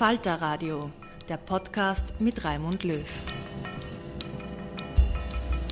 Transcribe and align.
Falter 0.00 0.40
Radio, 0.40 0.90
der 1.28 1.36
Podcast 1.36 2.18
mit 2.22 2.42
Raimund 2.42 2.84
Löw. 2.84 3.04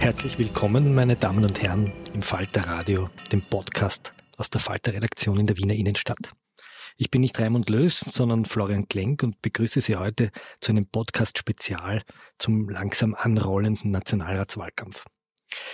Herzlich 0.00 0.38
willkommen, 0.38 0.94
meine 0.94 1.16
Damen 1.16 1.44
und 1.44 1.62
Herren, 1.62 1.94
im 2.12 2.20
Falter 2.20 2.66
Radio, 2.66 3.08
dem 3.32 3.40
Podcast 3.40 4.12
aus 4.36 4.50
der 4.50 4.60
Falter 4.60 4.92
Redaktion 4.92 5.40
in 5.40 5.46
der 5.46 5.56
Wiener 5.56 5.72
Innenstadt. 5.72 6.34
Ich 6.98 7.10
bin 7.10 7.22
nicht 7.22 7.40
Raimund 7.40 7.70
Lös, 7.70 8.04
sondern 8.12 8.44
Florian 8.44 8.86
Klenk 8.86 9.22
und 9.22 9.40
begrüße 9.40 9.80
Sie 9.80 9.96
heute 9.96 10.30
zu 10.60 10.72
einem 10.72 10.84
Podcast-Spezial 10.84 12.02
zum 12.36 12.68
langsam 12.68 13.14
anrollenden 13.14 13.92
Nationalratswahlkampf. 13.92 15.06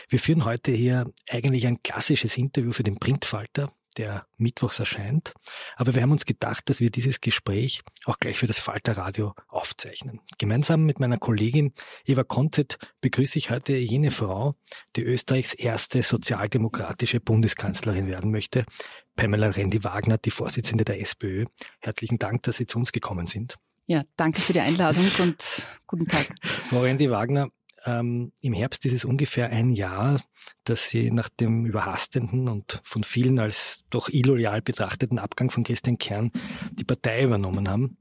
Wir 0.09 0.21
führen 0.21 0.45
heute 0.45 0.71
hier 0.71 1.11
eigentlich 1.29 1.67
ein 1.67 1.83
klassisches 1.83 2.39
Interview 2.39 2.71
für 2.71 2.85
den 2.85 3.01
Printfalter, 3.01 3.73
der 3.97 4.27
mittwochs 4.37 4.79
erscheint. 4.79 5.35
Aber 5.77 5.95
wir 5.95 6.03
haben 6.03 6.13
uns 6.13 6.25
gedacht, 6.25 6.69
dass 6.69 6.81
wir 6.81 6.91
dieses 6.91 7.21
Gespräch 7.21 7.83
auch 8.05 8.19
gleich 8.19 8.39
für 8.39 8.47
das 8.47 8.59
Falterradio 8.59 9.35
aufzeichnen. 9.49 10.21
Gemeinsam 10.39 10.85
mit 10.85 11.01
meiner 11.01 11.19
Kollegin 11.19 11.73
Eva 12.05 12.25
Konzett 12.25 12.79
begrüße 13.01 13.39
ich 13.39 13.51
heute 13.51 13.75
jene 13.77 14.11
Frau, 14.11 14.55
die 14.97 15.03
Österreichs 15.03 15.55
erste 15.55 16.03
sozialdemokratische 16.03 17.21
Bundeskanzlerin 17.21 18.07
werden 18.07 18.31
möchte, 18.31 18.65
Pamela 19.17 19.49
Rendi-Wagner, 19.49 20.19
die 20.19 20.31
Vorsitzende 20.31 20.85
der 20.85 21.01
SPÖ. 21.01 21.47
Herzlichen 21.81 22.19
Dank, 22.19 22.43
dass 22.43 22.57
Sie 22.57 22.67
zu 22.67 22.79
uns 22.79 22.93
gekommen 22.93 23.27
sind. 23.27 23.57
Ja, 23.87 24.03
danke 24.17 24.41
für 24.41 24.55
die 24.55 24.61
Einladung 24.61 25.05
und 25.21 25.67
guten 25.87 26.07
Tag. 26.07 26.35
Frau 26.43 26.81
Rendi-Wagner, 26.81 27.51
ähm, 27.85 28.33
Im 28.41 28.53
Herbst 28.53 28.87
ist 28.87 28.93
es 28.93 29.05
ungefähr 29.05 29.51
ein 29.51 29.73
Jahr, 29.73 30.21
dass 30.65 30.89
sie 30.89 31.11
nach 31.11 31.29
dem 31.29 31.67
überhastenden 31.67 32.49
und 32.49 32.81
von 32.83 33.05
vielen 33.05 33.39
als 33.39 33.85
doch 33.91 34.09
illoyal 34.09 34.63
betrachteten 34.63 35.19
Abgang 35.19 35.51
von 35.51 35.65
Christian 35.65 35.99
Kern 35.99 36.33
die 36.73 36.85
Partei 36.85 37.25
übernommen 37.25 37.69
haben. 37.69 37.99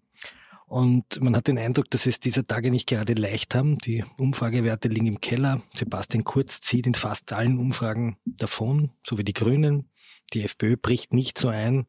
Und 0.65 1.21
man 1.21 1.35
hat 1.35 1.47
den 1.47 1.59
Eindruck, 1.59 1.91
dass 1.91 2.05
es 2.05 2.19
dieser 2.19 2.47
Tage 2.47 2.71
nicht 2.71 2.87
gerade 2.87 3.13
leicht 3.13 3.53
haben. 3.53 3.77
Die 3.77 4.03
Umfragewerte 4.17 4.87
liegen 4.87 5.05
im 5.05 5.21
Keller. 5.21 5.61
Sebastian 5.75 6.23
Kurz 6.23 6.61
zieht 6.61 6.87
in 6.87 6.95
fast 6.95 7.31
allen 7.31 7.59
Umfragen 7.59 8.17
davon, 8.25 8.91
so 9.05 9.17
wie 9.17 9.23
die 9.23 9.33
Grünen. 9.33 9.89
Die 10.33 10.43
FPÖ 10.43 10.77
bricht 10.77 11.13
nicht 11.13 11.37
so 11.37 11.49
ein, 11.49 11.85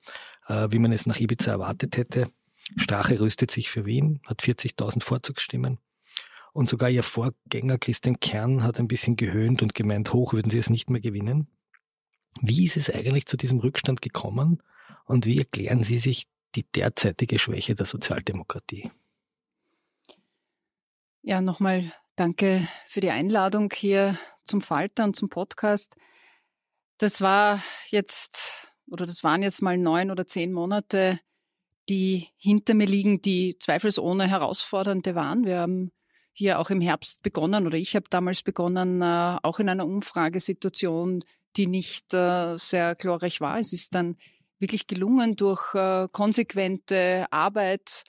äh, 0.49 0.69
wie 0.71 0.79
man 0.79 0.93
es 0.93 1.07
nach 1.07 1.19
Ibiza 1.19 1.53
erwartet 1.53 1.97
hätte. 1.97 2.31
Strache 2.77 3.21
rüstet 3.21 3.51
sich 3.51 3.71
für 3.71 3.87
Wien, 3.87 4.21
hat 4.27 4.43
40.000 4.43 5.03
Vorzugsstimmen. 5.03 5.79
Und 6.55 6.69
sogar 6.69 6.89
ihr 6.89 7.03
Vorgänger 7.03 7.79
Christian 7.79 8.21
Kern 8.21 8.63
hat 8.63 8.79
ein 8.79 8.87
bisschen 8.87 9.17
gehöhnt 9.17 9.61
und 9.61 9.75
gemeint, 9.75 10.13
hoch 10.13 10.33
würden 10.33 10.51
sie 10.51 10.59
es 10.59 10.71
nicht 10.71 10.89
mehr 10.89 11.01
gewinnen. 11.01 11.49
Wie 12.41 12.65
ist 12.65 12.77
es 12.77 12.89
eigentlich 12.89 13.27
zu 13.27 13.37
diesem 13.37 13.59
Rückstand 13.59 14.01
gekommen 14.01 14.63
und 15.05 15.27
wie 15.27 15.39
erklären 15.39 15.83
Sie 15.83 15.99
sich 15.99 16.29
die 16.55 16.63
derzeitige 16.63 17.41
Schwäche 17.41 17.75
der 17.75 17.87
Sozialdemokratie? 17.87 18.93
Ja, 21.23 21.41
nochmal 21.41 21.93
danke 22.15 22.69
für 22.87 23.01
die 23.01 23.11
Einladung 23.11 23.73
hier 23.75 24.17
zum 24.45 24.61
Falter 24.61 25.03
und 25.03 25.17
zum 25.17 25.29
Podcast. 25.29 25.97
Das 26.99 27.21
war 27.21 27.61
jetzt, 27.89 28.71
oder 28.87 29.07
das 29.07 29.25
waren 29.25 29.43
jetzt 29.43 29.61
mal 29.61 29.77
neun 29.77 30.13
oder 30.13 30.29
zehn 30.29 30.53
Monate, 30.53 31.19
die 31.89 32.29
hinter 32.37 32.75
mir 32.75 32.87
liegen, 32.87 33.23
die 33.23 33.59
zweifelsohne 33.59 34.29
herausfordernde 34.29 35.17
waren. 35.17 35.45
Wir 35.45 35.59
haben 35.59 35.91
hier 36.35 36.59
auch 36.59 36.69
im 36.69 36.81
Herbst 36.81 37.23
begonnen 37.23 37.67
oder 37.67 37.79
ich 37.79 37.97
habe 37.97 38.07
damals 38.11 38.43
begonnen, 38.43 39.01
äh, 39.01 39.39
auch 39.43 39.61
in 39.61 39.69
einer 39.69 39.87
Umfragesituation, 39.87 41.21
die 41.57 41.69
nicht 41.69 42.13
äh, 42.13 42.59
sehr 42.59 42.97
glorreich 42.97 43.41
war. 43.41 43.59
Es 43.59 43.73
ist 43.73 43.95
dann 43.95 44.17
wirklich 44.59 44.87
gelungen, 44.87 45.37
durch 45.37 45.75
äh, 45.75 46.09
konsequente 46.11 47.27
Arbeit 47.31 48.05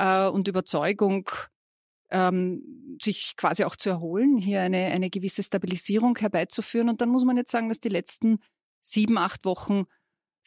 und 0.00 0.46
Überzeugung 0.46 1.28
ähm, 2.10 2.98
sich 3.02 3.34
quasi 3.36 3.64
auch 3.64 3.74
zu 3.74 3.88
erholen, 3.88 4.38
hier 4.38 4.60
eine, 4.62 4.86
eine 4.86 5.10
gewisse 5.10 5.42
Stabilisierung 5.42 6.16
herbeizuführen. 6.16 6.88
Und 6.88 7.00
dann 7.00 7.08
muss 7.08 7.24
man 7.24 7.36
jetzt 7.36 7.50
sagen, 7.50 7.68
dass 7.68 7.80
die 7.80 7.88
letzten 7.88 8.38
sieben, 8.80 9.18
acht 9.18 9.44
Wochen 9.44 9.86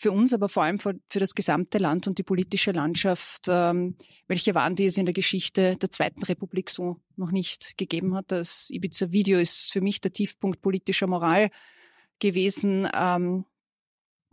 für 0.02 0.12
uns, 0.12 0.34
aber 0.34 0.50
vor 0.50 0.64
allem 0.64 0.80
für, 0.80 0.96
für 1.10 1.20
das 1.20 1.36
gesamte 1.36 1.78
Land 1.78 2.08
und 2.08 2.18
die 2.18 2.24
politische 2.24 2.72
Landschaft, 2.72 3.46
ähm, 3.48 3.96
welche 4.28 4.56
waren, 4.56 4.76
die 4.76 4.88
es 4.88 4.98
in 4.98 5.06
der 5.06 5.14
Geschichte 5.14 5.78
der 5.78 5.92
Zweiten 5.92 6.24
Republik 6.24 6.72
so 6.72 7.00
noch 7.18 7.30
nicht 7.30 7.78
gegeben 7.78 8.16
hat. 8.16 8.32
Das 8.32 8.72
Ibiza-Video 8.72 9.38
ist 9.38 9.72
für 9.72 9.82
mich 9.82 10.02
der 10.02 10.12
Tiefpunkt 10.12 10.60
politischer 10.64 11.06
Moral 11.06 11.52
gewesen. 12.18 12.90
Ähm, 12.96 13.46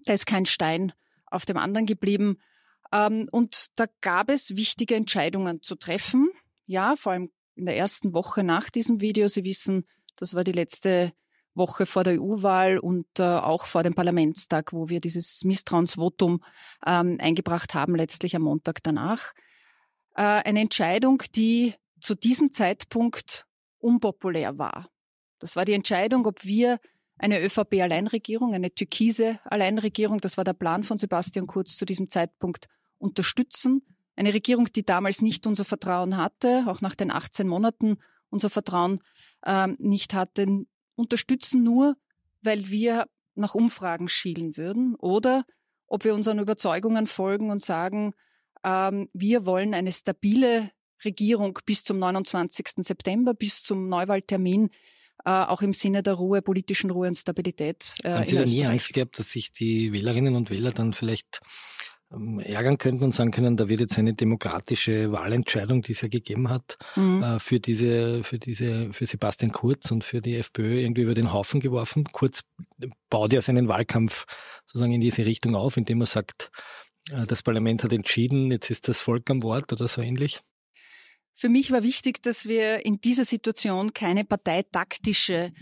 da 0.05 0.15
ist 0.15 0.25
kein 0.25 0.47
Stein 0.47 0.95
auf 1.27 1.45
dem 1.45 1.59
anderen 1.59 1.85
geblieben. 1.85 2.39
Ähm, 2.91 3.27
und 3.31 3.67
da 3.77 3.85
gab 4.01 4.31
es 4.31 4.57
wichtige 4.57 4.95
Entscheidungen 4.95 5.61
zu 5.61 5.75
treffen. 5.75 6.31
Ja, 6.65 6.97
vor 6.97 7.13
allem 7.13 7.31
in 7.57 7.67
der 7.67 7.77
ersten 7.77 8.15
Woche 8.15 8.43
nach 8.43 8.71
diesem 8.71 9.03
Video. 9.03 9.29
Sie 9.29 9.45
wissen, 9.45 9.85
das 10.17 10.33
war 10.33 10.45
die 10.45 10.53
letzte 10.53 11.13
Woche 11.55 11.87
vor 11.87 12.05
der 12.05 12.21
EU-Wahl 12.21 12.79
und 12.79 13.07
äh, 13.19 13.23
auch 13.23 13.67
vor 13.67 13.83
dem 13.83 13.95
Parlamentstag, 13.95 14.73
wo 14.73 14.89
wir 14.89 15.01
dieses 15.01 15.45
Misstrauensvotum 15.45 16.43
ähm, 16.87 17.19
eingebracht 17.21 17.75
haben, 17.75 17.95
letztlich 17.97 18.37
am 18.37 18.43
Montag 18.43 18.83
danach. 18.83 19.33
Äh, 20.15 20.23
eine 20.23 20.61
Entscheidung, 20.61 21.23
die 21.35 21.75
zu 22.01 22.15
diesem 22.15 22.53
Zeitpunkt 22.53 23.47
unpopulär 23.79 24.59
war. 24.59 24.89
Das 25.39 25.57
war 25.57 25.65
die 25.65 25.73
Entscheidung, 25.73 26.27
ob 26.27 26.45
wir 26.45 26.79
eine 27.19 27.41
ÖVP-Alleinregierung, 27.43 28.55
eine 28.55 28.73
türkise 28.73 29.41
Alleinregierung, 29.45 30.21
das 30.21 30.37
war 30.37 30.45
der 30.45 30.53
Plan 30.53 30.85
von 30.85 30.99
Sebastian 30.99 31.47
Kurz 31.47 31.77
zu 31.77 31.85
diesem 31.85 32.09
Zeitpunkt, 32.11 32.69
unterstützen. 32.99 33.83
Eine 34.17 34.35
Regierung, 34.35 34.67
die 34.73 34.85
damals 34.85 35.23
nicht 35.23 35.47
unser 35.47 35.65
Vertrauen 35.65 36.17
hatte, 36.17 36.65
auch 36.67 36.81
nach 36.81 36.95
den 36.95 37.11
18 37.11 37.47
Monaten 37.47 37.99
unser 38.31 38.51
Vertrauen 38.51 39.01
ähm, 39.47 39.77
nicht 39.79 40.15
hatte, 40.15 40.65
unterstützen 40.99 41.63
nur, 41.63 41.97
weil 42.43 42.69
wir 42.69 43.07
nach 43.35 43.55
Umfragen 43.55 44.09
schielen 44.09 44.57
würden 44.57 44.95
oder 44.97 45.45
ob 45.87 46.05
wir 46.05 46.15
unseren 46.15 46.39
Überzeugungen 46.39 47.07
folgen 47.07 47.51
und 47.51 47.63
sagen, 47.63 48.15
ähm, 48.65 49.09
wir 49.13 49.47
wollen 49.47 49.75
eine 49.75 49.93
stabile 49.93 50.71
Regierung 51.05 51.59
bis 51.65 51.85
zum 51.85 51.99
29. 51.99 52.67
September, 52.79 53.33
bis 53.33 53.63
zum 53.63 53.89
Neuwahltermin, 53.89 54.71
äh, 55.25 55.31
auch 55.31 55.63
im 55.63 55.73
Sinne 55.73 56.03
der 56.03 56.15
Ruhe, 56.15 56.43
politischen 56.43 56.91
Ruhe 56.91 57.09
und 57.09 57.17
Stabilität. 57.17 57.95
Äh, 58.03 58.11
Haben 58.11 58.29
Sie 58.29 58.37
da 58.37 58.45
nie 58.45 58.67
Angst 58.67 58.93
gehabt, 58.93 59.19
dass 59.19 59.31
sich 59.31 59.53
die 59.53 59.93
Wählerinnen 59.93 60.35
und 60.35 60.51
Wähler 60.51 60.73
dann 60.73 60.93
vielleicht 60.93 61.41
ärgern 62.11 62.79
könnten 62.79 63.05
und 63.05 63.15
sagen 63.15 63.31
können, 63.31 63.57
da 63.57 63.69
wird 63.69 63.81
jetzt 63.81 63.99
eine 63.99 64.15
demokratische 64.15 65.13
Wahlentscheidung, 65.13 65.83
die 65.83 65.93
es 65.93 66.01
ja 66.01 66.09
gegeben 66.09 66.49
hat, 66.49 66.79
mhm. 66.97 67.23
äh, 67.23 67.39
für 67.39 67.61
diese, 67.61 68.23
für 68.23 68.39
diese, 68.39 68.93
für 68.93 69.05
Sebastian 69.05 69.53
Kurz 69.53 69.91
und 69.91 70.05
für 70.05 70.23
die 70.23 70.37
FPÖ 70.37 70.81
irgendwie 70.81 71.03
über 71.03 71.15
den 71.15 71.33
Haufen 71.33 71.61
geworfen. 71.61 72.05
Kurz 72.13 72.43
baut 73.11 73.33
ja 73.33 73.43
seinen 73.43 73.69
Wahlkampf 73.69 74.25
sozusagen 74.65 74.93
in 74.93 75.03
diese 75.03 75.27
Richtung 75.27 75.55
auf, 75.55 75.77
indem 75.77 76.01
er 76.01 76.07
sagt, 76.07 76.51
äh, 77.11 77.27
das 77.27 77.43
Parlament 77.43 77.85
hat 77.85 77.93
entschieden, 77.93 78.51
jetzt 78.51 78.71
ist 78.71 78.89
das 78.89 79.01
Volk 79.01 79.29
am 79.31 79.43
Wort 79.43 79.73
oder 79.73 79.87
so 79.87 80.01
ähnlich. 80.01 80.41
Für 81.35 81.49
mich 81.49 81.71
war 81.71 81.83
wichtig, 81.83 82.23
dass 82.23 82.49
wir 82.49 82.85
in 82.85 83.01
dieser 83.01 83.25
Situation 83.25 83.93
keine 83.93 84.25
parteitaktische 84.25 85.53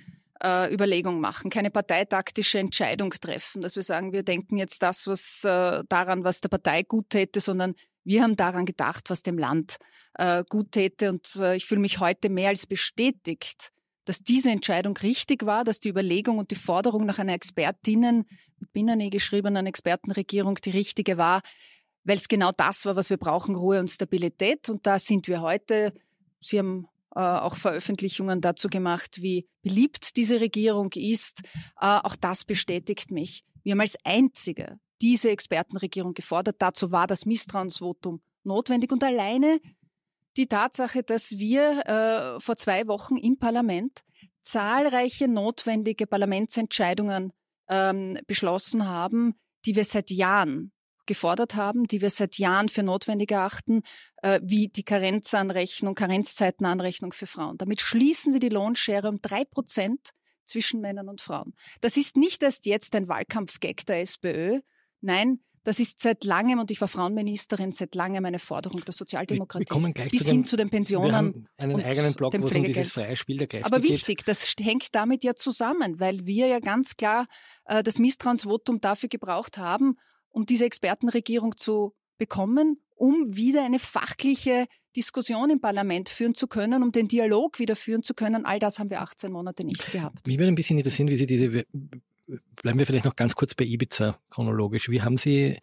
äh, 0.42 0.72
Überlegung 0.72 1.20
machen, 1.20 1.50
keine 1.50 1.70
parteitaktische 1.70 2.58
Entscheidung 2.58 3.10
treffen, 3.10 3.60
dass 3.60 3.76
wir 3.76 3.82
sagen, 3.82 4.12
wir 4.12 4.22
denken 4.22 4.56
jetzt 4.56 4.82
das, 4.82 5.06
was 5.06 5.44
äh, 5.44 5.82
daran, 5.88 6.24
was 6.24 6.40
der 6.40 6.48
Partei 6.48 6.82
gut 6.82 7.10
täte, 7.10 7.40
sondern 7.40 7.74
wir 8.04 8.22
haben 8.22 8.36
daran 8.36 8.66
gedacht, 8.66 9.10
was 9.10 9.22
dem 9.22 9.38
Land 9.38 9.76
äh, 10.14 10.44
gut 10.48 10.72
täte. 10.72 11.10
Und 11.10 11.36
äh, 11.36 11.56
ich 11.56 11.66
fühle 11.66 11.80
mich 11.80 11.98
heute 11.98 12.28
mehr 12.28 12.50
als 12.50 12.66
bestätigt, 12.66 13.72
dass 14.04 14.20
diese 14.20 14.50
Entscheidung 14.50 14.96
richtig 14.98 15.44
war, 15.44 15.64
dass 15.64 15.80
die 15.80 15.88
Überlegung 15.88 16.38
und 16.38 16.50
die 16.50 16.56
Forderung 16.56 17.04
nach 17.06 17.18
einer 17.18 17.34
Expertinnen 17.34 18.24
mit 18.58 18.72
Binnernähe 18.72 19.10
geschriebenen 19.10 19.66
Expertenregierung 19.66 20.54
die 20.56 20.70
richtige 20.70 21.18
war, 21.18 21.42
weil 22.04 22.16
es 22.16 22.28
genau 22.28 22.52
das 22.56 22.86
war, 22.86 22.94
was 22.94 23.10
wir 23.10 23.16
brauchen, 23.16 23.56
Ruhe 23.56 23.80
und 23.80 23.90
Stabilität. 23.90 24.70
Und 24.70 24.86
da 24.86 24.98
sind 24.98 25.26
wir 25.26 25.40
heute. 25.40 25.92
Sie 26.40 26.58
haben 26.58 26.86
auch 27.20 27.56
Veröffentlichungen 27.56 28.40
dazu 28.40 28.68
gemacht, 28.68 29.22
wie 29.22 29.48
beliebt 29.62 30.16
diese 30.16 30.40
Regierung 30.40 30.90
ist. 30.94 31.42
Äh, 31.80 32.00
auch 32.02 32.16
das 32.16 32.44
bestätigt 32.44 33.10
mich. 33.10 33.44
Wir 33.62 33.72
haben 33.72 33.80
als 33.80 33.96
einzige 34.04 34.78
diese 35.00 35.30
Expertenregierung 35.30 36.14
gefordert. 36.14 36.56
Dazu 36.58 36.90
war 36.90 37.06
das 37.06 37.26
Misstrauensvotum 37.26 38.20
notwendig 38.44 38.92
und 38.92 39.02
alleine 39.02 39.60
die 40.36 40.46
Tatsache, 40.46 41.02
dass 41.02 41.38
wir 41.38 41.86
äh, 41.86 42.40
vor 42.40 42.56
zwei 42.56 42.86
Wochen 42.86 43.16
im 43.16 43.38
Parlament 43.38 44.02
zahlreiche 44.42 45.28
notwendige 45.28 46.06
Parlamentsentscheidungen 46.06 47.32
ähm, 47.68 48.18
beschlossen 48.26 48.86
haben, 48.86 49.34
die 49.64 49.74
wir 49.74 49.84
seit 49.84 50.10
Jahren 50.10 50.72
gefordert 51.06 51.54
haben, 51.54 51.84
die 51.84 52.00
wir 52.00 52.10
seit 52.10 52.38
Jahren 52.38 52.68
für 52.68 52.82
notwendig 52.82 53.30
erachten, 53.30 53.82
äh, 54.22 54.40
wie 54.42 54.68
die 54.68 54.84
Karenzanrechnung, 54.84 55.94
Karenzzeitenanrechnung 55.94 57.12
für 57.12 57.26
Frauen. 57.26 57.58
Damit 57.58 57.80
schließen 57.80 58.32
wir 58.32 58.40
die 58.40 58.48
Lohnschere 58.48 59.08
um 59.08 59.20
drei 59.20 59.44
Prozent 59.44 60.10
zwischen 60.44 60.80
Männern 60.80 61.08
und 61.08 61.20
Frauen. 61.20 61.54
Das 61.80 61.96
ist 61.96 62.16
nicht 62.16 62.42
erst 62.42 62.66
jetzt 62.66 62.94
ein 62.94 63.08
Wahlkampfgag 63.08 63.84
der 63.86 64.00
SPÖ. 64.02 64.60
Nein, 65.00 65.40
das 65.66 65.80
ist 65.80 66.00
seit 66.00 66.22
langem, 66.22 66.60
und 66.60 66.70
ich 66.70 66.80
war 66.80 66.86
Frauenministerin, 66.86 67.72
seit 67.72 67.96
langem 67.96 68.24
eine 68.24 68.38
Forderung 68.38 68.84
der 68.84 68.94
Sozialdemokratie. 68.94 69.62
Wir 69.62 69.66
kommen 69.66 69.92
gleich 69.92 70.12
bis 70.12 70.20
zu, 70.20 70.26
dem, 70.26 70.32
hin 70.32 70.44
zu 70.44 70.56
den 70.56 70.70
Pensionen. 70.70 71.10
Wir 71.10 71.16
haben 71.16 71.48
einen 71.56 71.82
eigenen 71.82 72.14
Block, 72.14 72.34
wo 72.38 72.44
es 72.44 72.52
um 72.52 72.62
dieses 72.62 72.92
freie 72.92 73.16
Spiel 73.16 73.36
der 73.36 73.48
Kräfte 73.48 73.66
Aber 73.66 73.82
wichtig, 73.82 74.18
geht. 74.18 74.28
das 74.28 74.54
hängt 74.60 74.94
damit 74.94 75.24
ja 75.24 75.34
zusammen, 75.34 75.98
weil 75.98 76.24
wir 76.24 76.46
ja 76.46 76.60
ganz 76.60 76.96
klar 76.96 77.26
äh, 77.64 77.82
das 77.82 77.98
Misstrauensvotum 77.98 78.80
dafür 78.80 79.08
gebraucht 79.08 79.58
haben, 79.58 79.96
um 80.30 80.46
diese 80.46 80.64
Expertenregierung 80.64 81.56
zu 81.56 81.94
bekommen, 82.18 82.80
um 82.94 83.36
wieder 83.36 83.64
eine 83.64 83.78
fachliche 83.78 84.66
Diskussion 84.96 85.50
im 85.50 85.60
Parlament 85.60 86.08
führen 86.08 86.34
zu 86.34 86.46
können, 86.46 86.82
um 86.82 86.90
den 86.90 87.08
Dialog 87.08 87.58
wieder 87.58 87.76
führen 87.76 88.02
zu 88.02 88.14
können. 88.14 88.46
All 88.46 88.58
das 88.58 88.78
haben 88.78 88.90
wir 88.90 89.02
18 89.02 89.30
Monate 89.30 89.64
nicht 89.64 89.92
gehabt. 89.92 90.26
Mich 90.26 90.38
würde 90.38 90.48
ein 90.48 90.54
bisschen 90.54 90.78
interessieren, 90.78 91.08
wie 91.08 91.16
Sie 91.16 91.26
diese, 91.26 91.66
bleiben 92.62 92.78
wir 92.78 92.86
vielleicht 92.86 93.04
noch 93.04 93.16
ganz 93.16 93.34
kurz 93.34 93.54
bei 93.54 93.64
Ibiza 93.64 94.18
chronologisch. 94.30 94.88
Wie 94.88 95.02
haben 95.02 95.18
Sie 95.18 95.58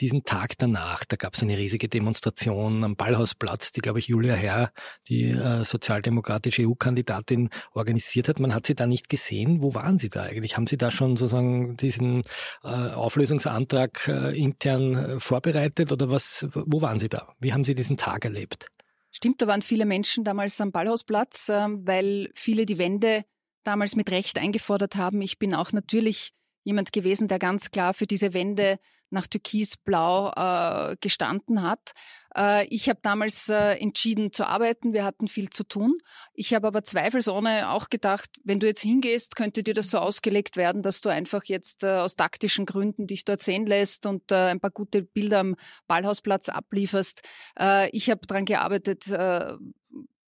diesen 0.00 0.24
Tag 0.24 0.58
danach, 0.58 1.04
da 1.04 1.16
gab 1.16 1.34
es 1.34 1.42
eine 1.42 1.56
riesige 1.56 1.88
Demonstration 1.88 2.84
am 2.84 2.96
Ballhausplatz, 2.96 3.72
die, 3.72 3.80
glaube 3.80 3.98
ich, 3.98 4.08
Julia 4.08 4.34
Herr, 4.34 4.72
die 5.08 5.24
äh, 5.30 5.64
sozialdemokratische 5.64 6.66
EU-Kandidatin, 6.66 7.50
organisiert 7.72 8.28
hat. 8.28 8.40
Man 8.40 8.54
hat 8.54 8.66
sie 8.66 8.74
da 8.74 8.86
nicht 8.86 9.08
gesehen. 9.08 9.62
Wo 9.62 9.74
waren 9.74 9.98
Sie 9.98 10.08
da 10.08 10.24
eigentlich? 10.24 10.56
Haben 10.56 10.66
Sie 10.66 10.76
da 10.76 10.90
schon 10.90 11.16
sozusagen 11.16 11.76
diesen 11.76 12.22
äh, 12.62 12.68
Auflösungsantrag 12.68 14.08
äh, 14.08 14.38
intern 14.38 14.94
äh, 14.94 15.20
vorbereitet 15.20 15.92
oder 15.92 16.10
was? 16.10 16.46
Wo 16.52 16.80
waren 16.80 16.98
Sie 16.98 17.08
da? 17.08 17.34
Wie 17.38 17.52
haben 17.52 17.64
Sie 17.64 17.74
diesen 17.74 17.96
Tag 17.96 18.24
erlebt? 18.24 18.68
Stimmt, 19.10 19.40
da 19.40 19.46
waren 19.46 19.62
viele 19.62 19.86
Menschen 19.86 20.24
damals 20.24 20.60
am 20.60 20.72
Ballhausplatz, 20.72 21.48
äh, 21.48 21.66
weil 21.68 22.30
viele 22.34 22.66
die 22.66 22.78
Wende 22.78 23.24
damals 23.62 23.96
mit 23.96 24.10
Recht 24.10 24.38
eingefordert 24.38 24.96
haben. 24.96 25.22
Ich 25.22 25.38
bin 25.38 25.54
auch 25.54 25.72
natürlich 25.72 26.32
jemand 26.64 26.92
gewesen, 26.92 27.28
der 27.28 27.38
ganz 27.38 27.70
klar 27.70 27.94
für 27.94 28.06
diese 28.06 28.34
Wende 28.34 28.78
nach 29.10 29.26
Türkisblau 29.26 30.32
äh, 30.34 30.96
gestanden 31.00 31.62
hat. 31.62 31.92
Äh, 32.36 32.66
ich 32.66 32.88
habe 32.88 32.98
damals 33.02 33.48
äh, 33.48 33.78
entschieden 33.78 34.32
zu 34.32 34.46
arbeiten. 34.46 34.92
Wir 34.92 35.04
hatten 35.04 35.28
viel 35.28 35.50
zu 35.50 35.64
tun. 35.64 35.98
Ich 36.32 36.54
habe 36.54 36.66
aber 36.66 36.84
zweifelsohne 36.84 37.70
auch 37.70 37.88
gedacht, 37.88 38.30
wenn 38.44 38.60
du 38.60 38.66
jetzt 38.66 38.82
hingehst, 38.82 39.36
könnte 39.36 39.62
dir 39.62 39.74
das 39.74 39.90
so 39.90 39.98
ausgelegt 39.98 40.56
werden, 40.56 40.82
dass 40.82 41.00
du 41.00 41.08
einfach 41.08 41.44
jetzt 41.44 41.82
äh, 41.82 41.98
aus 41.98 42.16
taktischen 42.16 42.66
Gründen 42.66 43.06
dich 43.06 43.24
dort 43.24 43.42
sehen 43.42 43.66
lässt 43.66 44.06
und 44.06 44.30
äh, 44.32 44.50
ein 44.50 44.60
paar 44.60 44.70
gute 44.72 45.02
Bilder 45.02 45.40
am 45.40 45.56
Ballhausplatz 45.86 46.48
ablieferst. 46.48 47.22
Äh, 47.58 47.90
ich 47.90 48.10
habe 48.10 48.26
daran 48.26 48.44
gearbeitet, 48.44 49.06
äh, 49.08 49.54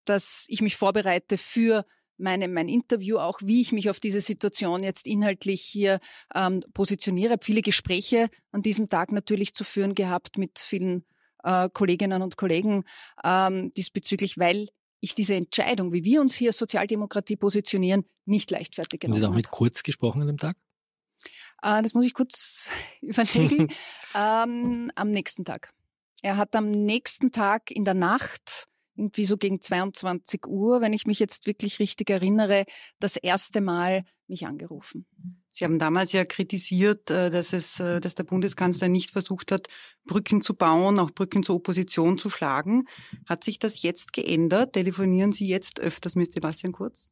dass 0.05 0.47
ich 0.49 0.63
mich 0.63 0.77
vorbereite 0.77 1.37
für 1.37 1.85
meine, 2.19 2.49
mein 2.49 2.69
Interview 2.69 3.19
auch, 3.19 3.39
wie 3.43 3.61
ich 3.61 3.73
mich 3.73 3.91
auf 3.91 4.01
diese 4.01 4.21
Situation 4.21 4.83
jetzt 4.83 5.07
inhaltlich 5.07 5.63
hier 5.63 6.01
ähm, 6.35 6.63
positioniere. 6.75 7.27
Ich 7.27 7.33
habe 7.33 7.45
viele 7.45 7.63
Gespräche 7.63 8.29
an 8.53 8.63
diesem 8.63 8.89
Tag 8.89 9.13
natürlich 9.13 9.55
zu 9.55 9.65
führen 9.65 9.95
gehabt 9.95 10.39
mit 10.39 10.59
vielen 10.59 11.05
äh, 11.45 11.69
Kolleginnen 11.73 12.23
und 12.23 12.37
Kollegen 12.37 12.85
ähm, 13.25 13.73
diesbezüglich, 13.77 14.39
weil 14.39 14.69
ich 15.01 15.15
diese 15.15 15.35
Entscheidung, 15.35 15.93
wie 15.93 16.05
wir 16.05 16.21
uns 16.21 16.35
hier 16.35 16.53
Sozialdemokratie 16.53 17.37
positionieren, 17.37 18.05
nicht 18.25 18.51
leichtfertig 18.51 19.01
genommen 19.01 19.17
Haben 19.17 19.23
Sie 19.23 19.33
auch 19.33 19.37
mit 19.37 19.51
Kurz 19.51 19.83
gesprochen 19.83 20.23
an 20.23 20.27
dem 20.27 20.39
Tag? 20.39 20.57
Äh, 21.63 21.83
das 21.83 21.95
muss 21.95 22.05
ich 22.05 22.15
kurz 22.15 22.69
überlegen. 23.01 23.69
ähm, 24.15 24.91
am 24.95 25.11
nächsten 25.11 25.45
Tag. 25.45 25.73
Er 26.23 26.37
hat 26.37 26.55
am 26.57 26.71
nächsten 26.71 27.31
Tag 27.31 27.71
in 27.71 27.85
der 27.85 27.95
Nacht 27.95 28.69
irgendwie 28.97 29.27
so 29.27 29.37
gegen 29.37 29.61
22 29.61 30.47
Uhr, 30.47 30.81
wenn 30.81 30.93
ich 30.93 31.07
mich 31.07 31.19
jetzt 31.19 31.47
wirklich 31.47 31.79
richtig 31.79 32.11
erinnere, 32.11 32.65
das 32.99 33.17
erste 33.17 33.61
Mal 33.61 34.05
mich 34.29 34.47
angerufen. 34.47 35.07
Sie 35.51 35.65
haben 35.65 35.79
damals 35.79 36.13
ja 36.13 36.25
kritisiert, 36.25 37.11
äh, 37.11 37.31
dass 37.31 37.53
es, 37.53 37.81
äh, 37.81 38.01
dass 38.01 38.15
der 38.15 38.25
Bundeskanzler 38.25 38.89
nicht 38.89 39.11
versucht 39.11 39.53
hat, 39.53 39.69
Brücken 40.05 40.41
zu 40.41 40.55
bauen, 40.55 40.99
auch 40.99 41.11
Brücken 41.11 41.43
zur 41.43 41.57
Opposition 41.57 42.19
zu 42.19 42.29
schlagen. 42.29 42.87
Hat 43.27 43.45
sich 43.45 43.59
das 43.59 43.83
jetzt 43.83 44.13
geändert? 44.13 44.75
Telefonieren 44.75 45.33
Sie 45.33 45.47
jetzt 45.47 45.81
öfters 45.81 46.15
mit 46.15 46.33
Sebastian 46.33 46.73
Kurz? 46.73 47.11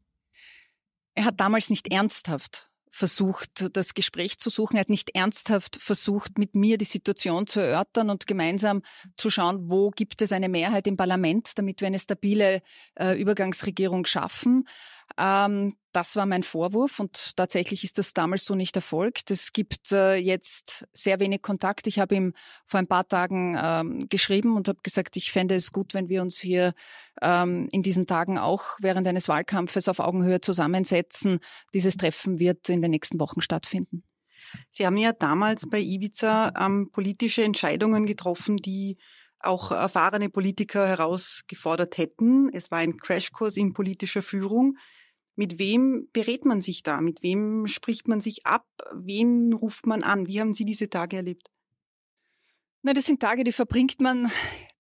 Er 1.15 1.25
hat 1.25 1.41
damals 1.41 1.71
nicht 1.71 1.93
ernsthaft 1.93 2.71
versucht, 2.95 3.77
das 3.77 3.95
Gespräch 3.95 4.39
zu 4.39 4.51
suchen. 4.51 4.77
Er 4.77 4.83
hat 4.83 4.89
nicht 4.89 5.17
ernsthaft 5.17 5.79
versucht, 5.83 6.39
mit 6.39 6.55
mir 6.55 6.79
die 6.79 6.85
Situation 6.85 7.49
zu 7.49 7.59
erörtern 7.59 8.09
und 8.09 8.29
gemeinsam 8.29 8.83
zu 9.17 9.31
schauen, 9.31 9.69
wo 9.69 9.91
gibt 9.91 10.23
es 10.23 10.31
eine 10.31 10.49
Mehrheit 10.49 10.87
im 10.87 10.97
Parlament, 10.97 11.59
damit 11.59 11.81
wir 11.81 11.89
eine 11.89 11.99
stabile 11.99 12.63
äh, 12.95 13.21
Übergangsregierung 13.21 14.05
schaffen. 14.05 14.69
Ähm, 15.17 15.75
das 15.93 16.17
war 16.17 16.27
mein 16.27 16.43
Vorwurf 16.43 16.99
und 16.99 17.37
tatsächlich 17.37 17.85
ist 17.85 17.99
das 17.99 18.13
damals 18.15 18.45
so 18.45 18.57
nicht 18.57 18.75
erfolgt. 18.75 19.31
Es 19.31 19.53
gibt 19.53 19.93
äh, 19.93 20.17
jetzt 20.17 20.89
sehr 20.93 21.21
wenig 21.21 21.43
Kontakt. 21.43 21.87
Ich 21.87 22.01
habe 22.01 22.17
ihm 22.17 22.35
vor 22.67 22.81
ein 22.81 22.89
paar 22.89 23.07
Tagen 23.07 23.57
ähm, 23.57 24.09
geschrieben 24.09 24.57
und 24.57 24.67
habe 24.67 24.81
gesagt, 24.83 25.17
ich 25.17 25.31
fände 25.31 25.55
es 25.55 25.71
gut, 25.71 25.95
wenn 25.95 26.09
wir 26.09 26.21
uns 26.21 26.39
hier 26.39 26.75
ähm, 27.23 27.69
in 27.71 27.83
diesen 27.83 28.07
Tagen 28.07 28.39
auch 28.39 28.77
während 28.81 29.07
eines 29.07 29.29
Wahlkampfes 29.29 29.89
auf 29.89 30.01
Augenhöhe 30.01 30.41
zusammensetzen. 30.41 31.39
Dieses 31.75 31.97
Treffen 31.97 32.41
wird 32.41 32.69
in 32.69 32.83
den 32.83 32.91
nächsten 32.91 33.21
Wochen 33.21 33.41
stattfinden. 33.41 34.03
Sie 34.71 34.87
haben 34.87 34.97
ja 34.97 35.13
damals 35.13 35.69
bei 35.69 35.81
Ibiza 35.81 36.53
ähm, 36.59 36.91
politische 36.91 37.45
Entscheidungen 37.45 38.05
getroffen, 38.05 38.57
die 38.57 38.97
auch 39.39 39.71
erfahrene 39.71 40.29
Politiker 40.29 40.89
herausgefordert 40.89 41.99
hätten. 41.99 42.51
Es 42.53 42.71
war 42.71 42.79
ein 42.79 42.97
Crashkurs 42.97 43.57
in 43.57 43.75
politischer 43.75 44.23
Führung. 44.23 44.77
Mit 45.37 45.59
wem 45.59 46.09
berät 46.13 46.45
man 46.45 46.61
sich 46.61 46.83
da? 46.83 47.01
Mit 47.01 47.23
wem 47.23 47.67
spricht 47.67 48.07
man 48.07 48.21
sich 48.21 48.47
ab? 48.47 48.67
Wen 48.93 49.53
ruft 49.53 49.87
man 49.87 50.03
an? 50.03 50.27
Wie 50.27 50.41
haben 50.41 50.55
Sie 50.55 50.65
diese 50.65 50.89
Tage 50.89 51.17
erlebt? 51.17 51.51
Na, 52.83 52.93
das 52.93 53.07
sind 53.07 53.21
Tage, 53.21 53.45
die 53.45 53.53
verbringt 53.53 54.01
man 54.01 54.31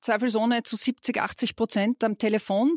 zweifelsohne 0.01 0.63
zu 0.63 0.77
70, 0.77 1.21
80 1.21 1.57
Prozent 1.57 2.05
am 2.05 2.19
Telefon. 2.19 2.77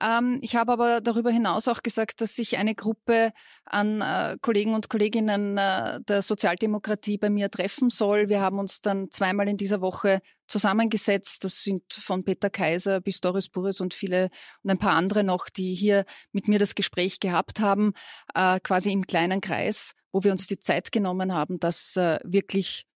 Ähm, 0.00 0.38
ich 0.42 0.54
habe 0.54 0.72
aber 0.72 1.00
darüber 1.00 1.30
hinaus 1.30 1.66
auch 1.68 1.82
gesagt, 1.82 2.20
dass 2.20 2.36
sich 2.36 2.58
eine 2.58 2.74
Gruppe 2.74 3.32
an 3.64 4.00
äh, 4.00 4.36
Kollegen 4.40 4.74
und 4.74 4.88
Kolleginnen 4.88 5.56
äh, 5.58 6.00
der 6.02 6.22
Sozialdemokratie 6.22 7.18
bei 7.18 7.30
mir 7.30 7.50
treffen 7.50 7.90
soll. 7.90 8.28
Wir 8.28 8.40
haben 8.40 8.58
uns 8.58 8.80
dann 8.80 9.10
zweimal 9.10 9.48
in 9.48 9.56
dieser 9.56 9.80
Woche 9.80 10.20
zusammengesetzt. 10.48 11.44
Das 11.44 11.62
sind 11.62 11.92
von 11.92 12.24
Peter 12.24 12.50
Kaiser 12.50 13.00
bis 13.00 13.20
Doris 13.20 13.48
Burres 13.48 13.80
und 13.80 13.94
viele 13.94 14.30
und 14.62 14.70
ein 14.70 14.78
paar 14.78 14.94
andere 14.94 15.22
noch, 15.22 15.48
die 15.48 15.74
hier 15.74 16.04
mit 16.32 16.48
mir 16.48 16.58
das 16.58 16.74
Gespräch 16.74 17.20
gehabt 17.20 17.60
haben, 17.60 17.92
äh, 18.34 18.58
quasi 18.60 18.90
im 18.90 19.06
kleinen 19.06 19.40
Kreis, 19.40 19.92
wo 20.12 20.24
wir 20.24 20.32
uns 20.32 20.46
die 20.46 20.58
Zeit 20.58 20.90
genommen 20.90 21.32
haben, 21.32 21.60
das 21.60 21.96
äh, 21.96 22.18
wirklich 22.24 22.86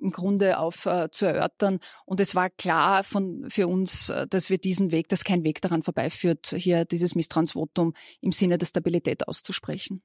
im 0.00 0.10
Grunde 0.10 0.58
auf 0.58 0.86
äh, 0.86 1.10
zu 1.10 1.26
erörtern. 1.26 1.78
Und 2.06 2.20
es 2.20 2.34
war 2.34 2.50
klar 2.50 3.04
von, 3.04 3.48
für 3.50 3.68
uns, 3.68 4.08
äh, 4.08 4.26
dass 4.26 4.50
wir 4.50 4.58
diesen 4.58 4.92
Weg, 4.92 5.08
dass 5.08 5.24
kein 5.24 5.44
Weg 5.44 5.60
daran 5.60 5.82
vorbeiführt, 5.82 6.54
hier 6.56 6.84
dieses 6.84 7.14
Misstrauensvotum 7.14 7.94
im 8.20 8.32
Sinne 8.32 8.58
der 8.58 8.66
Stabilität 8.66 9.28
auszusprechen. 9.28 10.02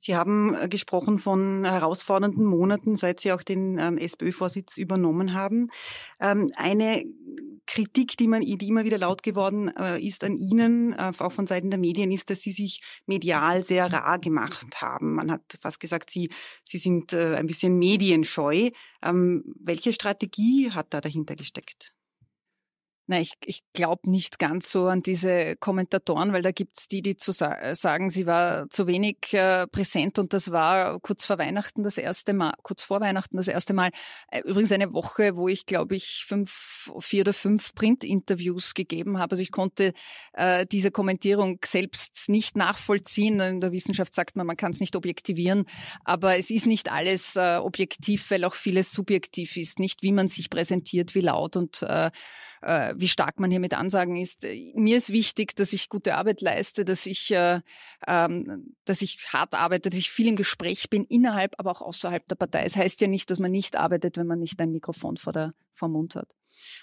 Sie 0.00 0.14
haben 0.14 0.54
äh, 0.54 0.68
gesprochen 0.68 1.18
von 1.18 1.64
herausfordernden 1.64 2.44
Monaten, 2.44 2.94
seit 2.94 3.18
Sie 3.18 3.32
auch 3.32 3.42
den 3.42 3.78
ähm, 3.78 3.98
SPÖ-Vorsitz 3.98 4.78
übernommen 4.78 5.34
haben. 5.34 5.70
Ähm, 6.20 6.52
eine 6.56 7.04
Kritik, 7.66 8.16
die, 8.16 8.28
man, 8.28 8.42
die 8.42 8.68
immer 8.68 8.84
wieder 8.84 8.98
laut 8.98 9.24
geworden 9.24 9.74
äh, 9.76 10.00
ist 10.00 10.22
an 10.22 10.36
Ihnen, 10.36 10.92
äh, 10.92 11.12
auch 11.18 11.32
von 11.32 11.48
Seiten 11.48 11.70
der 11.70 11.80
Medien, 11.80 12.12
ist, 12.12 12.30
dass 12.30 12.42
Sie 12.42 12.52
sich 12.52 12.80
medial 13.06 13.64
sehr 13.64 13.92
rar 13.92 14.20
gemacht 14.20 14.80
haben. 14.80 15.16
Man 15.16 15.32
hat 15.32 15.58
fast 15.60 15.80
gesagt, 15.80 16.10
Sie, 16.10 16.30
Sie 16.64 16.78
sind 16.78 17.12
ein 17.12 17.48
bisschen 17.48 17.76
medienscheu. 17.76 18.70
Ähm, 19.02 19.44
welche 19.60 19.92
Strategie 19.92 20.70
hat 20.70 20.94
da 20.94 21.00
dahinter 21.00 21.34
gesteckt? 21.34 21.92
Na, 23.10 23.18
ich, 23.22 23.32
ich 23.46 23.62
glaube 23.72 24.10
nicht 24.10 24.38
ganz 24.38 24.70
so 24.70 24.86
an 24.86 25.00
diese 25.00 25.56
Kommentatoren, 25.56 26.34
weil 26.34 26.42
da 26.42 26.52
gibt's 26.52 26.88
die, 26.88 27.00
die 27.00 27.16
zu 27.16 27.32
sa 27.32 27.74
sagen, 27.74 28.10
sie 28.10 28.26
war 28.26 28.68
zu 28.68 28.86
wenig 28.86 29.32
äh, 29.32 29.66
präsent 29.66 30.18
und 30.18 30.34
das 30.34 30.52
war 30.52 31.00
kurz 31.00 31.24
vor 31.24 31.38
Weihnachten 31.38 31.82
das 31.82 31.96
erste 31.96 32.34
Mal, 32.34 32.52
kurz 32.62 32.82
vor 32.82 33.00
Weihnachten 33.00 33.38
das 33.38 33.48
erste 33.48 33.72
Mal. 33.72 33.92
Äh, 34.30 34.40
übrigens 34.40 34.72
eine 34.72 34.92
Woche, 34.92 35.36
wo 35.36 35.48
ich, 35.48 35.64
glaube 35.64 35.96
ich, 35.96 36.26
fünf, 36.28 36.92
vier 37.00 37.22
oder 37.22 37.32
fünf 37.32 37.74
Print-Interviews 37.74 38.74
gegeben 38.74 39.18
habe. 39.18 39.30
Also 39.32 39.42
ich 39.42 39.52
konnte 39.52 39.94
äh, 40.34 40.66
diese 40.66 40.90
Kommentierung 40.90 41.60
selbst 41.64 42.28
nicht 42.28 42.58
nachvollziehen. 42.58 43.40
In 43.40 43.60
der 43.62 43.72
Wissenschaft 43.72 44.12
sagt 44.12 44.36
man, 44.36 44.46
man 44.46 44.58
kann 44.58 44.72
es 44.72 44.80
nicht 44.80 44.94
objektivieren, 44.96 45.64
aber 46.04 46.36
es 46.36 46.50
ist 46.50 46.66
nicht 46.66 46.92
alles 46.92 47.36
äh, 47.36 47.56
objektiv, 47.56 48.30
weil 48.30 48.44
auch 48.44 48.54
vieles 48.54 48.92
subjektiv 48.92 49.56
ist. 49.56 49.78
Nicht 49.78 50.02
wie 50.02 50.12
man 50.12 50.28
sich 50.28 50.50
präsentiert, 50.50 51.14
wie 51.14 51.22
laut 51.22 51.56
und 51.56 51.80
äh, 51.80 52.10
äh, 52.62 52.94
wie 52.96 53.08
stark 53.08 53.40
man 53.40 53.50
hier 53.50 53.60
mit 53.60 53.74
Ansagen 53.74 54.16
ist. 54.16 54.46
Mir 54.74 54.98
ist 54.98 55.10
wichtig, 55.10 55.54
dass 55.56 55.72
ich 55.72 55.88
gute 55.88 56.14
Arbeit 56.14 56.40
leiste, 56.40 56.84
dass 56.84 57.06
ich, 57.06 57.30
äh, 57.30 57.60
ähm, 58.06 58.74
dass 58.84 59.02
ich 59.02 59.26
hart 59.32 59.54
arbeite, 59.54 59.90
dass 59.90 59.98
ich 59.98 60.10
viel 60.10 60.28
im 60.28 60.36
Gespräch 60.36 60.90
bin, 60.90 61.04
innerhalb, 61.04 61.54
aber 61.58 61.70
auch 61.70 61.82
außerhalb 61.82 62.26
der 62.28 62.36
Partei. 62.36 62.64
Es 62.64 62.76
heißt 62.76 63.00
ja 63.00 63.08
nicht, 63.08 63.30
dass 63.30 63.38
man 63.38 63.50
nicht 63.50 63.76
arbeitet, 63.76 64.16
wenn 64.16 64.26
man 64.26 64.38
nicht 64.38 64.60
ein 64.60 64.70
Mikrofon 64.70 65.16
vor 65.16 65.32
der 65.32 65.54
vom 65.72 65.92
Mund 65.92 66.16
hat. 66.16 66.37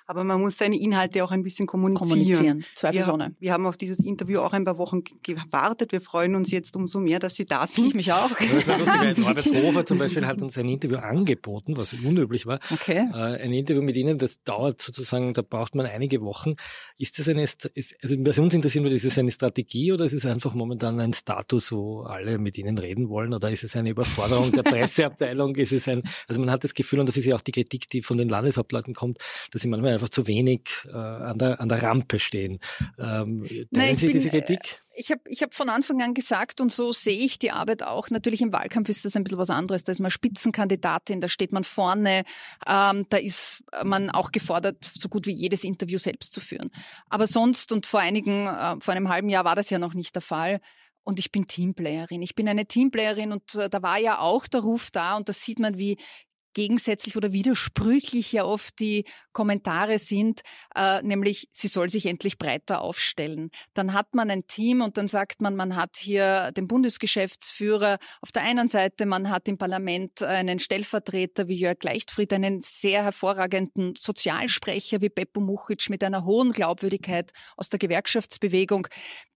Aber 0.05 0.23
man 0.23 0.41
muss 0.41 0.57
seine 0.57 0.79
Inhalte 0.79 1.23
auch 1.23 1.31
ein 1.31 1.43
bisschen 1.43 1.67
kommunizieren. 1.67 2.09
Kommunizieren, 2.09 2.65
zweifelsohne. 2.75 3.35
Wir, 3.39 3.47
wir 3.47 3.53
haben 3.53 3.65
auf 3.65 3.77
dieses 3.77 3.99
Interview 3.99 4.39
auch 4.39 4.53
ein 4.53 4.63
paar 4.63 4.77
Wochen 4.77 5.03
gewartet. 5.23 5.91
Wir 5.91 6.01
freuen 6.01 6.35
uns 6.35 6.51
jetzt 6.51 6.75
umso 6.75 6.99
mehr, 6.99 7.19
dass 7.19 7.35
Sie 7.35 7.45
da 7.45 7.65
sind. 7.67 7.87
Ich 7.87 7.93
mich 7.93 8.13
auch. 8.13 8.29
Norbert 9.17 9.45
Hofer 9.45 9.85
zum 9.85 9.97
Beispiel 9.97 10.25
hat 10.25 10.41
uns 10.41 10.57
ein 10.57 10.69
Interview 10.69 10.97
angeboten, 10.97 11.75
was 11.77 11.93
unüblich 11.93 12.45
war. 12.45 12.59
Okay. 12.71 13.07
Äh, 13.13 13.43
ein 13.43 13.53
Interview 13.53 13.81
mit 13.81 13.95
Ihnen, 13.95 14.17
das 14.17 14.41
dauert 14.43 14.81
sozusagen, 14.81 15.33
da 15.33 15.41
braucht 15.41 15.75
man 15.75 15.85
einige 15.85 16.21
Wochen. 16.21 16.55
Ist 16.97 17.19
das 17.19 17.27
eine, 17.27 17.43
ist, 17.43 17.69
also 18.01 18.17
bei 18.17 18.31
uns 18.31 18.53
interessiert 18.53 18.83
nur, 18.83 18.91
ist 18.91 19.05
es 19.05 19.17
eine 19.17 19.31
Strategie 19.31 19.91
oder 19.91 20.05
ist 20.05 20.13
es 20.13 20.25
einfach 20.25 20.53
momentan 20.53 20.99
ein 20.99 21.13
Status, 21.13 21.71
wo 21.71 22.01
alle 22.01 22.37
mit 22.37 22.57
Ihnen 22.57 22.77
reden 22.77 23.09
wollen 23.09 23.33
oder 23.33 23.49
ist 23.51 23.63
es 23.63 23.75
eine 23.75 23.89
Überforderung 23.89 24.51
der 24.51 24.63
Presseabteilung? 24.63 25.55
ist 25.55 25.71
es 25.71 25.87
ein, 25.87 26.03
also 26.27 26.39
man 26.39 26.51
hat 26.51 26.63
das 26.63 26.73
Gefühl, 26.73 26.99
und 26.99 27.07
das 27.07 27.17
ist 27.17 27.25
ja 27.25 27.35
auch 27.35 27.41
die 27.41 27.51
Kritik, 27.51 27.89
die 27.89 28.01
von 28.01 28.17
den 28.17 28.29
Landeshauptleuten 28.29 28.93
kommt, 28.93 29.19
dass 29.51 29.64
sie 29.65 29.69
manchmal 29.69 29.93
einfach 29.93 30.09
zu 30.09 30.27
wenig 30.27 30.69
äh, 30.87 30.95
an, 30.95 31.37
der, 31.37 31.59
an 31.59 31.69
der 31.69 31.83
Rampe 31.83 32.19
stehen. 32.19 32.59
Ähm, 32.97 33.47
Nein, 33.71 33.97
Sie 33.97 34.07
bin, 34.07 34.13
diese 34.15 34.29
Kritik? 34.29 34.59
Äh, 34.59 34.99
ich 34.99 35.11
habe 35.11 35.21
ich 35.27 35.41
hab 35.41 35.53
von 35.53 35.69
Anfang 35.69 36.01
an 36.01 36.13
gesagt, 36.13 36.61
und 36.61 36.71
so 36.71 36.93
sehe 36.93 37.17
ich 37.17 37.37
die 37.37 37.51
Arbeit 37.51 37.83
auch, 37.83 38.09
natürlich 38.09 38.41
im 38.41 38.53
Wahlkampf 38.53 38.89
ist 38.89 39.03
das 39.03 39.15
ein 39.15 39.23
bisschen 39.23 39.37
was 39.37 39.49
anderes. 39.49 39.83
Da 39.83 39.91
ist 39.91 39.99
man 39.99 40.11
Spitzenkandidatin, 40.11 41.19
da 41.19 41.27
steht 41.27 41.51
man 41.51 41.63
vorne, 41.63 42.23
ähm, 42.65 43.05
da 43.09 43.17
ist 43.17 43.63
man 43.83 44.09
auch 44.09 44.31
gefordert, 44.31 44.77
so 44.97 45.09
gut 45.09 45.27
wie 45.27 45.33
jedes 45.33 45.63
Interview 45.63 45.97
selbst 45.97 46.33
zu 46.33 46.39
führen. 46.39 46.69
Aber 47.09 47.27
sonst, 47.27 47.71
und 47.71 47.85
vor 47.85 47.99
einigen, 47.99 48.47
äh, 48.47 48.75
vor 48.79 48.93
einem 48.93 49.09
halben 49.09 49.29
Jahr 49.29 49.45
war 49.45 49.55
das 49.55 49.69
ja 49.69 49.79
noch 49.79 49.93
nicht 49.93 50.15
der 50.15 50.21
Fall, 50.21 50.61
und 51.07 51.19
ich 51.19 51.31
bin 51.31 51.45
Teamplayerin. 51.45 52.23
Ich 52.23 52.33
bin 52.33 52.49
eine 52.49 52.65
Teamplayerin 52.65 53.31
und 53.31 53.53
äh, 53.53 53.69
da 53.69 53.83
war 53.83 53.99
ja 53.99 54.17
auch 54.17 54.47
der 54.47 54.61
Ruf 54.61 54.89
da 54.89 55.15
und 55.15 55.29
da 55.29 55.33
sieht 55.33 55.59
man, 55.59 55.77
wie 55.77 55.97
gegensätzlich 56.55 57.15
oder 57.15 57.33
widersprüchlich 57.33 58.31
ja 58.31 58.45
oft 58.45 58.79
die 58.79 59.05
Kommentare 59.33 59.99
sind, 59.99 60.41
äh, 60.75 61.03
nämlich 61.03 61.49
sie 61.51 61.67
soll 61.67 61.89
sich 61.89 62.07
endlich 62.07 62.39
breiter 62.39 62.81
aufstellen. 62.81 63.51
Dann 63.75 63.93
hat 63.93 64.15
man 64.15 64.31
ein 64.31 64.47
Team 64.47 64.81
und 64.81 64.97
dann 64.97 65.07
sagt 65.07 65.41
man, 65.41 65.55
man 65.55 65.75
hat 65.75 65.97
hier 65.97 66.51
den 66.53 66.67
Bundesgeschäftsführer 66.67 67.99
auf 68.21 68.31
der 68.31 68.43
einen 68.43 68.69
Seite, 68.69 69.05
man 69.05 69.29
hat 69.29 69.47
im 69.47 69.57
Parlament 69.57 70.23
einen 70.23 70.57
Stellvertreter 70.57 71.47
wie 71.47 71.55
Jörg 71.55 71.83
Leichtfried, 71.83 72.33
einen 72.33 72.61
sehr 72.61 73.03
hervorragenden 73.03 73.93
Sozialsprecher 73.95 75.01
wie 75.01 75.09
Beppo 75.09 75.41
Muchic 75.41 75.89
mit 75.89 76.03
einer 76.03 76.23
hohen 76.23 76.53
Glaubwürdigkeit 76.53 77.31
aus 77.57 77.69
der 77.69 77.79
Gewerkschaftsbewegung 77.79 78.87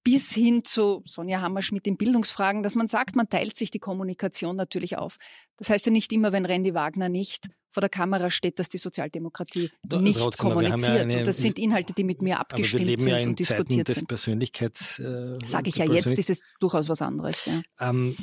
bis 0.04 0.34
hin 0.34 0.64
zu 0.64 1.04
Sonja 1.06 1.42
Hammerschmidt 1.42 1.88
in 1.88 1.98
Bildungsfragen, 1.98 2.64
dass 2.64 2.76
man 2.76 2.88
sagt, 2.88 3.16
man 3.16 3.30
teilt 3.30 3.58
sich 3.58 3.72
die 3.72 3.80
Kommunikation 3.80 4.56
natürlich 4.56 4.98
auf. 4.98 5.18
Das 5.58 5.70
heißt 5.70 5.86
ja 5.86 5.92
nicht 5.92 6.12
immer, 6.14 6.32
wenn 6.32 6.46
Randy 6.46 6.74
Wagner 6.74 7.10
nicht 7.10 7.48
vor 7.72 7.82
der 7.82 7.90
Kamera 7.90 8.30
steht, 8.30 8.60
dass 8.60 8.70
die 8.70 8.78
Sozialdemokratie 8.78 9.70
da, 9.84 10.02
nicht 10.02 10.20
trotzdem, 10.20 10.50
kommuniziert. 10.50 10.88
Ja 10.88 11.02
eine, 11.02 11.18
und 11.20 11.28
das 11.28 11.38
sind 11.38 11.60
Inhalte, 11.60 11.94
die 11.94 12.04
mit 12.04 12.22
mir 12.22 12.40
abgestimmt 12.40 13.00
sind 13.00 13.08
ja 13.08 13.28
und 13.28 13.38
diskutiert 13.38 13.88
des 13.88 13.96
sind. 13.96 14.08
Persönlichkeits, 14.08 15.00
äh, 15.00 15.38
Sage 15.46 15.70
ich 15.70 15.76
ja 15.76 15.86
jetzt, 15.86 16.18
ist 16.18 16.30
es 16.30 16.42
durchaus 16.60 16.90
was 16.90 17.02
anderes. 17.02 17.46
Ja. 17.46 17.62
Ähm, 17.80 18.18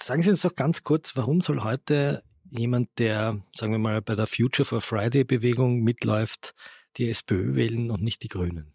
sagen 0.00 0.22
Sie 0.22 0.30
uns 0.30 0.42
doch 0.42 0.54
ganz 0.54 0.84
kurz, 0.84 1.16
warum 1.16 1.40
soll 1.40 1.64
heute 1.64 2.22
jemand, 2.50 2.88
der, 2.98 3.42
sagen 3.54 3.72
wir 3.72 3.78
mal, 3.78 4.00
bei 4.00 4.14
der 4.14 4.26
Future 4.26 4.64
for 4.64 4.80
Friday 4.80 5.24
Bewegung 5.24 5.80
mitläuft, 5.80 6.54
die 6.96 7.10
SPÖ 7.10 7.56
wählen 7.56 7.90
und 7.90 8.02
nicht 8.02 8.22
die 8.22 8.28
Grünen? 8.28 8.72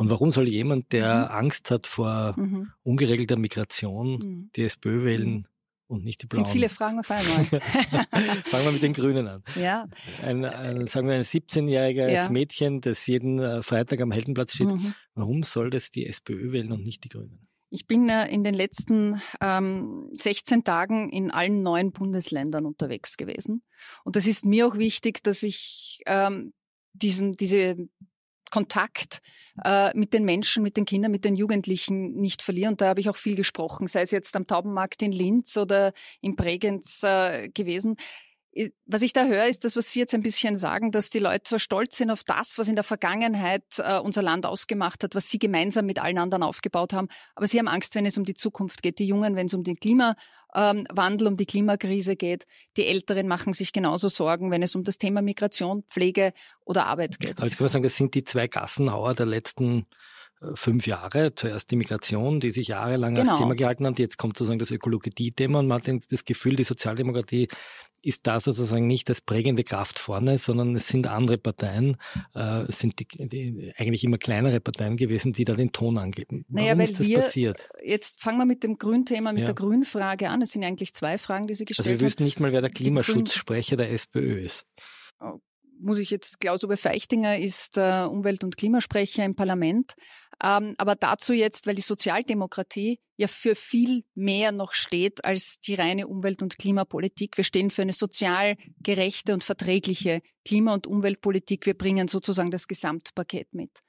Und 0.00 0.08
warum 0.08 0.30
soll 0.30 0.48
jemand, 0.48 0.92
der 0.92 1.26
mhm. 1.26 1.36
Angst 1.36 1.70
hat 1.70 1.86
vor 1.86 2.32
mhm. 2.38 2.72
ungeregelter 2.82 3.36
Migration, 3.36 4.12
mhm. 4.12 4.50
die 4.56 4.62
SPÖ 4.62 5.04
wählen 5.04 5.30
mhm. 5.30 5.46
und 5.88 6.04
nicht 6.06 6.22
die 6.22 6.26
Blauen? 6.26 6.44
Das 6.44 6.52
sind 6.52 6.58
viele 6.58 6.70
Fragen 6.70 7.00
auf 7.00 7.10
einmal. 7.10 7.44
Fangen 8.46 8.64
wir 8.64 8.72
mit 8.72 8.82
den 8.82 8.94
Grünen 8.94 9.28
an. 9.28 9.44
Ja. 9.56 9.86
Ein, 10.22 10.46
ein 10.46 10.86
sagen 10.86 11.06
wir 11.06 11.16
ein 11.16 11.22
17-jähriges 11.22 12.12
ja. 12.12 12.30
Mädchen, 12.30 12.80
das 12.80 13.06
jeden 13.06 13.40
äh, 13.40 13.62
Freitag 13.62 14.00
am 14.00 14.10
Heldenplatz 14.10 14.54
steht. 14.54 14.68
Mhm. 14.68 14.94
Warum 15.16 15.42
soll 15.42 15.68
das 15.68 15.90
die 15.90 16.06
SPÖ 16.06 16.50
wählen 16.52 16.72
und 16.72 16.82
nicht 16.82 17.04
die 17.04 17.10
Grünen? 17.10 17.46
Ich 17.68 17.86
bin 17.86 18.08
äh, 18.08 18.26
in 18.28 18.42
den 18.42 18.54
letzten 18.54 19.20
ähm, 19.42 20.08
16 20.12 20.64
Tagen 20.64 21.10
in 21.10 21.30
allen 21.30 21.62
neuen 21.62 21.92
Bundesländern 21.92 22.64
unterwegs 22.64 23.18
gewesen. 23.18 23.64
Und 24.04 24.16
das 24.16 24.26
ist 24.26 24.46
mir 24.46 24.66
auch 24.66 24.78
wichtig, 24.78 25.22
dass 25.22 25.42
ich 25.42 26.00
ähm, 26.06 26.54
diesen, 26.94 27.32
diese 27.32 27.76
Kontakt 28.50 29.20
äh, 29.64 29.96
mit 29.96 30.12
den 30.12 30.24
Menschen, 30.24 30.62
mit 30.62 30.76
den 30.76 30.84
Kindern, 30.84 31.10
mit 31.10 31.24
den 31.24 31.36
Jugendlichen 31.36 32.12
nicht 32.12 32.42
verlieren. 32.42 32.72
Und 32.72 32.80
da 32.80 32.88
habe 32.88 33.00
ich 33.00 33.08
auch 33.08 33.16
viel 33.16 33.36
gesprochen, 33.36 33.86
sei 33.86 34.02
es 34.02 34.10
jetzt 34.10 34.36
am 34.36 34.46
Taubenmarkt 34.46 35.02
in 35.02 35.12
Linz 35.12 35.56
oder 35.56 35.92
in 36.20 36.36
Bregenz 36.36 37.02
äh, 37.02 37.48
gewesen. 37.48 37.96
Was 38.86 39.02
ich 39.02 39.12
da 39.12 39.26
höre, 39.26 39.46
ist 39.46 39.64
das, 39.64 39.76
was 39.76 39.92
Sie 39.92 40.00
jetzt 40.00 40.12
ein 40.12 40.22
bisschen 40.22 40.56
sagen, 40.56 40.90
dass 40.90 41.08
die 41.08 41.20
Leute 41.20 41.44
zwar 41.44 41.58
stolz 41.60 41.96
sind 41.96 42.10
auf 42.10 42.24
das, 42.24 42.58
was 42.58 42.66
in 42.66 42.74
der 42.74 42.82
Vergangenheit 42.82 43.62
äh, 43.78 43.98
unser 43.98 44.22
Land 44.22 44.44
ausgemacht 44.44 45.04
hat, 45.04 45.14
was 45.14 45.30
sie 45.30 45.38
gemeinsam 45.38 45.86
mit 45.86 46.00
allen 46.00 46.18
anderen 46.18 46.42
aufgebaut 46.42 46.92
haben, 46.92 47.08
aber 47.36 47.46
sie 47.46 47.58
haben 47.58 47.68
Angst, 47.68 47.94
wenn 47.94 48.06
es 48.06 48.18
um 48.18 48.24
die 48.24 48.34
Zukunft 48.34 48.82
geht. 48.82 48.98
Die 48.98 49.06
Jungen, 49.06 49.36
wenn 49.36 49.46
es 49.46 49.54
um 49.54 49.62
den 49.62 49.76
Klimawandel, 49.76 51.28
um 51.28 51.36
die 51.36 51.46
Klimakrise 51.46 52.16
geht. 52.16 52.46
Die 52.76 52.86
Älteren 52.86 53.28
machen 53.28 53.52
sich 53.52 53.72
genauso 53.72 54.08
Sorgen, 54.08 54.50
wenn 54.50 54.62
es 54.62 54.74
um 54.74 54.82
das 54.82 54.98
Thema 54.98 55.22
Migration, 55.22 55.84
Pflege 55.84 56.32
oder 56.64 56.86
Arbeit 56.86 57.20
geht. 57.20 57.38
Aber 57.38 57.46
jetzt 57.46 57.56
kann 57.56 57.66
man 57.66 57.72
sagen, 57.72 57.84
das 57.84 57.96
sind 57.96 58.14
die 58.14 58.24
zwei 58.24 58.48
Gassenhauer 58.48 59.14
der 59.14 59.26
letzten 59.26 59.86
fünf 60.54 60.86
Jahre. 60.86 61.34
Zuerst 61.34 61.70
die 61.70 61.76
Migration, 61.76 62.40
die 62.40 62.50
sich 62.50 62.68
jahrelang 62.68 63.14
genau. 63.14 63.30
als 63.30 63.38
Thema 63.38 63.54
gehalten 63.54 63.86
hat. 63.86 63.98
Jetzt 63.98 64.16
kommt 64.16 64.36
sozusagen 64.36 64.58
das 64.58 64.70
Ökologie-Thema 64.70 65.58
und 65.58 65.66
man 65.66 65.82
hat 65.82 66.12
das 66.12 66.24
Gefühl, 66.24 66.56
die 66.56 66.64
Sozialdemokratie 66.64 67.48
ist 68.02 68.26
da 68.26 68.40
sozusagen 68.40 68.86
nicht 68.86 69.08
als 69.10 69.20
prägende 69.20 69.62
Kraft 69.62 69.98
vorne, 69.98 70.38
sondern 70.38 70.74
es 70.74 70.88
sind 70.88 71.06
andere 71.06 71.36
Parteien, 71.36 71.98
äh, 72.34 72.62
es 72.62 72.78
sind 72.78 72.98
die, 72.98 73.06
die, 73.06 73.72
eigentlich 73.76 74.04
immer 74.04 74.16
kleinere 74.16 74.60
Parteien 74.60 74.96
gewesen, 74.96 75.32
die 75.32 75.44
da 75.44 75.54
den 75.54 75.72
Ton 75.72 75.98
angeben. 75.98 76.46
Warum 76.48 76.66
naja, 76.66 76.82
ist 76.82 76.98
das 76.98 77.06
wir, 77.06 77.18
passiert? 77.18 77.68
Jetzt 77.84 78.20
fangen 78.20 78.38
wir 78.38 78.46
mit 78.46 78.62
dem 78.62 78.78
Grünthema, 78.78 79.32
mit 79.32 79.40
ja. 79.40 79.46
der 79.46 79.54
Grünfrage 79.54 80.30
an. 80.30 80.40
Es 80.40 80.52
sind 80.52 80.64
eigentlich 80.64 80.94
zwei 80.94 81.18
Fragen, 81.18 81.46
die 81.46 81.54
Sie 81.54 81.66
gestellt 81.66 81.86
haben. 81.86 81.92
Also 81.92 82.00
wir 82.00 82.06
wüssten 82.06 82.24
nicht 82.24 82.40
mal, 82.40 82.52
wer 82.52 82.62
der 82.62 82.70
Klimaschutzsprecher 82.70 83.76
der 83.76 83.92
SPÖ 83.92 84.40
ist. 84.40 84.64
Oh, 85.20 85.38
muss 85.78 85.98
ich 85.98 86.10
jetzt, 86.10 86.40
Klaus-Uwe 86.40 86.76
Feichtinger 86.76 87.38
ist 87.38 87.76
äh, 87.76 88.04
Umwelt- 88.04 88.44
und 88.44 88.56
Klimasprecher 88.56 89.24
im 89.24 89.34
Parlament. 89.34 89.94
Ähm, 90.42 90.74
aber 90.78 90.94
dazu 90.96 91.32
jetzt, 91.32 91.66
weil 91.66 91.74
die 91.74 91.82
Sozialdemokratie 91.82 93.00
ja 93.16 93.28
für 93.28 93.54
viel 93.54 94.04
mehr 94.14 94.52
noch 94.52 94.72
steht 94.72 95.24
als 95.24 95.60
die 95.60 95.74
reine 95.74 96.06
Umwelt- 96.06 96.42
und 96.42 96.58
Klimapolitik. 96.58 97.36
Wir 97.36 97.44
stehen 97.44 97.70
für 97.70 97.82
eine 97.82 97.92
sozial 97.92 98.56
gerechte 98.78 99.34
und 99.34 99.44
verträgliche 99.44 100.22
Klima- 100.44 100.72
und 100.72 100.86
Umweltpolitik. 100.86 101.66
Wir 101.66 101.76
bringen 101.76 102.08
sozusagen 102.08 102.50
das 102.50 102.66
Gesamtpaket 102.66 103.52
mit. 103.52 103.80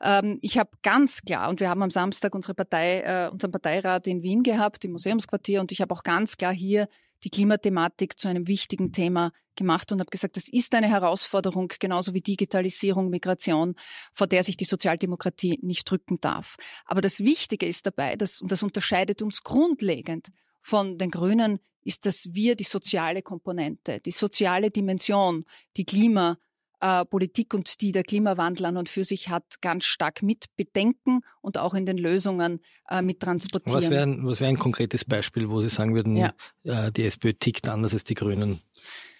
Ähm, 0.00 0.38
ich 0.40 0.58
habe 0.58 0.70
ganz 0.82 1.22
klar, 1.22 1.50
und 1.50 1.60
wir 1.60 1.68
haben 1.68 1.82
am 1.82 1.90
Samstag 1.90 2.34
unsere 2.34 2.54
Partei, 2.54 3.00
äh, 3.00 3.30
unseren 3.30 3.52
Parteirat 3.52 4.06
in 4.06 4.22
Wien 4.22 4.42
gehabt, 4.42 4.84
im 4.84 4.92
Museumsquartier, 4.92 5.60
und 5.60 5.70
ich 5.70 5.82
habe 5.82 5.94
auch 5.94 6.02
ganz 6.02 6.36
klar 6.38 6.52
hier 6.52 6.88
die 7.24 7.30
Klimathematik 7.30 8.18
zu 8.18 8.28
einem 8.28 8.46
wichtigen 8.46 8.92
Thema 8.92 9.32
gemacht 9.56 9.92
und 9.92 10.00
habe 10.00 10.10
gesagt, 10.10 10.36
das 10.36 10.48
ist 10.48 10.74
eine 10.74 10.88
Herausforderung, 10.88 11.72
genauso 11.78 12.14
wie 12.14 12.20
Digitalisierung, 12.20 13.10
Migration, 13.10 13.74
vor 14.12 14.26
der 14.26 14.44
sich 14.44 14.56
die 14.56 14.64
Sozialdemokratie 14.64 15.58
nicht 15.62 15.90
drücken 15.90 16.20
darf. 16.20 16.56
Aber 16.84 17.00
das 17.00 17.20
Wichtige 17.20 17.66
ist 17.66 17.86
dabei, 17.86 18.16
dass, 18.16 18.40
und 18.40 18.50
das 18.50 18.62
unterscheidet 18.62 19.22
uns 19.22 19.42
grundlegend 19.42 20.28
von 20.60 20.98
den 20.98 21.10
Grünen, 21.10 21.58
ist, 21.84 22.06
dass 22.06 22.28
wir 22.32 22.54
die 22.54 22.64
soziale 22.64 23.22
Komponente, 23.22 24.00
die 24.00 24.12
soziale 24.12 24.70
Dimension, 24.70 25.44
die 25.76 25.84
Klima, 25.84 26.38
äh, 26.82 27.04
Politik 27.04 27.54
und 27.54 27.80
die 27.80 27.92
der 27.92 28.02
Klimawandel 28.02 28.66
an 28.66 28.76
und 28.76 28.88
für 28.88 29.04
sich 29.04 29.28
hat, 29.28 29.60
ganz 29.60 29.84
stark 29.84 30.20
mit 30.22 30.46
bedenken 30.56 31.20
und 31.40 31.56
auch 31.56 31.74
in 31.74 31.86
den 31.86 31.96
Lösungen 31.96 32.60
äh, 32.90 33.02
mit 33.02 33.20
transportieren. 33.20 33.82
Was 33.82 33.88
wäre 33.88 34.02
ein, 34.02 34.26
wär 34.26 34.48
ein 34.48 34.58
konkretes 34.58 35.04
Beispiel, 35.04 35.48
wo 35.48 35.62
Sie 35.62 35.68
sagen 35.68 35.94
würden, 35.94 36.16
ja. 36.16 36.34
äh, 36.64 36.90
die 36.90 37.04
SPÖ 37.04 37.34
tickt 37.34 37.68
anders 37.68 37.92
als 37.92 38.02
die 38.02 38.14
Grünen? 38.14 38.60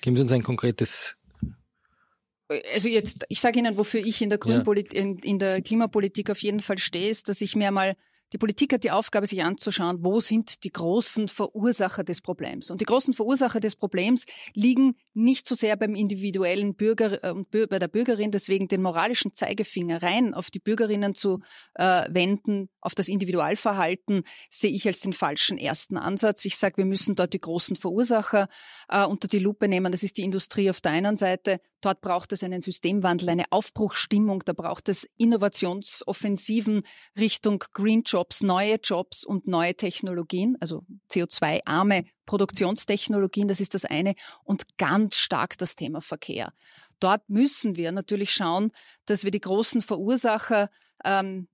Geben 0.00 0.16
Sie 0.16 0.23
uns 0.23 0.33
ein 0.33 0.42
konkretes 0.42 1.16
also 2.75 2.87
jetzt, 2.87 3.25
ich 3.31 3.40
sage 3.40 3.61
Ihnen, 3.61 3.78
wofür 3.78 4.00
ich 4.04 4.21
in 4.21 4.28
der, 4.28 4.37
Grünpolit 4.37 4.92
ja. 4.92 5.00
in, 5.00 5.16
in, 5.21 5.38
der 5.38 5.62
Klimapolitik 5.62 6.28
auf 6.28 6.42
jeden 6.42 6.61
Fall 6.61 6.76
stehe, 6.76 7.09
ist, 7.09 7.31
dass 7.31 7.40
ich 7.40 7.57
mir 7.57 7.71
mal 7.71 7.97
die 8.33 8.38
Politik 8.38 8.73
hat 8.73 8.85
die 8.85 8.90
Aufgabe, 8.90 9.26
sich 9.26 9.42
anzuschauen, 9.45 9.99
wo 10.02 10.21
sind 10.21 10.64
die 10.64 10.71
großen 10.71 11.28
Verursacher 11.28 12.02
des 12.02 12.23
Problems. 12.23 12.71
Und 12.71 12.81
die 12.81 12.87
großen 12.87 13.12
Verursacher 13.12 13.61
des 13.61 13.76
Problems 13.76 14.25
liegen 14.54 14.97
nicht 15.14 15.47
so 15.47 15.54
sehr 15.54 15.76
beim 15.76 15.95
individuellen 15.95 16.75
Bürger 16.75 17.23
äh, 17.25 17.31
und 17.33 17.50
bei 17.50 17.78
der 17.78 17.88
Bürgerin, 17.88 18.31
deswegen 18.31 18.69
den 18.69 18.83
moralischen 18.83 19.35
Zeigefinger 19.35 20.02
rein 20.02 20.35
auf 20.35 20.50
die 20.50 20.59
Bürgerinnen 20.59 21.14
zu 21.14 21.40
äh, 21.75 22.07
wenden, 22.11 22.69
auf 22.81 22.95
das 22.95 23.09
Individualverhalten, 23.09 24.23
sehe 24.50 24.71
ich 24.71 24.87
als 24.87 25.00
den 25.00 25.12
falschen 25.12 25.59
ersten 25.59 25.97
Ansatz. 25.97 26.45
Ich 26.45 26.57
sage, 26.57 26.78
wir 26.78 26.87
müssen 26.87 27.14
dort 27.14 27.33
die 27.33 27.40
großen 27.40 27.76
Verursacher 27.76 28.49
äh, 28.88 29.04
unter 29.04 29.28
die 29.28 29.38
Lupe 29.38 29.69
nehmen. 29.69 29.92
Das 29.92 30.02
ist 30.02 30.16
die 30.16 30.23
Industrie 30.23 30.71
auf 30.71 30.81
der 30.81 30.92
einen 30.92 31.16
Seite. 31.16 31.61
Dort 31.81 32.00
braucht 32.00 32.33
es 32.33 32.42
einen 32.42 32.62
Systemwandel, 32.62 33.28
eine 33.28 33.45
Aufbruchstimmung. 33.50 34.42
Da 34.45 34.52
braucht 34.52 34.88
es 34.88 35.07
Innovationsoffensiven 35.19 36.83
Richtung 37.19 37.64
Green 37.73 38.02
Jobs, 38.02 38.42
neue 38.42 38.76
Jobs 38.76 39.25
und 39.25 39.47
neue 39.47 39.75
Technologien, 39.75 40.57
also 40.61 40.85
CO2-arme 41.11 42.04
Produktionstechnologien, 42.26 43.49
das 43.49 43.61
ist 43.61 43.75
das 43.75 43.85
eine. 43.85 44.14
Und 44.45 44.79
ganz 44.79 45.17
stark 45.17 45.59
das 45.59 45.76
Thema 45.76 46.00
Verkehr. 46.00 46.52
Dort 47.00 47.29
müssen 47.29 47.76
wir 47.76 47.91
natürlich 47.93 48.33
schauen, 48.33 48.71
dass 49.07 49.25
wir 49.25 49.31
die 49.31 49.41
großen 49.41 49.83
Verursacher 49.83 50.71
ähm, 51.05 51.49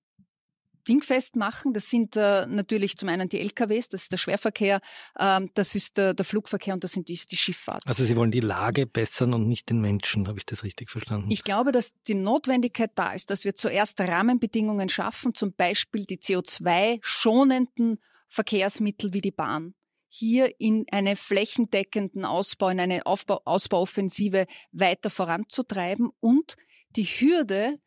dingfest 0.88 1.36
machen. 1.36 1.72
Das 1.72 1.90
sind 1.90 2.16
äh, 2.16 2.46
natürlich 2.46 2.96
zum 2.96 3.08
einen 3.08 3.28
die 3.28 3.40
LKWs, 3.40 3.88
das 3.88 4.02
ist 4.02 4.12
der 4.12 4.16
Schwerverkehr, 4.16 4.80
ähm, 5.18 5.50
das 5.54 5.74
ist 5.74 5.98
der, 5.98 6.14
der, 6.14 6.24
Flugverkehr 6.24 6.74
und 6.74 6.82
das 6.82 6.92
sind 6.92 7.08
die, 7.08 7.18
die 7.30 7.36
Schifffahrt. 7.36 7.82
Also 7.86 8.04
Sie 8.04 8.16
wollen 8.16 8.30
die 8.30 8.40
Lage 8.40 8.86
bessern 8.86 9.34
und 9.34 9.46
nicht 9.46 9.68
den 9.68 9.80
Menschen, 9.80 10.28
habe 10.28 10.38
ich 10.38 10.46
das 10.46 10.64
richtig 10.64 10.90
verstanden? 10.90 11.30
Ich 11.30 11.44
glaube, 11.44 11.72
dass 11.72 11.92
die 12.06 12.14
Notwendigkeit 12.14 12.90
da 12.94 13.12
ist, 13.12 13.30
dass 13.30 13.44
wir 13.44 13.54
zuerst 13.54 14.00
Rahmenbedingungen 14.00 14.88
schaffen, 14.88 15.34
zum 15.34 15.52
Beispiel 15.52 16.04
die 16.04 16.18
CO2-schonenden 16.18 17.98
Verkehrsmittel 18.28 19.12
wie 19.12 19.20
die 19.20 19.30
Bahn 19.30 19.74
hier 20.08 20.52
in 20.58 20.86
eine 20.90 21.16
flächendeckenden 21.16 22.24
Ausbau, 22.24 22.68
in 22.68 22.80
eine 22.80 23.06
Aufbau, 23.06 23.40
Ausbauoffensive 23.44 24.46
weiter 24.72 25.10
voranzutreiben 25.10 26.10
und 26.20 26.56
die 26.96 27.04
Hürde, 27.04 27.78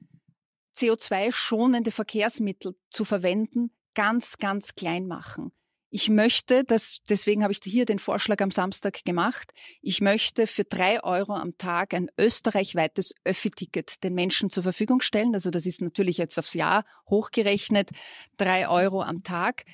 CO2-schonende 0.76 1.92
Verkehrsmittel 1.92 2.76
zu 2.90 3.06
verwenden, 3.06 3.72
ganz, 3.94 4.38
ganz 4.38 4.76
klein 4.76 5.08
machen. 5.08 5.52
Ich 5.94 6.08
möchte, 6.08 6.64
das, 6.64 7.02
deswegen 7.10 7.44
habe 7.44 7.52
ich 7.52 7.60
hier 7.62 7.84
den 7.84 8.00
Vorschlag 8.00 8.40
am 8.40 8.50
Samstag 8.50 9.04
gemacht, 9.04 9.52
ich 9.82 10.00
möchte 10.00 10.48
für 10.48 10.64
drei 10.64 11.04
Euro 11.04 11.34
am 11.34 11.58
Tag 11.58 11.94
ein 11.94 12.10
österreichweites 12.18 13.14
Öffi-Ticket 13.26 14.02
den 14.02 14.14
Menschen 14.14 14.50
zur 14.50 14.64
Verfügung 14.64 15.02
stellen. 15.02 15.34
Also 15.34 15.50
das 15.50 15.66
ist 15.66 15.82
natürlich 15.82 16.18
jetzt 16.18 16.40
aufs 16.40 16.54
Jahr 16.54 16.86
hochgerechnet, 17.10 17.90
drei 18.38 18.70
Euro 18.70 19.02
am 19.02 19.22
Tag. 19.24 19.66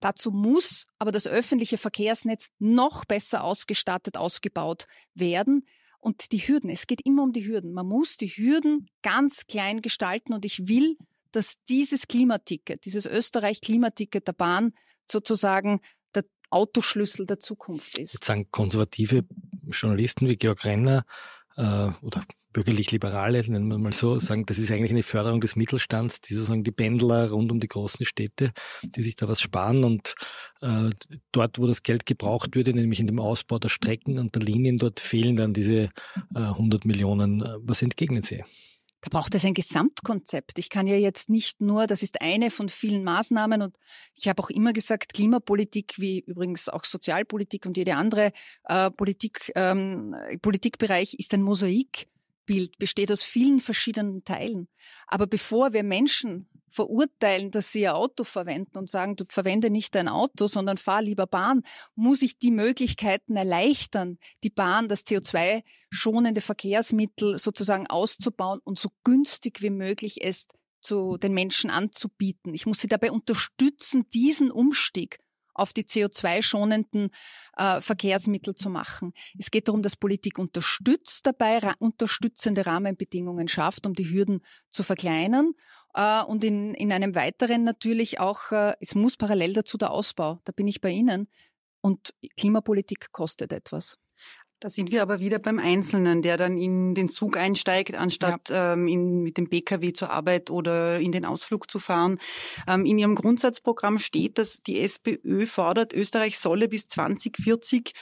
Dazu 0.00 0.30
muss 0.30 0.86
aber 0.98 1.12
das 1.12 1.26
öffentliche 1.26 1.78
Verkehrsnetz 1.78 2.48
noch 2.58 3.04
besser 3.04 3.44
ausgestattet, 3.44 4.16
ausgebaut 4.16 4.86
werden. 5.14 5.66
Und 5.98 6.32
die 6.32 6.38
Hürden, 6.38 6.70
es 6.70 6.86
geht 6.86 7.00
immer 7.04 7.22
um 7.22 7.32
die 7.32 7.46
Hürden. 7.46 7.72
Man 7.72 7.86
muss 7.86 8.16
die 8.16 8.28
Hürden 8.28 8.88
ganz 9.02 9.46
klein 9.46 9.80
gestalten 9.82 10.34
und 10.34 10.44
ich 10.44 10.68
will, 10.68 10.96
dass 11.32 11.56
dieses 11.68 12.06
Klimaticket, 12.06 12.84
dieses 12.84 13.06
Österreich-Klimaticket 13.06 14.26
der 14.26 14.32
Bahn 14.32 14.72
sozusagen 15.10 15.80
der 16.14 16.24
Autoschlüssel 16.50 17.26
der 17.26 17.40
Zukunft 17.40 17.98
ist. 17.98 18.14
Jetzt 18.14 18.26
sagen 18.26 18.48
konservative 18.50 19.24
Journalisten 19.68 20.28
wie 20.28 20.36
Georg 20.36 20.64
Renner 20.64 21.04
äh, 21.56 21.90
oder 22.02 22.24
bürgerlich-liberale, 22.56 23.42
nennen 23.42 23.68
wir 23.68 23.76
mal 23.76 23.92
so, 23.92 24.18
sagen, 24.18 24.46
das 24.46 24.56
ist 24.56 24.70
eigentlich 24.70 24.90
eine 24.90 25.02
Förderung 25.02 25.42
des 25.42 25.56
Mittelstands, 25.56 26.22
die 26.22 26.32
sozusagen 26.32 26.64
die 26.64 26.72
Pendler 26.72 27.28
rund 27.28 27.52
um 27.52 27.60
die 27.60 27.68
großen 27.68 28.06
Städte, 28.06 28.50
die 28.82 29.02
sich 29.02 29.14
da 29.14 29.28
was 29.28 29.42
sparen 29.42 29.84
und 29.84 30.14
äh, 30.62 30.88
dort, 31.32 31.58
wo 31.58 31.66
das 31.66 31.82
Geld 31.82 32.06
gebraucht 32.06 32.56
würde, 32.56 32.72
nämlich 32.72 32.98
in 32.98 33.08
dem 33.08 33.20
Ausbau 33.20 33.58
der 33.58 33.68
Strecken 33.68 34.18
und 34.18 34.34
der 34.34 34.40
Linien, 34.40 34.78
dort 34.78 35.00
fehlen 35.00 35.36
dann 35.36 35.52
diese 35.52 35.90
äh, 36.34 36.38
100 36.38 36.86
Millionen. 36.86 37.44
Was 37.58 37.82
entgegnen 37.82 38.22
Sie? 38.22 38.42
Da 39.02 39.10
braucht 39.10 39.34
es 39.34 39.44
ein 39.44 39.52
Gesamtkonzept. 39.52 40.58
Ich 40.58 40.70
kann 40.70 40.86
ja 40.86 40.96
jetzt 40.96 41.28
nicht 41.28 41.60
nur, 41.60 41.86
das 41.86 42.02
ist 42.02 42.22
eine 42.22 42.50
von 42.50 42.70
vielen 42.70 43.04
Maßnahmen 43.04 43.60
und 43.60 43.76
ich 44.14 44.28
habe 44.28 44.42
auch 44.42 44.48
immer 44.48 44.72
gesagt, 44.72 45.12
Klimapolitik 45.12 45.96
wie 45.98 46.20
übrigens 46.20 46.70
auch 46.70 46.84
Sozialpolitik 46.84 47.66
und 47.66 47.76
jede 47.76 47.96
andere 47.96 48.32
äh, 48.64 48.90
Politik, 48.90 49.52
ähm, 49.54 50.16
Politikbereich 50.40 51.12
ist 51.18 51.34
ein 51.34 51.42
Mosaik 51.42 52.08
Bild 52.46 52.78
besteht 52.78 53.12
aus 53.12 53.22
vielen 53.22 53.60
verschiedenen 53.60 54.24
Teilen. 54.24 54.68
Aber 55.06 55.26
bevor 55.26 55.72
wir 55.72 55.82
Menschen 55.82 56.48
verurteilen, 56.70 57.50
dass 57.50 57.72
sie 57.72 57.82
ihr 57.82 57.96
Auto 57.96 58.24
verwenden 58.24 58.76
und 58.78 58.90
sagen, 58.90 59.16
du 59.16 59.24
verwende 59.24 59.70
nicht 59.70 59.94
dein 59.94 60.08
Auto, 60.08 60.46
sondern 60.46 60.76
fahr 60.76 61.02
lieber 61.02 61.26
Bahn, 61.26 61.62
muss 61.94 62.22
ich 62.22 62.38
die 62.38 62.50
Möglichkeiten 62.50 63.36
erleichtern, 63.36 64.18
die 64.44 64.50
Bahn, 64.50 64.88
das 64.88 65.06
CO2-schonende 65.06 66.40
Verkehrsmittel 66.40 67.38
sozusagen 67.38 67.86
auszubauen 67.86 68.60
und 68.62 68.78
so 68.78 68.90
günstig 69.04 69.62
wie 69.62 69.70
möglich 69.70 70.22
es 70.22 70.46
zu 70.80 71.16
den 71.16 71.32
Menschen 71.32 71.70
anzubieten. 71.70 72.54
Ich 72.54 72.66
muss 72.66 72.78
sie 72.78 72.88
dabei 72.88 73.10
unterstützen, 73.10 74.08
diesen 74.10 74.50
Umstieg 74.50 75.18
auf 75.56 75.72
die 75.72 75.84
CO2-schonenden 75.84 77.08
äh, 77.56 77.80
Verkehrsmittel 77.80 78.54
zu 78.54 78.70
machen. 78.70 79.12
Es 79.38 79.50
geht 79.50 79.68
darum, 79.68 79.82
dass 79.82 79.96
Politik 79.96 80.38
unterstützt 80.38 81.26
dabei, 81.26 81.58
ra 81.58 81.74
unterstützende 81.78 82.66
Rahmenbedingungen 82.66 83.48
schafft, 83.48 83.86
um 83.86 83.94
die 83.94 84.08
Hürden 84.10 84.40
zu 84.70 84.82
verkleinern. 84.82 85.52
Äh, 85.94 86.22
und 86.24 86.44
in, 86.44 86.74
in 86.74 86.92
einem 86.92 87.14
weiteren 87.14 87.64
natürlich 87.64 88.20
auch, 88.20 88.52
äh, 88.52 88.74
es 88.80 88.94
muss 88.94 89.16
parallel 89.16 89.54
dazu 89.54 89.78
der 89.78 89.90
Ausbau. 89.90 90.40
Da 90.44 90.52
bin 90.52 90.68
ich 90.68 90.80
bei 90.80 90.90
Ihnen. 90.90 91.28
Und 91.80 92.14
Klimapolitik 92.36 93.12
kostet 93.12 93.52
etwas. 93.52 93.98
Da 94.60 94.70
sind 94.70 94.90
wir 94.90 95.02
aber 95.02 95.20
wieder 95.20 95.38
beim 95.38 95.58
Einzelnen, 95.58 96.22
der 96.22 96.38
dann 96.38 96.56
in 96.56 96.94
den 96.94 97.10
Zug 97.10 97.36
einsteigt, 97.36 97.94
anstatt 97.94 98.48
ja. 98.48 98.72
ähm, 98.72 98.88
in, 98.88 99.22
mit 99.22 99.36
dem 99.36 99.48
Pkw 99.50 99.92
zur 99.92 100.10
Arbeit 100.10 100.50
oder 100.50 100.98
in 100.98 101.12
den 101.12 101.26
Ausflug 101.26 101.70
zu 101.70 101.78
fahren. 101.78 102.18
Ähm, 102.66 102.86
in 102.86 102.98
Ihrem 102.98 103.14
Grundsatzprogramm 103.14 103.98
steht, 103.98 104.38
dass 104.38 104.62
die 104.62 104.80
SPÖ 104.80 105.46
fordert, 105.46 105.92
Österreich 105.92 106.38
solle 106.38 106.68
bis 106.68 106.88
2040 106.88 107.92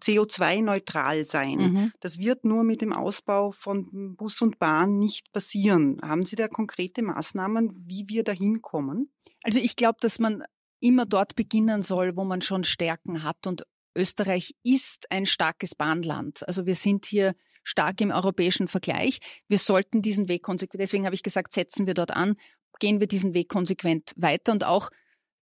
CO2-neutral 0.00 1.24
sein. 1.24 1.58
Mhm. 1.58 1.92
Das 2.00 2.18
wird 2.18 2.44
nur 2.44 2.64
mit 2.64 2.80
dem 2.80 2.92
Ausbau 2.92 3.52
von 3.52 4.16
Bus 4.16 4.40
und 4.40 4.58
Bahn 4.58 4.98
nicht 4.98 5.32
passieren. 5.32 6.00
Haben 6.02 6.24
Sie 6.24 6.36
da 6.36 6.48
konkrete 6.48 7.02
Maßnahmen, 7.02 7.84
wie 7.86 8.04
wir 8.08 8.24
dahin 8.24 8.62
kommen? 8.62 9.12
Also 9.42 9.60
ich 9.60 9.76
glaube, 9.76 9.98
dass 10.00 10.18
man 10.18 10.42
immer 10.80 11.06
dort 11.06 11.36
beginnen 11.36 11.82
soll, 11.82 12.16
wo 12.16 12.24
man 12.24 12.42
schon 12.42 12.64
Stärken 12.64 13.22
hat. 13.22 13.46
Und 13.46 13.66
Österreich 13.94 14.54
ist 14.62 15.10
ein 15.10 15.26
starkes 15.26 15.74
Bahnland. 15.74 16.46
Also 16.46 16.66
wir 16.66 16.74
sind 16.74 17.06
hier 17.06 17.34
stark 17.62 18.00
im 18.00 18.10
europäischen 18.10 18.68
Vergleich. 18.68 19.18
Wir 19.48 19.58
sollten 19.58 20.02
diesen 20.02 20.28
Weg 20.28 20.42
konsequent, 20.42 20.82
deswegen 20.82 21.04
habe 21.04 21.14
ich 21.14 21.22
gesagt, 21.22 21.52
setzen 21.52 21.86
wir 21.86 21.94
dort 21.94 22.10
an, 22.10 22.36
gehen 22.78 23.00
wir 23.00 23.06
diesen 23.06 23.34
Weg 23.34 23.48
konsequent 23.48 24.12
weiter 24.16 24.52
und 24.52 24.64
auch 24.64 24.90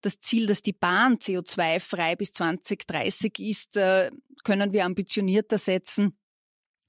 das 0.01 0.21
Ziel, 0.21 0.47
dass 0.47 0.63
die 0.63 0.73
Bahn 0.73 1.17
CO2-frei 1.17 2.17
bis 2.17 2.33
2030 2.33 3.39
ist, 3.41 3.77
äh, 3.77 4.11
können 4.45 4.73
wir 4.73 4.85
ambitionierter 4.85 5.59
setzen 5.59 6.17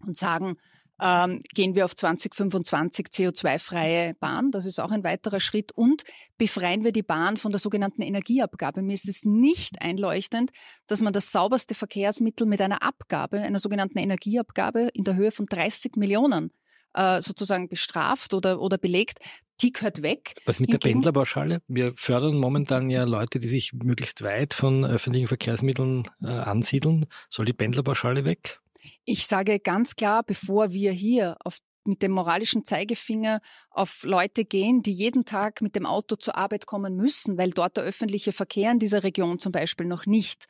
und 0.05 0.15
sagen, 0.15 0.57
ähm, 1.01 1.41
gehen 1.53 1.75
wir 1.75 1.85
auf 1.85 1.95
2025 1.95 3.07
CO2-freie 3.07 4.15
Bahn. 4.15 4.51
Das 4.51 4.65
ist 4.65 4.79
auch 4.79 4.91
ein 4.91 5.03
weiterer 5.03 5.39
Schritt. 5.39 5.71
Und 5.71 6.03
befreien 6.37 6.83
wir 6.83 6.91
die 6.91 7.03
Bahn 7.03 7.37
von 7.37 7.51
der 7.51 7.59
sogenannten 7.59 8.01
Energieabgabe. 8.01 8.81
Mir 8.81 8.93
ist 8.93 9.07
es 9.07 9.25
nicht 9.25 9.81
einleuchtend, 9.81 10.51
dass 10.87 11.01
man 11.01 11.13
das 11.13 11.31
sauberste 11.31 11.75
Verkehrsmittel 11.75 12.47
mit 12.47 12.61
einer 12.61 12.83
Abgabe, 12.83 13.39
einer 13.39 13.59
sogenannten 13.59 13.97
Energieabgabe 13.97 14.89
in 14.93 15.03
der 15.03 15.15
Höhe 15.15 15.31
von 15.31 15.45
30 15.45 15.95
Millionen 15.95 16.51
äh, 16.93 17.21
sozusagen 17.21 17.69
bestraft 17.69 18.33
oder, 18.33 18.59
oder 18.61 18.77
belegt, 18.77 19.19
die 19.61 19.71
gehört 19.71 20.01
weg. 20.01 20.35
Was 20.45 20.59
mit 20.59 20.69
Hingegen, 20.69 20.79
der 20.79 20.89
Pendlerpauschale? 20.89 21.61
Wir 21.67 21.93
fördern 21.95 22.37
momentan 22.37 22.89
ja 22.89 23.03
Leute, 23.03 23.39
die 23.39 23.47
sich 23.47 23.73
möglichst 23.73 24.21
weit 24.21 24.53
von 24.53 24.85
öffentlichen 24.85 25.27
Verkehrsmitteln 25.27 26.03
äh, 26.21 26.27
ansiedeln. 26.27 27.05
Soll 27.29 27.45
die 27.45 27.53
Pendlerpauschale 27.53 28.23
weg? 28.25 28.59
Ich 29.05 29.27
sage 29.27 29.59
ganz 29.59 29.95
klar, 29.95 30.23
bevor 30.23 30.71
wir 30.71 30.91
hier 30.91 31.37
auf 31.43 31.59
mit 31.85 32.01
dem 32.01 32.11
moralischen 32.11 32.65
Zeigefinger 32.65 33.41
auf 33.71 34.03
Leute 34.03 34.45
gehen, 34.45 34.83
die 34.83 34.91
jeden 34.91 35.25
Tag 35.25 35.61
mit 35.61 35.75
dem 35.75 35.85
Auto 35.85 36.17
zur 36.17 36.35
Arbeit 36.35 36.67
kommen 36.67 36.95
müssen, 36.95 37.37
weil 37.37 37.51
dort 37.51 37.77
der 37.77 37.83
öffentliche 37.83 38.31
Verkehr 38.31 38.71
in 38.71 38.79
dieser 38.79 39.03
Region 39.03 39.39
zum 39.39 39.51
Beispiel 39.53 39.87
noch 39.87 40.05
nicht 40.05 40.45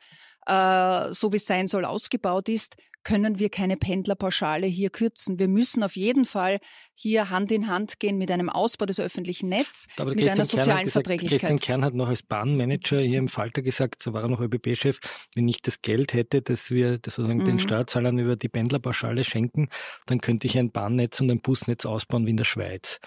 äh, 0.46 1.12
so 1.12 1.32
wie 1.32 1.36
es 1.36 1.46
sein 1.46 1.66
soll 1.66 1.84
ausgebaut 1.84 2.48
ist, 2.48 2.76
können 3.02 3.38
wir 3.38 3.48
keine 3.48 3.76
Pendlerpauschale 3.76 4.66
hier 4.66 4.90
kürzen. 4.90 5.38
Wir 5.38 5.48
müssen 5.48 5.82
auf 5.82 5.96
jeden 5.96 6.24
Fall 6.24 6.58
hier 6.94 7.30
Hand 7.30 7.50
in 7.50 7.68
Hand 7.68 7.98
gehen 7.98 8.18
mit 8.18 8.30
einem 8.30 8.50
Ausbau 8.50 8.86
des 8.86 9.00
öffentlichen 9.00 9.48
Netzes, 9.48 9.86
mit 9.98 10.18
Christian 10.18 10.30
einer 10.30 10.44
sozialen 10.44 10.84
gesagt, 10.84 10.92
Verträglichkeit. 10.92 11.40
Christian 11.40 11.58
Kern 11.58 11.84
hat 11.84 11.94
noch 11.94 12.08
als 12.08 12.22
Bahnmanager 12.22 13.00
hier 13.00 13.18
im 13.18 13.28
Falter 13.28 13.62
gesagt, 13.62 14.02
so 14.02 14.12
war 14.12 14.22
er 14.22 14.28
noch 14.28 14.40
ÖBB-Chef, 14.40 14.98
wenn 15.34 15.48
ich 15.48 15.62
das 15.62 15.80
Geld 15.80 16.12
hätte, 16.12 16.42
dass 16.42 16.70
wir 16.70 16.98
das 16.98 17.14
sozusagen 17.14 17.40
mhm. 17.40 17.46
den 17.46 17.58
Steuerzahlern 17.58 18.18
über 18.18 18.36
die 18.36 18.48
Pendlerpauschale 18.48 19.24
schenken, 19.24 19.68
dann 20.06 20.20
könnte 20.20 20.46
ich 20.46 20.58
ein 20.58 20.70
Bahnnetz 20.70 21.20
und 21.20 21.30
ein 21.30 21.40
Busnetz 21.40 21.86
ausbauen 21.86 22.26
wie 22.26 22.30
in 22.30 22.36
der 22.36 22.44
Schweiz. 22.44 23.00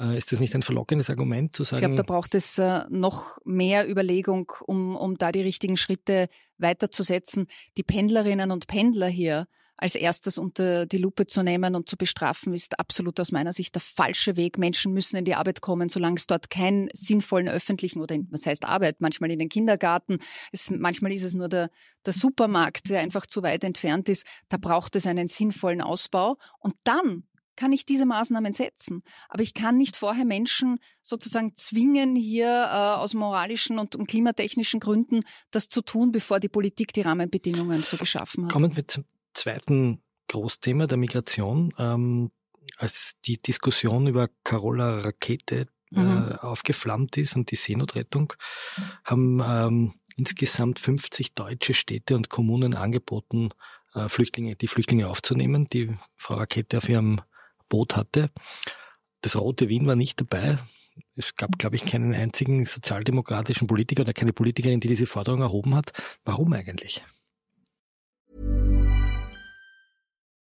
Äh, 0.00 0.16
ist 0.16 0.32
das 0.32 0.40
nicht 0.40 0.54
ein 0.54 0.62
verlockendes 0.62 1.10
Argument 1.10 1.54
zu 1.54 1.64
sagen? 1.64 1.76
Ich 1.76 1.80
glaube, 1.80 1.94
da 1.96 2.02
braucht 2.02 2.34
es 2.34 2.58
äh, 2.58 2.84
noch 2.88 3.38
mehr 3.44 3.88
Überlegung, 3.88 4.50
um, 4.66 4.96
um 4.96 5.18
da 5.18 5.30
die 5.30 5.42
richtigen 5.42 5.76
Schritte 5.76 6.28
weiterzusetzen. 6.58 7.46
Die 7.76 7.82
Pendlerinnen 7.82 8.50
und 8.50 8.66
Pendler 8.66 9.08
hier 9.08 9.46
als 9.80 9.94
erstes 9.94 10.36
unter 10.36 10.84
die 10.84 10.98
Lupe 10.98 11.26
zu 11.26 11.42
nehmen 11.42 11.74
und 11.74 11.88
zu 11.88 11.96
bestrafen, 11.96 12.52
ist 12.52 12.78
absolut 12.78 13.18
aus 13.18 13.32
meiner 13.32 13.54
Sicht 13.54 13.74
der 13.74 13.80
falsche 13.80 14.36
Weg. 14.36 14.58
Menschen 14.58 14.92
müssen 14.92 15.16
in 15.16 15.24
die 15.24 15.34
Arbeit 15.34 15.62
kommen, 15.62 15.88
solange 15.88 16.16
es 16.16 16.26
dort 16.26 16.50
keinen 16.50 16.88
sinnvollen 16.92 17.48
öffentlichen 17.48 18.02
oder 18.02 18.16
was 18.30 18.44
heißt 18.44 18.66
Arbeit, 18.66 19.00
manchmal 19.00 19.30
in 19.30 19.38
den 19.38 19.48
Kindergarten, 19.48 20.18
es, 20.52 20.70
manchmal 20.70 21.12
ist 21.14 21.22
es 21.22 21.32
nur 21.32 21.48
der, 21.48 21.70
der 22.04 22.12
Supermarkt, 22.12 22.90
der 22.90 23.00
einfach 23.00 23.26
zu 23.26 23.42
weit 23.42 23.64
entfernt 23.64 24.10
ist. 24.10 24.26
Da 24.50 24.58
braucht 24.58 24.96
es 24.96 25.06
einen 25.06 25.28
sinnvollen 25.28 25.80
Ausbau. 25.80 26.36
Und 26.58 26.74
dann 26.84 27.24
kann 27.60 27.72
ich 27.72 27.84
diese 27.84 28.06
Maßnahmen 28.06 28.54
setzen. 28.54 29.02
Aber 29.28 29.42
ich 29.42 29.52
kann 29.52 29.76
nicht 29.76 29.98
vorher 29.98 30.24
Menschen 30.24 30.78
sozusagen 31.02 31.54
zwingen, 31.56 32.16
hier 32.16 32.46
äh, 32.48 32.96
aus 32.96 33.12
moralischen 33.12 33.78
und, 33.78 33.96
und 33.96 34.06
klimatechnischen 34.06 34.80
Gründen 34.80 35.20
das 35.50 35.68
zu 35.68 35.82
tun, 35.82 36.10
bevor 36.10 36.40
die 36.40 36.48
Politik 36.48 36.94
die 36.94 37.02
Rahmenbedingungen 37.02 37.82
so 37.82 37.98
geschaffen 37.98 38.46
hat. 38.46 38.52
Kommen 38.52 38.76
wir 38.76 38.88
zum 38.88 39.04
zweiten 39.34 40.02
Großthema 40.28 40.86
der 40.86 40.96
Migration. 40.96 41.74
Ähm, 41.78 42.30
als 42.78 43.12
die 43.26 43.36
Diskussion 43.36 44.06
über 44.06 44.30
Carola 44.42 45.00
Rakete 45.00 45.68
äh, 45.94 46.00
mhm. 46.00 46.32
aufgeflammt 46.40 47.18
ist 47.18 47.36
und 47.36 47.50
die 47.50 47.56
Seenotrettung, 47.56 48.32
haben 49.04 49.42
ähm, 49.44 49.94
insgesamt 50.16 50.78
50 50.78 51.34
deutsche 51.34 51.74
Städte 51.74 52.16
und 52.16 52.30
Kommunen 52.30 52.74
angeboten, 52.74 53.50
äh, 53.94 54.08
Flüchtlinge, 54.08 54.56
die 54.56 54.68
Flüchtlinge 54.68 55.08
aufzunehmen, 55.08 55.68
die 55.70 55.94
Frau 56.16 56.36
Rakete 56.36 56.78
auf 56.78 56.88
ihrem 56.88 57.20
Boot 57.70 57.96
hatte. 57.96 58.28
Das 59.22 59.36
Rote 59.36 59.70
Wien 59.70 59.86
war 59.86 59.96
nicht 59.96 60.20
dabei. 60.20 60.58
Es 61.16 61.36
gab, 61.36 61.58
glaube 61.58 61.76
ich, 61.76 61.86
keinen 61.86 62.14
einzigen 62.14 62.66
sozialdemokratischen 62.66 63.66
Politiker 63.66 64.02
oder 64.02 64.12
keine 64.12 64.34
Politikerin, 64.34 64.80
die 64.80 64.88
diese 64.88 65.06
Forderung 65.06 65.40
erhoben 65.40 65.74
hat. 65.74 65.92
Warum 66.24 66.52
eigentlich? 66.52 67.02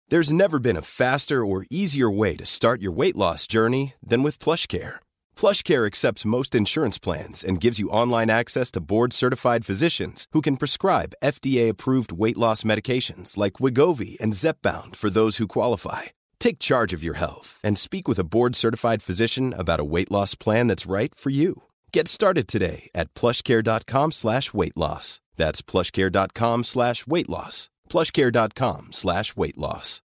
There's 0.10 0.34
never 0.34 0.60
been 0.60 0.76
a 0.76 0.82
faster 0.82 1.46
or 1.46 1.66
easier 1.70 2.10
way 2.10 2.36
to 2.36 2.46
start 2.46 2.82
your 2.82 2.92
weight 2.92 3.16
loss 3.16 3.46
journey 3.46 3.94
than 4.02 4.24
with 4.24 4.40
PlushCare. 4.40 4.96
PlushCare 5.36 5.86
accepts 5.86 6.26
most 6.26 6.56
insurance 6.56 6.98
plans 6.98 7.44
and 7.44 7.62
gives 7.62 7.78
you 7.78 7.92
online 7.92 8.32
access 8.32 8.72
to 8.72 8.82
board-certified 8.82 9.66
physicians 9.66 10.26
who 10.32 10.42
can 10.42 10.58
prescribe 10.58 11.14
FDA-approved 11.24 12.12
weight 12.12 12.38
loss 12.40 12.64
medications 12.64 13.38
like 13.38 13.62
Wigovi 13.62 14.20
and 14.20 14.34
Zepbound 14.34 14.96
for 14.96 15.12
those 15.12 15.38
who 15.38 15.46
qualify. 15.46 16.10
Take 16.40 16.60
charge 16.60 16.94
of 16.94 17.04
your 17.04 17.16
health 17.16 17.60
and 17.64 17.78
speak 17.78 18.08
with 18.08 18.20
a 18.20 18.24
board 18.24 18.56
certified 18.56 19.02
physician 19.02 19.54
about 19.54 19.80
a 19.80 19.84
weight 19.84 20.12
loss 20.12 20.36
plan 20.36 20.68
that's 20.68 20.86
right 20.90 21.14
for 21.14 21.30
you. 21.30 21.64
Get 21.92 22.08
started 22.08 22.48
today 22.48 22.90
at 22.96 23.14
plushcare.com 23.14 24.12
slash 24.12 24.54
weight 24.54 24.78
loss. 24.78 25.22
That's 25.36 25.62
plushcare.com 25.62 26.64
slash 26.64 27.06
weight 27.08 27.30
loss. 27.30 27.70
Plushcare.com 27.90 28.88
slash 28.92 29.36
weight 29.36 29.58
loss. 29.58 30.02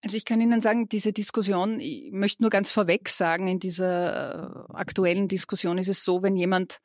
Also 0.00 0.16
ich 0.16 0.24
kann 0.24 0.40
Ihnen 0.40 0.60
sagen, 0.60 0.88
diese 0.88 1.12
Diskussion, 1.12 1.80
ich 1.80 2.12
möchte 2.12 2.42
nur 2.42 2.50
ganz 2.50 2.70
vorweg 2.70 3.08
sagen, 3.08 3.48
in 3.48 3.58
dieser 3.58 4.68
äh, 4.70 4.74
aktuellen 4.74 5.26
Diskussion 5.26 5.76
ist 5.76 5.88
es 5.88 6.04
so, 6.04 6.22
wenn 6.22 6.36
jemand 6.36 6.78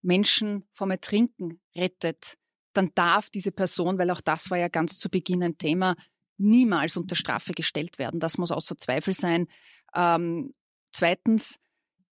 Menschen 0.00 0.66
vom 0.72 0.90
Ertrinken 0.90 1.60
rettet, 1.76 2.38
dann 2.72 2.90
darf 2.94 3.30
diese 3.30 3.52
Person, 3.52 3.98
weil 3.98 4.10
auch 4.10 4.20
das 4.20 4.50
war 4.50 4.58
ja 4.58 4.68
ganz 4.68 4.98
zu 4.98 5.08
Beginn 5.08 5.42
ein 5.42 5.58
Thema, 5.58 5.96
niemals 6.36 6.96
unter 6.96 7.16
Strafe 7.16 7.52
gestellt 7.52 7.98
werden. 7.98 8.20
Das 8.20 8.38
muss 8.38 8.52
außer 8.52 8.76
Zweifel 8.78 9.14
sein. 9.14 9.46
Ähm, 9.94 10.54
zweitens, 10.92 11.58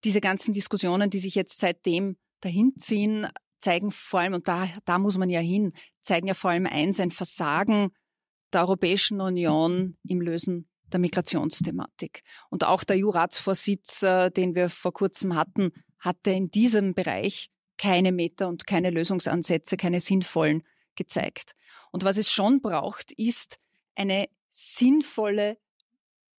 diese 0.03 0.21
ganzen 0.21 0.53
Diskussionen, 0.53 1.09
die 1.09 1.19
sich 1.19 1.35
jetzt 1.35 1.59
seitdem 1.59 2.17
dahinziehen, 2.41 3.27
zeigen 3.59 3.91
vor 3.91 4.19
allem, 4.19 4.33
und 4.33 4.47
da, 4.47 4.69
da 4.85 4.99
muss 4.99 5.17
man 5.17 5.29
ja 5.29 5.39
hin, 5.39 5.73
zeigen 6.01 6.27
ja 6.27 6.33
vor 6.33 6.51
allem 6.51 6.65
eins, 6.65 6.99
ein 6.99 7.11
Versagen 7.11 7.89
der 8.53 8.61
Europäischen 8.61 9.21
Union 9.21 9.97
im 10.07 10.21
Lösen 10.21 10.69
der 10.91 10.99
Migrationsthematik. 10.99 12.21
Und 12.49 12.63
auch 12.63 12.83
der 12.83 12.97
EU-Ratsvorsitz, 12.97 14.03
äh, 14.03 14.29
den 14.31 14.55
wir 14.55 14.69
vor 14.69 14.93
kurzem 14.93 15.35
hatten, 15.35 15.71
hatte 15.99 16.31
in 16.31 16.49
diesem 16.49 16.93
Bereich 16.93 17.49
keine 17.77 18.11
Meter 18.11 18.47
und 18.47 18.67
keine 18.67 18.89
Lösungsansätze, 18.89 19.77
keine 19.77 19.99
sinnvollen 19.99 20.63
gezeigt. 20.95 21.53
Und 21.91 22.03
was 22.03 22.17
es 22.17 22.31
schon 22.31 22.61
braucht, 22.61 23.11
ist 23.13 23.59
eine 23.95 24.27
sinnvolle 24.49 25.57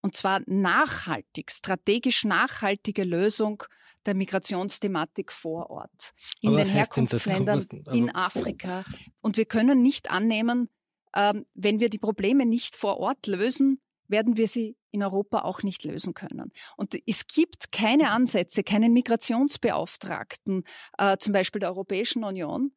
und 0.01 0.17
zwar 0.17 0.41
nachhaltig, 0.47 1.51
strategisch 1.51 2.25
nachhaltige 2.25 3.05
Lösung 3.05 3.65
der 4.07 4.15
Migrationsthematik 4.15 5.33
vor 5.33 5.71
Ort, 5.71 6.15
in 6.41 6.57
den 6.57 6.69
Herkunftsländern, 6.69 7.67
in 7.93 8.15
Afrika. 8.15 8.85
Und 9.21 9.37
wir 9.37 9.45
können 9.45 9.83
nicht 9.83 10.11
annehmen, 10.11 10.71
ähm, 11.15 11.47
wenn 11.55 11.81
wir 11.81 11.91
die 11.91 11.99
Probleme 11.99 12.47
nicht 12.47 12.77
vor 12.77 12.99
Ort 12.99 13.27
lösen, 13.27 13.81
werden 14.09 14.37
wir 14.37 14.49
sie 14.49 14.77
in 14.91 15.03
Europa 15.03 15.43
auch 15.43 15.63
nicht 15.63 15.85
lösen 15.85 16.15
können. 16.15 16.53
Und 16.77 16.97
es 17.07 17.27
gibt 17.27 17.73
keine 17.73 18.11
Ansätze, 18.11 18.63
keinen 18.63 18.93
Migrationsbeauftragten, 18.93 20.65
äh, 20.97 21.17
zum 21.19 21.33
Beispiel 21.33 21.61
der 21.61 21.71
Europäischen 21.71 22.25
Union, 22.25 22.73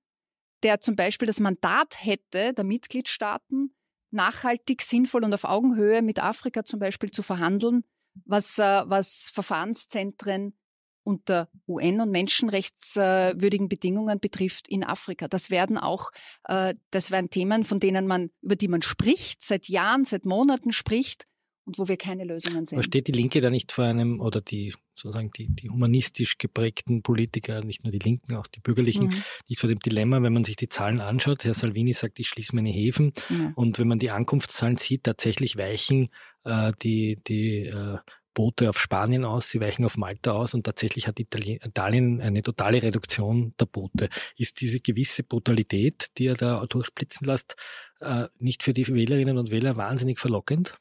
der 0.63 0.81
zum 0.81 0.95
Beispiel 0.95 1.25
das 1.25 1.39
Mandat 1.39 2.03
hätte, 2.03 2.53
der 2.53 2.63
Mitgliedstaaten 2.63 3.75
nachhaltig, 4.11 4.81
sinnvoll 4.81 5.23
und 5.23 5.33
auf 5.33 5.45
Augenhöhe 5.45 6.01
mit 6.01 6.21
Afrika 6.21 6.63
zum 6.65 6.79
Beispiel 6.79 7.11
zu 7.11 7.23
verhandeln, 7.23 7.83
was, 8.25 8.59
äh, 8.59 8.83
was 8.85 9.29
Verfahrenszentren 9.33 10.53
unter 11.03 11.49
UN- 11.67 12.01
und 12.01 12.11
menschenrechtswürdigen 12.11 13.69
Bedingungen 13.69 14.19
betrifft 14.19 14.67
in 14.67 14.83
Afrika. 14.83 15.27
Das 15.27 15.49
werden 15.49 15.77
auch, 15.77 16.11
äh, 16.45 16.75
das 16.91 17.11
wären 17.11 17.29
Themen, 17.29 17.63
von 17.63 17.79
denen 17.79 18.07
man, 18.07 18.29
über 18.41 18.55
die 18.55 18.67
man 18.67 18.81
spricht, 18.81 19.43
seit 19.43 19.67
Jahren, 19.67 20.05
seit 20.05 20.25
Monaten 20.25 20.71
spricht 20.71 21.25
und 21.65 21.77
wo 21.77 21.87
wir 21.87 21.97
keine 21.97 22.23
Lösungen 22.23 22.65
sehen. 22.65 22.77
Aber 22.77 22.83
steht 22.83 23.07
die 23.07 23.11
Linke 23.11 23.41
da 23.41 23.49
nicht 23.49 23.71
vor 23.71 23.85
einem, 23.85 24.19
oder 24.19 24.41
die 24.41 24.73
sozusagen 24.95 25.31
die, 25.31 25.47
die 25.47 25.69
humanistisch 25.69 26.37
geprägten 26.37 27.01
Politiker, 27.01 27.63
nicht 27.63 27.83
nur 27.83 27.91
die 27.91 27.99
Linken, 27.99 28.35
auch 28.35 28.47
die 28.47 28.59
Bürgerlichen, 28.59 29.07
mhm. 29.07 29.23
nicht 29.47 29.59
vor 29.59 29.67
dem 29.67 29.79
Dilemma, 29.79 30.21
wenn 30.21 30.33
man 30.33 30.43
sich 30.43 30.55
die 30.55 30.69
Zahlen 30.69 30.99
anschaut. 30.99 31.43
Herr 31.43 31.53
Salvini 31.53 31.93
sagt, 31.93 32.19
ich 32.19 32.29
schließe 32.29 32.55
meine 32.55 32.71
Häfen. 32.71 33.13
Ja. 33.29 33.51
Und 33.55 33.79
wenn 33.79 33.87
man 33.87 33.99
die 33.99 34.11
Ankunftszahlen 34.11 34.77
sieht, 34.77 35.03
tatsächlich 35.03 35.57
weichen 35.57 36.09
äh, 36.43 36.71
die, 36.81 37.19
die 37.27 37.65
äh, 37.65 37.97
Boote 38.33 38.69
auf 38.69 38.79
Spanien 38.79 39.25
aus, 39.25 39.49
sie 39.49 39.59
weichen 39.59 39.85
auf 39.85 39.97
Malta 39.97 40.31
aus 40.31 40.53
und 40.53 40.63
tatsächlich 40.63 41.07
hat 41.07 41.19
Italien 41.19 42.21
eine 42.21 42.41
totale 42.41 42.81
Reduktion 42.81 43.53
der 43.59 43.65
Boote. 43.65 44.09
Ist 44.37 44.61
diese 44.61 44.79
gewisse 44.79 45.23
Brutalität, 45.23 46.09
die 46.17 46.27
er 46.27 46.35
da 46.35 46.65
durchblitzen 46.65 47.25
lässt, 47.27 47.55
äh, 47.99 48.27
nicht 48.39 48.63
für 48.63 48.73
die 48.73 48.87
Wählerinnen 48.87 49.37
und 49.37 49.51
Wähler 49.51 49.77
wahnsinnig 49.77 50.19
verlockend? 50.19 50.77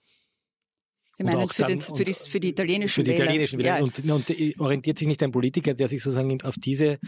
Sie 1.13 1.25
meinen 1.25 1.49
für, 1.49 1.63
dann, 1.63 1.73
den, 1.73 1.81
für, 1.81 2.05
die, 2.05 2.15
für, 2.15 2.41
die, 2.41 2.49
italienischen 2.51 2.95
Für 2.95 3.03
die 3.03 3.11
Wähler. 3.11 3.25
italienischen 3.25 3.59
Wähler. 3.59 3.79
Ja. 3.79 3.83
Und, 3.83 3.99
und, 3.99 4.61
orientiert 4.61 4.97
sich 4.97 5.09
nicht 5.09 5.23
ein 5.23 5.33
Politiker, 5.33 5.75
der 5.75 5.89
sich 5.89 6.03
sozusagen 6.03 6.41
auf 6.43 6.55
diese, 6.57 6.99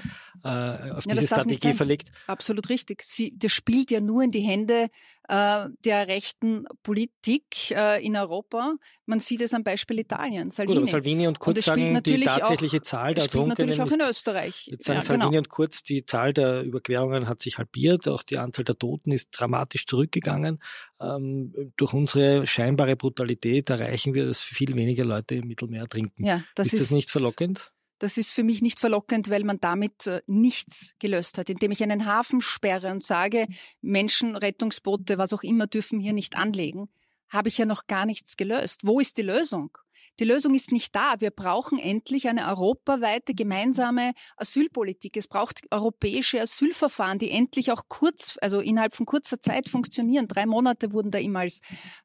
äh, 0.43 0.49
auf 0.49 1.07
ja, 1.07 1.15
diese 1.15 1.27
Strategie 1.27 1.73
verlegt? 1.73 2.11
Absolut 2.27 2.69
richtig. 2.69 3.03
Sie, 3.03 3.33
das 3.39 3.53
spielt 3.53 3.91
ja 3.91 4.01
nur 4.01 4.23
in 4.23 4.33
die 4.33 4.41
Hände 4.41 4.89
äh, 5.29 5.69
der 5.85 6.09
rechten 6.09 6.67
Politik 6.83 7.71
äh, 7.71 8.05
in 8.05 8.17
Europa. 8.17 8.75
Man 9.07 9.21
sieht 9.21 9.41
es 9.41 9.55
am 9.55 9.63
Beispiel 9.63 10.01
Italien. 10.01 10.51
Salvini. 10.51 10.75
Gut, 10.75 10.83
aber 10.83 10.91
Salvini 10.91 11.27
und 11.27 11.39
Kurz 11.39 11.59
und 11.59 11.65
sagen, 11.65 12.03
die 12.03 12.21
tatsächliche 12.21 12.79
auch, 12.79 12.83
Zahl 12.83 13.15
der 13.15 13.23
spielt 13.23 13.47
natürlich 13.47 13.81
auch 13.81 13.91
in 13.91 14.01
Österreich. 14.01 14.67
Jetzt 14.67 14.85
sagen 14.85 14.99
ja, 14.99 15.05
Salvini 15.05 15.31
genau. 15.31 15.39
und 15.39 15.49
Kurz, 15.49 15.83
die 15.83 16.05
Zahl 16.05 16.33
der 16.33 16.63
Überquerungen 16.63 17.29
hat 17.29 17.41
sich 17.43 17.59
halbiert, 17.59 18.09
auch 18.09 18.23
die 18.23 18.39
Anzahl 18.39 18.65
der 18.65 18.79
Toten 18.79 19.13
ist 19.13 19.31
dramatisch 19.31 19.87
zurückgegangen. 19.87 20.63
Ähm, 21.01 21.73
durch 21.77 21.93
unsere 21.93 22.47
scheinbare 22.47 22.97
Brutalität 22.97 23.71
erreichen 23.71 24.15
wir, 24.15 24.27
dass 24.27 24.43
viel 24.43 24.75
weniger 24.75 25.05
Leute 25.05 25.37
im 25.37 25.47
Mittelmeer 25.47 25.87
trinken. 25.87 26.25
Ja, 26.25 26.45
das 26.55 26.69
ist, 26.69 26.75
ist 26.75 26.83
das 26.83 26.91
nicht 26.91 27.11
verlockend? 27.11 27.73
Das 28.03 28.19
ist 28.19 28.33
für 28.33 28.43
mich 28.43 28.63
nicht 28.63 28.81
verlockend, 28.81 29.31
weil 29.31 29.45
man 29.45 29.61
damit 29.61 30.09
äh, 30.09 30.23
nichts 30.27 30.97
gelöst 30.99 31.39
hat. 31.39 31.49
Indem 31.49 31.71
ich 31.71 31.85
einen 31.85 32.05
Hafen 32.05 32.41
sperre 32.41 32.91
und 32.91 33.05
sage, 33.05 33.47
Menschenrettungsboote, 33.81 35.19
was 35.19 35.33
auch 35.33 35.45
immer, 35.45 35.69
dürfen 35.69 36.01
hier 36.01 36.13
nicht 36.13 36.35
anlegen, 36.35 36.89
habe 37.29 37.49
ich 37.49 37.59
ja 37.59 37.65
noch 37.65 37.87
gar 37.87 38.05
nichts 38.05 38.37
gelöst. 38.37 38.85
Wo 38.85 38.99
ist 38.99 39.19
die 39.19 39.23
Lösung? 39.23 39.79
Die 40.23 40.29
Lösung 40.29 40.55
ist 40.55 40.71
nicht 40.71 40.95
da. 40.95 41.17
Wir 41.19 41.33
brauchen 41.33 41.81
endlich 41.81 42.29
eine 42.29 42.47
europaweite 42.47 43.35
gemeinsame 43.35 44.13
Asylpolitik. 44.37 45.17
Es 45.17 45.27
braucht 45.27 45.63
europäische 45.73 46.41
Asylverfahren, 46.41 47.19
die 47.19 47.33
endlich 47.33 47.73
auch 47.73 47.89
kurz, 47.89 48.39
also 48.41 48.61
innerhalb 48.61 48.95
von 48.95 49.05
kurzer 49.05 49.41
Zeit 49.41 49.69
funktionieren. 49.69 50.29
Drei 50.29 50.47
Monate 50.47 50.93
wurden 50.93 51.11
da 51.11 51.19
immer 51.19 51.41
als 51.41 51.61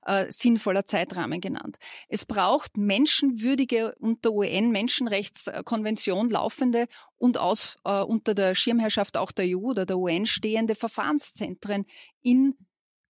äh, 0.07 0.31
sinnvoller 0.31 0.87
Zeitrahmen 0.87 1.41
genannt. 1.41 1.77
Es 2.09 2.25
braucht 2.25 2.75
menschenwürdige 2.75 3.93
unter 3.99 4.31
UN-Menschenrechtskonvention 4.31 6.31
laufende 6.31 6.87
und 7.17 7.37
aus 7.37 7.77
äh, 7.83 8.01
unter 8.01 8.33
der 8.33 8.55
Schirmherrschaft 8.55 9.15
auch 9.15 9.31
der 9.31 9.45
EU 9.45 9.69
oder 9.69 9.85
der 9.85 9.99
UN 9.99 10.25
stehende 10.25 10.73
Verfahrenszentren 10.73 11.85
in 12.23 12.55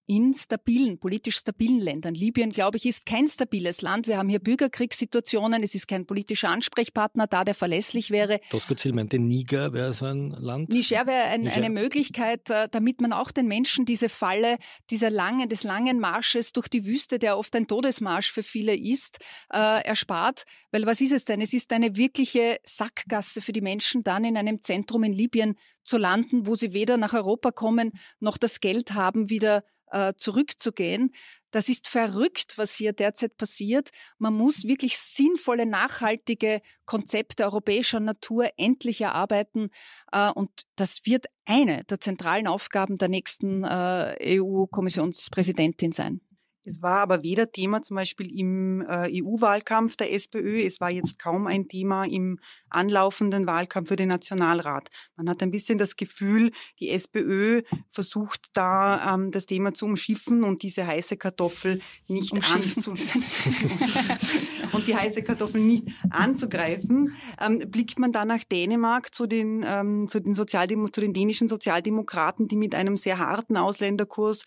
in 0.08 0.34
stabilen, 0.34 1.00
politisch 1.00 1.38
stabilen 1.38 1.80
Ländern. 1.80 2.16
Libyen, 2.16 2.52
glaube 2.52 2.78
ich, 2.78 2.86
ist 2.86 3.06
kein 3.06 3.28
stabiles 3.28 3.82
Land. 3.82 4.08
Wir 4.08 4.18
haben 4.18 4.30
hier 4.30 4.40
Bürgerkriegssituationen. 4.40 5.62
Es 5.64 5.76
ist 5.76 5.88
kein 5.88 6.06
politischer 6.06 6.50
Ansprechpartner 6.50 7.28
da, 7.28 7.44
der 7.44 7.54
verlässlich 7.54 8.10
wäre. 8.10 8.40
Tosco 8.50 8.74
meinte, 8.94 9.20
Niger 9.20 9.74
wäre 9.74 9.94
so 9.94 10.06
ein 10.06 10.30
Land. 10.30 10.70
Niger 10.70 11.06
wäre 11.06 11.26
ein, 11.26 11.42
Niger. 11.42 11.56
eine 11.56 11.70
Möglichkeit, 11.70 12.50
äh, 12.50 12.70
damit 12.72 13.02
man 13.02 13.12
auch 13.12 13.32
den 13.32 13.48
Menschen 13.48 13.86
diese 13.86 14.08
Falle 14.08 14.58
dieser 14.90 15.10
langen, 15.10 15.50
des 15.50 15.64
langen 15.64 16.00
Marsches 16.00 16.54
durch 16.54 16.70
die 16.70 16.86
Wüste, 16.86 17.20
der 17.20 17.38
oft 17.38 17.54
ein 17.56 17.68
Todesmarsch 17.68 18.32
für 18.32 18.44
viele 18.44 18.76
ist, 18.76 19.20
äh, 19.52 19.84
erspart. 19.84 20.46
Weil 20.72 20.86
was 20.86 21.02
ist 21.02 21.12
es 21.12 21.26
denn? 21.26 21.42
Es 21.42 21.52
ist 21.52 21.74
eine 21.74 21.98
wirkliche 21.98 22.58
Sackgasse 22.64 23.42
für 23.42 23.52
die 23.52 23.62
Menschen, 23.62 24.04
dann 24.04 24.24
in 24.24 24.38
einem 24.38 24.64
Zentrum 24.64 25.04
in 25.04 25.12
Libyen 25.12 25.56
zu 25.84 25.98
landen, 25.98 26.48
wo 26.48 26.56
sie 26.56 26.74
weder 26.74 26.98
nach 26.98 27.14
Europa 27.14 27.52
kommen, 27.52 27.92
noch 28.20 28.38
das 28.38 28.62
Geld 28.62 28.94
haben, 28.94 29.30
wieder 29.30 29.64
äh, 29.92 30.14
zurückzugehen. 30.16 31.14
Das 31.52 31.70
ist 31.70 31.88
verrückt, 31.88 32.58
was 32.58 32.76
hier 32.76 32.94
derzeit 32.94 33.38
passiert. 33.38 33.90
Man 34.18 34.34
muss 34.34 34.66
wirklich 34.66 34.98
sinnvolle, 34.98 35.66
nachhaltige 35.66 36.62
Konzepte 36.86 37.46
europäischer 37.46 38.00
Natur 38.00 38.50
endlich 38.58 39.02
erarbeiten. 39.02 39.70
Äh, 40.12 40.30
und 40.32 40.50
das 40.76 41.06
wird 41.06 41.28
eine 41.46 41.84
der 41.86 42.02
zentralen 42.02 42.48
Aufgaben 42.48 42.98
der 42.98 43.08
nächsten 43.08 43.64
äh, 43.64 44.40
EU-Kommissionspräsidentin 44.40 45.94
sein. 45.94 46.22
Es 46.68 46.82
war 46.82 47.00
aber 47.00 47.24
weder 47.24 47.50
Thema 47.50 47.82
zum 47.82 47.96
Beispiel 47.96 48.30
im 48.38 48.82
äh, 48.82 49.24
EU-Wahlkampf 49.24 49.96
der 49.96 50.14
SPÖ, 50.14 50.60
es 50.60 50.82
war 50.82 50.92
jetzt 50.92 51.18
kaum 51.18 51.48
ein 51.48 51.70
Thema 51.70 52.04
im 52.04 52.40
anlaufenden 52.70 53.48
Wahlkampf 53.48 53.88
für 53.88 53.96
den 53.96 54.10
Nationalrat. 54.10 54.90
Man 55.16 55.30
hat 55.30 55.42
ein 55.42 55.52
bisschen 55.52 55.78
das 55.78 55.96
Gefühl, 55.96 56.52
die 56.82 56.90
SPÖ 56.90 57.62
versucht 57.90 58.48
da 58.52 59.14
ähm, 59.14 59.32
das 59.32 59.46
Thema 59.46 59.74
zu 59.74 59.86
umschiffen 59.86 60.44
und 60.44 60.62
diese 60.62 60.86
heiße 60.86 61.16
Kartoffel 61.16 61.80
nicht 62.10 62.34
anzugreifen. 62.34 63.24
und 64.74 64.88
die 64.88 64.96
heiße 64.96 65.24
Kartoffel 65.24 65.62
nicht 65.62 65.88
anzugreifen. 66.10 67.16
Ähm, 67.40 67.60
blickt 67.72 67.98
man 67.98 68.12
da 68.12 68.26
nach 68.26 68.44
Dänemark 68.44 69.16
zu 69.16 69.26
den, 69.26 69.64
ähm, 69.66 70.10
zu 70.10 70.20
den, 70.20 70.34
zu 70.34 70.44
den 70.44 71.14
dänischen 71.14 71.48
Sozialdemokraten, 71.48 72.50
die 72.50 72.58
mit 72.58 72.76
einem 72.76 72.98
sehr 72.98 73.20
harten 73.20 73.56
Ausländerkurs 73.56 74.44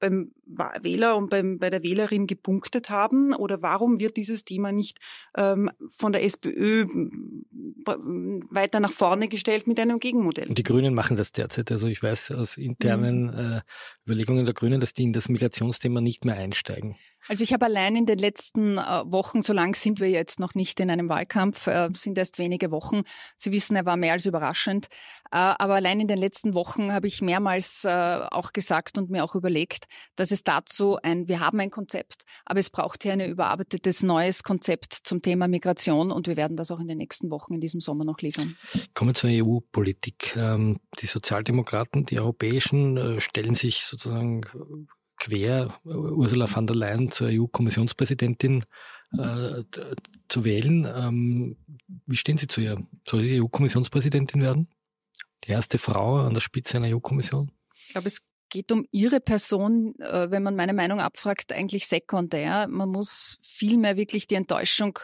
beim 0.00 0.32
Wähler 0.46 1.16
und 1.16 1.30
beim, 1.30 1.58
bei 1.58 1.70
der 1.70 1.82
Wählerin 1.82 2.26
gepunktet 2.26 2.90
haben? 2.90 3.34
Oder 3.34 3.62
warum 3.62 4.00
wird 4.00 4.16
dieses 4.16 4.44
Thema 4.44 4.72
nicht 4.72 4.98
ähm, 5.36 5.70
von 5.96 6.12
der 6.12 6.24
SPÖ 6.24 6.86
weiter 8.50 8.80
nach 8.80 8.92
vorne 8.92 9.28
gestellt 9.28 9.66
mit 9.66 9.78
einem 9.78 10.00
Gegenmodell? 10.00 10.48
Und 10.48 10.58
die 10.58 10.62
Grünen 10.62 10.94
machen 10.94 11.16
das 11.16 11.32
derzeit. 11.32 11.70
Also 11.70 11.86
ich 11.86 12.02
weiß 12.02 12.32
aus 12.32 12.56
internen 12.56 13.24
mhm. 13.24 13.58
äh, 13.58 13.60
Überlegungen 14.06 14.44
der 14.44 14.54
Grünen, 14.54 14.80
dass 14.80 14.94
die 14.94 15.04
in 15.04 15.12
das 15.12 15.28
Migrationsthema 15.28 16.00
nicht 16.00 16.24
mehr 16.24 16.36
einsteigen. 16.36 16.96
Also 17.30 17.44
ich 17.44 17.52
habe 17.52 17.66
allein 17.66 17.94
in 17.94 18.06
den 18.06 18.18
letzten 18.18 18.76
äh, 18.76 18.80
Wochen, 19.04 19.42
so 19.42 19.52
lang 19.52 19.76
sind 19.76 20.00
wir 20.00 20.10
jetzt 20.10 20.40
noch 20.40 20.56
nicht 20.56 20.80
in 20.80 20.90
einem 20.90 21.08
Wahlkampf, 21.08 21.68
äh, 21.68 21.88
sind 21.94 22.18
erst 22.18 22.40
wenige 22.40 22.72
Wochen. 22.72 23.02
Sie 23.36 23.52
wissen, 23.52 23.76
er 23.76 23.86
war 23.86 23.96
mehr 23.96 24.14
als 24.14 24.26
überraschend. 24.26 24.86
Äh, 25.30 25.36
aber 25.36 25.76
allein 25.76 26.00
in 26.00 26.08
den 26.08 26.18
letzten 26.18 26.54
Wochen 26.54 26.92
habe 26.92 27.06
ich 27.06 27.22
mehrmals 27.22 27.86
auch 27.86 28.52
gesagt 28.52 28.98
und 28.98 29.10
mir 29.10 29.22
auch 29.22 29.36
überlegt, 29.36 29.84
dass 30.16 30.32
es 30.32 30.42
dazu 30.42 30.98
ein, 31.00 31.28
wir 31.28 31.38
haben 31.38 31.60
ein 31.60 31.70
Konzept, 31.70 32.24
aber 32.44 32.58
es 32.58 32.68
braucht 32.68 33.04
hier 33.04 33.12
ein 33.12 33.20
überarbeitetes 33.20 34.02
neues 34.02 34.42
Konzept 34.42 34.92
zum 35.04 35.22
Thema 35.22 35.46
Migration 35.46 36.10
und 36.10 36.26
wir 36.26 36.36
werden 36.36 36.56
das 36.56 36.72
auch 36.72 36.80
in 36.80 36.88
den 36.88 36.98
nächsten 36.98 37.30
Wochen 37.30 37.54
in 37.54 37.60
diesem 37.60 37.80
Sommer 37.80 38.04
noch 38.04 38.18
liefern. 38.18 38.56
Kommen 38.94 39.10
wir 39.10 39.14
zur 39.14 39.30
EU-Politik. 39.30 40.34
Ähm, 40.36 40.80
die 40.98 41.06
Sozialdemokraten, 41.06 42.06
die 42.06 42.18
europäischen, 42.18 43.20
stellen 43.20 43.54
sich 43.54 43.84
sozusagen 43.84 44.42
quer 45.20 45.78
Ursula 45.84 46.48
von 46.48 46.66
der 46.66 46.74
Leyen 46.74 47.12
zur 47.12 47.28
EU-Kommissionspräsidentin 47.28 48.64
äh, 49.16 49.62
zu 50.28 50.44
wählen. 50.44 50.84
Ähm, 50.86 51.56
wie 52.06 52.16
stehen 52.16 52.38
Sie 52.38 52.48
zu 52.48 52.60
ihr? 52.60 52.82
Soll 53.06 53.20
sie 53.20 53.40
EU-Kommissionspräsidentin 53.40 54.42
werden? 54.42 54.68
Die 55.44 55.50
erste 55.50 55.78
Frau 55.78 56.16
an 56.18 56.34
der 56.34 56.40
Spitze 56.40 56.78
einer 56.78 56.94
EU-Kommission? 56.94 57.52
Ich 57.86 57.92
glaube, 57.92 58.08
es 58.08 58.22
geht 58.48 58.72
um 58.72 58.86
ihre 58.90 59.20
Person, 59.20 59.94
äh, 60.00 60.30
wenn 60.30 60.42
man 60.42 60.56
meine 60.56 60.74
Meinung 60.74 61.00
abfragt, 61.00 61.52
eigentlich 61.52 61.86
sekundär. 61.86 62.66
Man 62.68 62.88
muss 62.88 63.38
vielmehr 63.42 63.96
wirklich 63.96 64.26
die 64.26 64.34
Enttäuschung 64.34 64.98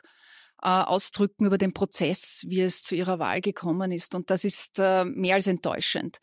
äh, 0.62 0.68
ausdrücken 0.68 1.44
über 1.44 1.58
den 1.58 1.72
Prozess, 1.72 2.44
wie 2.48 2.60
es 2.60 2.82
zu 2.82 2.94
ihrer 2.94 3.18
Wahl 3.18 3.40
gekommen 3.40 3.92
ist. 3.92 4.14
Und 4.14 4.30
das 4.30 4.44
ist 4.44 4.78
äh, 4.78 5.04
mehr 5.04 5.36
als 5.36 5.46
enttäuschend, 5.46 6.18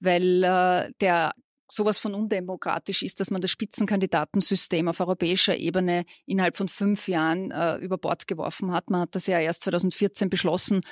weil 0.00 0.42
äh, 0.42 0.92
der 1.00 1.32
sowas 1.72 1.98
von 1.98 2.14
undemokratisch 2.14 3.02
ist, 3.02 3.18
dass 3.18 3.30
man 3.30 3.40
das 3.40 3.50
Spitzenkandidatensystem 3.50 4.88
auf 4.88 5.00
europäischer 5.00 5.56
Ebene 5.56 6.04
innerhalb 6.26 6.56
von 6.56 6.68
fünf 6.68 7.08
Jahren 7.08 7.50
äh, 7.50 7.76
über 7.76 7.96
Bord 7.96 8.28
geworfen 8.28 8.72
hat. 8.72 8.90
Man 8.90 9.00
hat 9.00 9.14
das 9.14 9.26
ja 9.26 9.40
erst 9.40 9.64
2014 9.64 10.28
beschlossen 10.28 10.82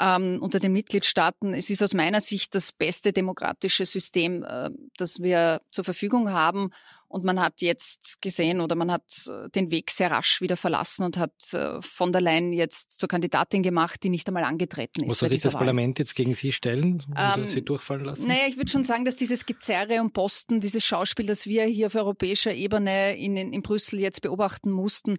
ähm, 0.00 0.38
unter 0.40 0.58
den 0.58 0.72
Mitgliedstaaten. 0.72 1.54
Es 1.54 1.70
ist 1.70 1.80
aus 1.80 1.94
meiner 1.94 2.20
Sicht 2.20 2.56
das 2.56 2.72
beste 2.72 3.12
demokratische 3.12 3.86
System, 3.86 4.42
äh, 4.42 4.70
das 4.96 5.22
wir 5.22 5.60
zur 5.70 5.84
Verfügung 5.84 6.30
haben. 6.32 6.70
Und 7.08 7.24
man 7.24 7.40
hat 7.40 7.60
jetzt 7.60 8.20
gesehen 8.20 8.60
oder 8.60 8.74
man 8.74 8.90
hat 8.90 9.04
äh, 9.26 9.48
den 9.50 9.70
Weg 9.70 9.90
sehr 9.90 10.10
rasch 10.10 10.40
wieder 10.40 10.56
verlassen 10.56 11.04
und 11.04 11.16
hat 11.16 11.32
äh, 11.52 11.80
von 11.80 12.12
der 12.12 12.20
Leyen 12.20 12.52
jetzt 12.52 12.98
zur 12.98 13.08
Kandidatin 13.08 13.62
gemacht, 13.62 14.02
die 14.02 14.08
nicht 14.08 14.26
einmal 14.28 14.44
angetreten 14.44 15.02
ist. 15.02 15.08
Muss 15.08 15.18
sich 15.18 15.42
das 15.42 15.54
Wahl. 15.54 15.60
Parlament 15.60 15.98
jetzt 15.98 16.14
gegen 16.14 16.34
Sie 16.34 16.52
stellen 16.52 17.04
und 17.06 17.14
ähm, 17.16 17.48
Sie 17.48 17.62
durchfallen 17.62 18.04
lassen? 18.04 18.26
Naja, 18.26 18.46
ich 18.48 18.56
würde 18.56 18.70
schon 18.70 18.84
sagen, 18.84 19.04
dass 19.04 19.16
dieses 19.16 19.46
Gezerre 19.46 20.00
und 20.00 20.12
Posten, 20.12 20.60
dieses 20.60 20.84
Schauspiel, 20.84 21.26
das 21.26 21.46
wir 21.46 21.64
hier 21.64 21.86
auf 21.86 21.94
europäischer 21.94 22.52
Ebene 22.52 23.16
in, 23.16 23.36
in, 23.36 23.52
in 23.52 23.62
Brüssel 23.62 24.00
jetzt 24.00 24.22
beobachten 24.22 24.70
mussten, 24.70 25.16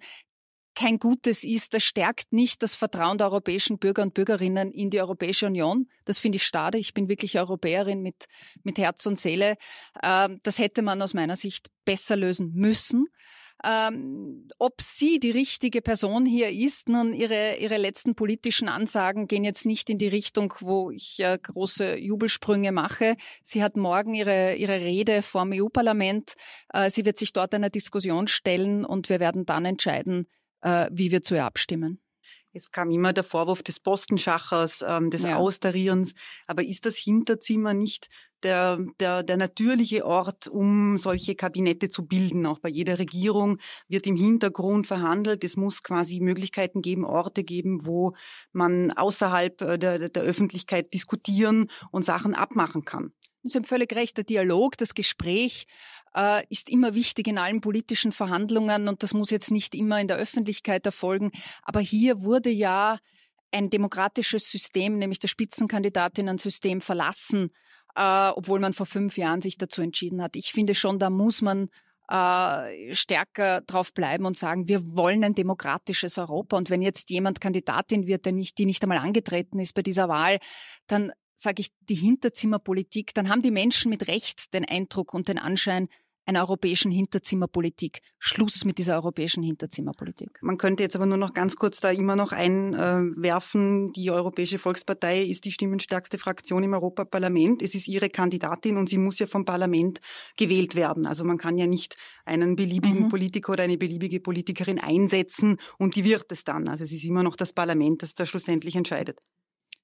kein 0.77 0.99
Gutes 0.99 1.43
ist. 1.43 1.73
Das 1.73 1.83
stärkt 1.83 2.31
nicht 2.31 2.61
das 2.61 2.75
Vertrauen 2.75 3.17
der 3.17 3.27
europäischen 3.27 3.79
Bürger 3.79 4.03
und 4.03 4.13
Bürgerinnen 4.13 4.71
in 4.71 4.91
die 4.91 5.01
Europäische 5.01 5.47
Union. 5.47 5.87
Das 6.05 6.19
finde 6.19 6.35
ich 6.35 6.45
schade. 6.45 6.77
Ich 6.77 6.93
bin 6.93 7.09
wirklich 7.09 7.39
Europäerin 7.39 8.03
mit, 8.03 8.25
mit 8.61 8.77
Herz 8.77 9.03
und 9.07 9.19
Seele. 9.19 9.55
Ähm, 10.03 10.39
das 10.43 10.59
hätte 10.59 10.83
man 10.83 11.01
aus 11.01 11.15
meiner 11.15 11.35
Sicht 11.35 11.69
besser 11.83 12.15
lösen 12.15 12.51
müssen. 12.53 13.07
Ähm, 13.63 14.47
ob 14.59 14.79
sie 14.81 15.19
die 15.19 15.31
richtige 15.31 15.81
Person 15.81 16.27
hier 16.27 16.51
ist, 16.51 16.89
nun 16.89 17.11
ihre, 17.11 17.55
ihre 17.55 17.77
letzten 17.77 18.13
politischen 18.13 18.69
Ansagen 18.69 19.27
gehen 19.27 19.43
jetzt 19.43 19.65
nicht 19.65 19.89
in 19.89 19.97
die 19.97 20.07
Richtung, 20.07 20.53
wo 20.59 20.91
ich 20.91 21.19
äh, 21.21 21.39
große 21.41 21.97
Jubelsprünge 21.97 22.71
mache. 22.71 23.15
Sie 23.41 23.63
hat 23.63 23.75
morgen 23.75 24.13
ihre, 24.13 24.53
ihre 24.53 24.79
Rede 24.81 25.23
vor 25.23 25.41
dem 25.41 25.53
EU-Parlament. 25.59 26.35
Äh, 26.71 26.91
sie 26.91 27.03
wird 27.03 27.17
sich 27.17 27.33
dort 27.33 27.55
einer 27.55 27.71
Diskussion 27.71 28.27
stellen 28.27 28.85
und 28.85 29.09
wir 29.09 29.19
werden 29.19 29.47
dann 29.47 29.65
entscheiden, 29.65 30.27
äh, 30.67 30.89
wie 30.91 31.11
wir 31.11 31.21
zu 31.21 31.35
ihr 31.35 31.45
abstimmen. 31.45 32.01
Es 32.53 32.71
kam 32.71 32.89
immer 32.89 33.13
der 33.13 33.23
Vorwurf 33.23 33.61
des 33.61 33.79
Postenschachers, 33.79 34.83
ähm, 34.87 35.11
des 35.11 35.23
ja. 35.23 35.37
Austarierens. 35.37 36.13
Aber 36.47 36.63
ist 36.63 36.85
das 36.85 36.97
Hinterzimmer 36.97 37.73
nicht 37.73 38.09
der, 38.41 38.79
der, 38.99 39.21
der 39.21 39.37
natürliche 39.37 40.05
Ort, 40.05 40.47
um 40.47 40.97
solche 40.97 41.35
Kabinette 41.35 41.89
zu 41.89 42.07
bilden? 42.07 42.47
Auch 42.47 42.59
bei 42.59 42.69
jeder 42.69 42.97
Regierung 42.97 43.59
wird 43.87 44.07
im 44.07 44.15
Hintergrund 44.15 44.87
verhandelt. 44.87 45.43
Es 45.43 45.55
muss 45.55 45.83
quasi 45.83 46.19
Möglichkeiten 46.19 46.81
geben, 46.81 47.05
Orte 47.05 47.43
geben, 47.43 47.85
wo 47.85 48.13
man 48.51 48.91
außerhalb 48.91 49.61
äh, 49.61 49.77
der, 49.77 50.09
der 50.09 50.23
Öffentlichkeit 50.23 50.93
diskutieren 50.93 51.69
und 51.91 52.05
Sachen 52.05 52.33
abmachen 52.33 52.85
kann. 52.85 53.13
Sie 53.43 53.57
haben 53.57 53.65
völlig 53.65 53.93
recht, 53.93 54.17
der 54.17 54.23
Dialog, 54.23 54.77
das 54.77 54.93
Gespräch 54.93 55.67
äh, 56.17 56.43
ist 56.49 56.69
immer 56.69 56.95
wichtig 56.95 57.27
in 57.27 57.37
allen 57.37 57.61
politischen 57.61 58.11
Verhandlungen 58.11 58.87
und 58.87 59.03
das 59.03 59.13
muss 59.13 59.29
jetzt 59.29 59.51
nicht 59.51 59.75
immer 59.75 60.01
in 60.01 60.07
der 60.07 60.17
Öffentlichkeit 60.17 60.85
erfolgen. 60.85 61.31
Aber 61.61 61.79
hier 61.79 62.23
wurde 62.23 62.49
ja 62.49 62.97
ein 63.51 63.69
demokratisches 63.69 64.49
System, 64.49 64.97
nämlich 64.97 65.19
das 65.19 65.29
Spitzenkandidatinnen-System 65.31 66.81
verlassen, 66.81 67.51
äh, 67.95 68.29
obwohl 68.29 68.59
man 68.59 68.73
vor 68.73 68.87
fünf 68.87 69.17
Jahren 69.17 69.41
sich 69.41 69.57
dazu 69.57 69.81
entschieden 69.81 70.21
hat. 70.21 70.35
Ich 70.35 70.51
finde 70.51 70.75
schon, 70.75 70.99
da 70.99 71.09
muss 71.09 71.41
man 71.41 71.69
äh, 72.09 72.95
stärker 72.95 73.61
drauf 73.61 73.93
bleiben 73.93 74.25
und 74.25 74.37
sagen, 74.37 74.67
wir 74.67 74.95
wollen 74.95 75.23
ein 75.23 75.35
demokratisches 75.35 76.17
Europa. 76.17 76.57
Und 76.57 76.69
wenn 76.69 76.81
jetzt 76.81 77.09
jemand 77.09 77.41
Kandidatin 77.41 78.07
wird, 78.07 78.25
der 78.25 78.33
nicht, 78.33 78.57
die 78.57 78.65
nicht 78.65 78.81
einmal 78.81 78.99
angetreten 78.99 79.59
ist 79.59 79.73
bei 79.73 79.83
dieser 79.83 80.09
Wahl, 80.09 80.39
dann 80.87 81.11
sage 81.35 81.61
ich 81.61 81.69
die 81.81 81.95
Hinterzimmerpolitik, 81.95 83.13
dann 83.13 83.29
haben 83.29 83.43
die 83.43 83.51
Menschen 83.51 83.89
mit 83.89 84.07
Recht 84.07 84.53
den 84.53 84.65
Eindruck 84.65 85.13
und 85.13 85.27
den 85.27 85.37
Anschein, 85.37 85.87
einer 86.27 86.41
europäischen 86.41 86.91
Hinterzimmerpolitik. 86.91 88.01
Schluss 88.19 88.65
mit 88.65 88.77
dieser 88.77 88.95
europäischen 88.95 89.43
Hinterzimmerpolitik. 89.43 90.39
Man 90.41 90.57
könnte 90.57 90.83
jetzt 90.83 90.95
aber 90.95 91.05
nur 91.05 91.17
noch 91.17 91.33
ganz 91.33 91.55
kurz 91.55 91.79
da 91.79 91.89
immer 91.89 92.15
noch 92.17 92.33
einwerfen, 92.33 93.93
die 93.93 94.11
Europäische 94.11 94.59
Volkspartei 94.59 95.21
ist 95.21 95.45
die 95.45 95.51
stimmenstärkste 95.51 96.17
Fraktion 96.17 96.63
im 96.63 96.73
Europaparlament. 96.73 97.61
Es 97.61 97.75
ist 97.75 97.87
ihre 97.87 98.09
Kandidatin 98.09 98.75
und 98.75 98.89
sie 98.89 98.97
muss 98.97 99.19
ja 99.19 99.27
vom 99.27 99.45
Parlament 99.45 100.01
gewählt 100.35 100.75
werden. 100.75 101.05
Also 101.05 101.23
man 101.23 101.37
kann 101.37 101.57
ja 101.57 101.65
nicht 101.65 101.95
einen 102.25 102.57
beliebigen 102.57 103.03
mhm. 103.03 103.09
Politiker 103.09 103.53
oder 103.53 103.63
eine 103.63 103.77
beliebige 103.77 104.19
Politikerin 104.19 104.79
einsetzen 104.79 105.57
und 105.77 105.95
die 105.95 106.03
wird 106.03 106.31
es 106.31 106.43
dann. 106.43 106.67
Also 106.67 106.83
es 106.83 106.91
ist 106.91 107.05
immer 107.05 107.23
noch 107.23 107.37
das 107.37 107.53
Parlament, 107.53 108.03
das 108.03 108.15
da 108.15 108.25
schlussendlich 108.25 108.75
entscheidet. 108.75 109.19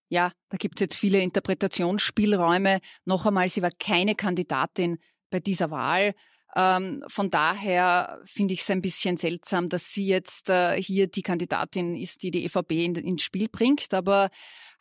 Ja, 0.09 0.33
da 0.49 0.57
gibt 0.57 0.75
es 0.75 0.81
jetzt 0.81 0.97
viele 0.97 1.21
Interpretationsspielräume. 1.21 2.81
Noch 3.05 3.25
einmal, 3.25 3.47
sie 3.47 3.61
war 3.61 3.71
keine 3.79 4.13
Kandidatin 4.13 4.99
bei 5.31 5.39
dieser 5.39 5.71
Wahl. 5.71 6.13
Ähm, 6.55 7.03
von 7.07 7.31
daher 7.31 8.19
finde 8.25 8.53
ich 8.53 8.61
es 8.61 8.69
ein 8.69 8.81
bisschen 8.81 9.17
seltsam, 9.17 9.69
dass 9.69 9.91
sie 9.91 10.05
jetzt 10.05 10.49
äh, 10.49 10.81
hier 10.81 11.07
die 11.07 11.23
Kandidatin 11.23 11.95
ist, 11.95 12.23
die 12.23 12.31
die 12.31 12.45
EVP 12.45 12.85
in, 12.85 12.95
ins 12.95 13.23
Spiel 13.23 13.49
bringt. 13.49 13.93
Aber 13.93 14.29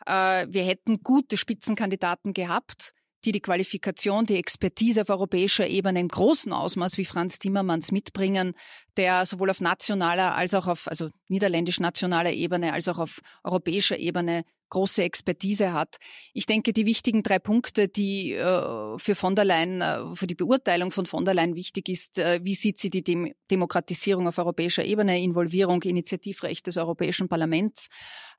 äh, 0.05 0.45
wir 0.49 0.63
hätten 0.63 1.01
gute 1.01 1.37
Spitzenkandidaten 1.37 2.33
gehabt, 2.33 2.93
die 3.25 3.31
die 3.31 3.39
Qualifikation, 3.39 4.25
die 4.25 4.37
Expertise 4.37 5.01
auf 5.01 5.09
europäischer 5.09 5.67
Ebene 5.67 5.99
im 5.99 6.09
großen 6.09 6.51
Ausmaß 6.51 6.97
wie 6.97 7.05
Franz 7.05 7.39
Timmermans 7.39 7.91
mitbringen, 7.91 8.53
der 8.97 9.25
sowohl 9.25 9.49
auf 9.49 9.61
nationaler 9.61 10.35
als 10.35 10.53
auch 10.53 10.67
auf, 10.67 10.87
also 10.87 11.09
niederländisch-nationaler 11.29 12.33
Ebene 12.33 12.73
als 12.73 12.87
auch 12.87 12.99
auf 12.99 13.21
europäischer 13.43 13.97
Ebene 13.97 14.43
große 14.73 15.03
Expertise 15.03 15.71
hat. 15.71 15.97
Ich 16.33 16.47
denke, 16.47 16.73
die 16.73 16.85
wichtigen 16.85 17.21
drei 17.21 17.39
Punkte, 17.39 17.87
die 17.87 18.33
äh, 18.33 18.97
für 18.97 19.15
von 19.15 19.35
der 19.35 19.45
Leyen, 19.45 19.81
äh, 19.81 20.15
für 20.15 20.27
die 20.27 20.35
Beurteilung 20.35 20.91
von 20.91 21.05
von 21.05 21.25
der 21.25 21.35
Leyen 21.35 21.55
wichtig 21.55 21.89
ist, 21.89 22.17
äh, 22.17 22.39
wie 22.43 22.55
sieht 22.55 22.79
sie 22.79 22.89
die 22.89 23.03
Dem 23.03 23.33
Demokratisierung 23.51 24.27
auf 24.27 24.39
europäischer 24.39 24.83
Ebene, 24.83 25.21
Involvierung, 25.21 25.81
Initiativrecht 25.83 26.65
des 26.65 26.77
Europäischen 26.77 27.29
Parlaments, 27.29 27.87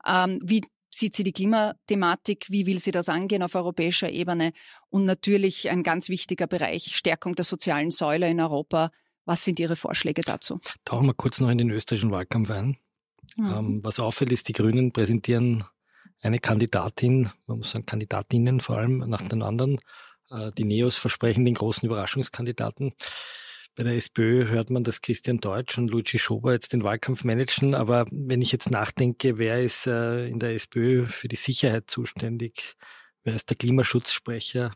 ähm, 0.07 0.41
wie 0.43 0.63
sieht 0.91 1.15
sie 1.15 1.23
die 1.23 1.33
Klimathematik, 1.33 2.47
wie 2.49 2.67
will 2.67 2.81
sie 2.81 2.91
das 2.91 3.09
angehen 3.09 3.43
auf 3.43 3.55
europäischer 3.55 4.11
Ebene 4.11 4.53
und 4.91 5.05
natürlich 5.05 5.71
ein 5.71 5.83
ganz 5.83 6.09
wichtiger 6.09 6.47
Bereich, 6.47 6.97
Stärkung 6.97 7.35
der 7.37 7.45
sozialen 7.45 7.91
Säule 7.91 8.29
in 8.29 8.41
Europa. 8.41 8.91
Was 9.25 9.45
sind 9.45 9.59
Ihre 9.59 9.77
Vorschläge 9.77 10.23
dazu? 10.23 10.61
Tauchen 10.85 11.07
wir 11.07 11.15
kurz 11.15 11.41
noch 11.41 11.49
in 11.49 11.59
den 11.59 11.71
österreichischen 11.71 12.11
Wahlkampf 12.11 12.51
ein. 12.51 12.77
Mhm. 13.37 13.47
Ähm, 13.47 13.81
was 13.83 13.99
auffällt, 13.99 14.33
ist, 14.33 14.49
die 14.49 14.53
Grünen 14.53 14.93
präsentieren 14.93 15.65
eine 16.23 16.39
Kandidatin, 16.39 17.31
man 17.47 17.59
muss 17.59 17.71
sagen 17.71 17.87
Kandidatinnen 17.87 18.61
vor 18.61 18.79
allem 18.79 18.99
nach 18.99 19.23
den 19.23 19.43
anderen. 19.43 19.79
Äh, 20.31 20.51
die 20.57 20.65
Neos 20.65 20.97
versprechen 20.97 21.45
den 21.45 21.55
großen 21.55 21.87
Überraschungskandidaten. 21.87 22.95
Bei 23.77 23.83
der 23.83 23.97
SPÖ 23.97 24.49
hört 24.49 24.71
man, 24.71 24.85
dass 24.85 25.03
Christian 25.03 25.41
Deutsch 25.41 25.79
und 25.79 25.89
Luigi 25.89 26.19
Schober 26.19 26.53
jetzt 26.53 26.73
den 26.73 26.85
Wahlkampf 26.85 27.25
managen. 27.25 27.75
Aber 27.75 28.07
wenn 28.11 28.41
ich 28.41 28.53
jetzt 28.53 28.71
nachdenke, 28.71 29.39
wer 29.39 29.63
ist 29.63 29.87
äh, 29.89 30.29
in 30.29 30.39
der 30.39 30.55
SPÖ 30.55 31.07
für 31.07 31.27
die 31.27 31.37
Sicherheit 31.37 31.91
zuständig? 31.91 32.77
Wer 33.25 33.35
ist 33.35 33.51
der 33.51 33.57
Klimaschutzsprecher? 33.57 34.73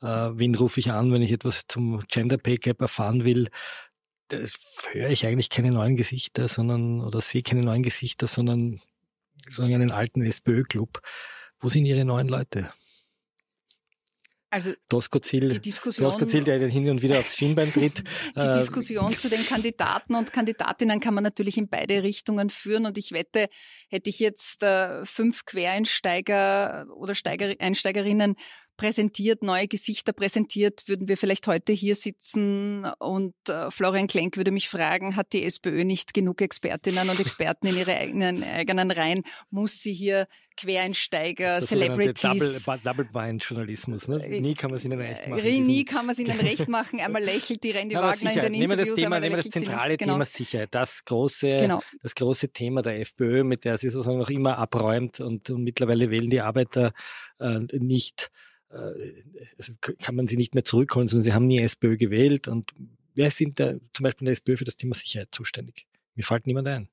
Äh, 0.00 0.06
wen 0.06 0.54
rufe 0.54 0.80
ich 0.80 0.90
an, 0.90 1.12
wenn 1.12 1.22
ich 1.22 1.32
etwas 1.32 1.66
zum 1.68 2.02
Gender 2.08 2.38
Pay 2.38 2.56
Gap 2.56 2.80
erfahren 2.80 3.24
will? 3.24 3.50
Da 4.28 4.38
höre 4.92 5.10
ich 5.10 5.26
eigentlich 5.26 5.50
keine 5.50 5.70
neuen 5.70 5.96
Gesichter, 5.96 6.48
sondern 6.48 7.02
oder 7.02 7.20
sehe 7.20 7.42
keine 7.42 7.62
neuen 7.62 7.82
Gesichter, 7.82 8.26
sondern 8.26 8.80
sozusagen 9.44 9.74
einen 9.74 9.92
alten 9.92 10.22
SPÖ-Club. 10.22 11.00
Wo 11.60 11.68
sind 11.68 11.86
Ihre 11.86 12.04
neuen 12.04 12.28
Leute? 12.28 12.72
Also 14.52 14.74
Doskozil, 14.90 15.48
die 15.48 15.60
Diskussion, 15.60 16.10
Doskozil, 16.10 16.44
der 16.44 16.58
hin 16.68 16.90
und 16.90 17.00
wieder 17.00 17.18
aufs 17.18 17.36
Schienbein 17.36 17.72
tritt. 17.72 18.04
die 18.36 18.40
äh, 18.40 18.52
Diskussion 18.52 19.16
zu 19.16 19.30
den 19.30 19.46
Kandidaten 19.46 20.14
und 20.14 20.30
Kandidatinnen 20.30 21.00
kann 21.00 21.14
man 21.14 21.24
natürlich 21.24 21.56
in 21.56 21.70
beide 21.70 22.02
Richtungen 22.02 22.50
führen 22.50 22.84
und 22.84 22.98
ich 22.98 23.12
wette, 23.12 23.48
hätte 23.88 24.10
ich 24.10 24.18
jetzt 24.18 24.62
äh, 24.62 25.06
fünf 25.06 25.46
Quereinsteiger 25.46 26.84
oder 26.94 27.14
Steiger, 27.14 27.54
Einsteigerinnen 27.60 28.36
präsentiert, 28.76 29.42
neue 29.42 29.68
Gesichter 29.68 30.12
präsentiert, 30.12 30.88
würden 30.88 31.08
wir 31.08 31.16
vielleicht 31.16 31.46
heute 31.46 31.72
hier 31.72 31.94
sitzen 31.94 32.86
und 32.98 33.34
äh, 33.48 33.70
Florian 33.70 34.06
Klenk 34.06 34.36
würde 34.36 34.50
mich 34.50 34.68
fragen, 34.68 35.16
hat 35.16 35.32
die 35.32 35.44
SPÖ 35.44 35.84
nicht 35.84 36.14
genug 36.14 36.40
Expertinnen 36.40 37.08
und 37.08 37.20
Experten 37.20 37.66
in 37.66 37.76
ihre 37.76 37.96
eigenen, 37.96 38.42
eigenen 38.42 38.90
Reihen? 38.90 39.22
Muss 39.50 39.78
sie 39.78 39.92
hier 39.92 40.26
Quereinsteiger, 40.56 41.62
Celebrities. 41.62 42.64
Double, 42.64 42.80
Double 42.84 43.04
Bind 43.04 43.42
Journalismus, 43.42 44.08
ne? 44.08 44.22
Äh, 44.22 44.40
nie 44.40 44.54
kann 44.54 44.70
man 44.70 44.78
es 44.78 44.84
ihnen 44.84 45.00
recht 45.00 45.26
machen. 45.28 45.44
Äh, 45.44 45.60
nie 45.60 45.84
kann 45.84 46.06
man 46.06 46.12
es 46.12 46.18
ihnen 46.18 46.30
recht 46.40 46.68
machen. 46.68 47.00
Einmal 47.00 47.22
lächelt 47.22 47.64
die 47.64 47.70
Randy 47.70 47.94
Wagner 47.94 48.32
in 48.32 48.40
den 48.40 48.52
nehmen 48.52 48.64
Interviews. 48.72 48.88
Wir 48.88 48.94
das, 48.94 49.02
Thema, 49.02 49.20
nehmen 49.20 49.36
wir 49.36 49.42
das 49.42 49.52
zentrale 49.52 49.96
Thema 49.96 50.12
genau. 50.14 50.24
Sicherheit. 50.24 50.68
Das 50.72 51.04
große, 51.04 51.56
genau. 51.56 51.82
das 52.02 52.14
große 52.14 52.50
Thema 52.50 52.82
der 52.82 53.00
FPÖ, 53.00 53.44
mit 53.44 53.64
der 53.64 53.78
sie 53.78 53.88
sozusagen 53.88 54.18
noch 54.18 54.30
immer 54.30 54.58
abräumt 54.58 55.20
und, 55.20 55.48
und 55.50 55.62
mittlerweile 55.62 56.10
wählen 56.10 56.30
die 56.30 56.40
Arbeiter 56.40 56.92
äh, 57.38 57.58
nicht 57.72 58.30
äh, 58.30 58.51
kann 60.00 60.14
man 60.14 60.26
sie 60.26 60.36
nicht 60.36 60.54
mehr 60.54 60.64
zurückholen, 60.64 61.08
sondern 61.08 61.24
sie 61.24 61.32
haben 61.32 61.46
nie 61.46 61.60
SPÖ 61.60 61.96
gewählt. 61.96 62.48
Und 62.48 62.72
wer 63.14 63.30
sind 63.30 63.60
da 63.60 63.74
zum 63.92 64.04
Beispiel 64.04 64.22
in 64.22 64.26
der 64.26 64.32
SPÖ 64.32 64.56
für 64.56 64.64
das 64.64 64.76
Thema 64.76 64.94
Sicherheit 64.94 65.28
zuständig? 65.32 65.86
Mir 66.14 66.24
fällt 66.24 66.46
niemand 66.46 66.68
ein. 66.68 66.88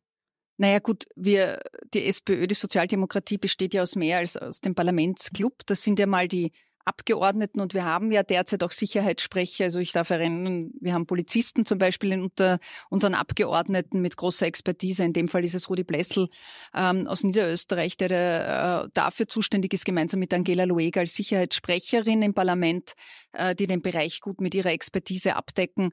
Naja 0.58 0.80
gut, 0.80 1.08
wir, 1.16 1.60
die 1.94 2.06
SPÖ, 2.06 2.46
die 2.46 2.56
Sozialdemokratie 2.56 3.38
besteht 3.38 3.74
ja 3.74 3.82
aus 3.82 3.96
mehr 3.96 4.18
als 4.18 4.36
aus 4.36 4.60
dem 4.60 4.76
Parlamentsclub. 4.76 5.66
Das 5.66 5.84
sind 5.84 6.00
ja 6.00 6.06
mal 6.06 6.28
die 6.28 6.52
Abgeordneten 6.86 7.60
und 7.60 7.74
wir 7.74 7.86
haben 7.86 8.12
ja 8.12 8.24
derzeit 8.24 8.64
auch 8.64 8.72
Sicherheitssprecher. 8.72 9.66
Also 9.66 9.80
ich 9.80 9.92
darf 9.92 10.10
erinnern, 10.10 10.72
wir 10.80 10.94
haben 10.94 11.06
Polizisten 11.06 11.66
zum 11.66 11.78
Beispiel 11.78 12.20
unter 12.20 12.60
unseren 12.90 13.14
Abgeordneten 13.14 14.02
mit 14.02 14.18
großer 14.18 14.48
Expertise. 14.48 15.04
In 15.04 15.14
dem 15.14 15.28
Fall 15.28 15.44
ist 15.44 15.54
es 15.54 15.70
Rudi 15.70 15.84
Blessel 15.84 16.30
ähm, 16.74 17.08
aus 17.08 17.24
Niederösterreich, 17.24 17.98
der 17.98 18.86
äh, 18.86 18.90
dafür 18.94 19.28
zuständig 19.28 19.74
ist, 19.74 19.86
gemeinsam 19.86 20.20
mit 20.20 20.34
Angela 20.34 20.64
Luega 20.64 21.02
als 21.02 21.14
Sicherheitssprecherin 21.14 22.22
im 22.22 22.34
Parlament, 22.34 22.94
äh, 23.34 23.54
die 23.56 23.68
den 23.68 23.82
Bereich 23.82 24.22
gut 24.22 24.42
mit 24.42 24.56
ihrer 24.56 24.72
Expertise 24.72 25.36
abdecken. 25.36 25.92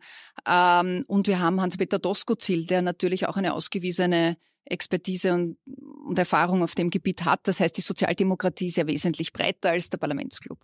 Ähm, 0.49 1.05
und 1.09 1.27
wir 1.27 1.40
haben 1.40 1.61
Hans-Peter 1.61 1.99
Doskozil, 1.99 2.66
der 2.66 2.83
natürlich 2.83 3.27
auch 3.27 3.37
eine 3.37 3.55
ausgewiesene 3.55 4.38
Expertise 4.64 5.35
und, 5.35 5.59
und 6.07 6.18
Erfahrung 6.18 6.62
auf 6.62 6.75
dem 6.75 6.90
Gebiet 6.90 7.25
hat. 7.25 7.46
Das 7.49 7.61
heißt, 7.61 7.77
die 7.77 7.83
Sozialdemokratie 7.83 8.68
ist 8.68 8.77
ja 8.77 8.87
wesentlich 8.87 9.33
breiter 9.33 9.70
als 9.70 9.90
der 9.90 9.99
Parlamentsclub 9.99 10.59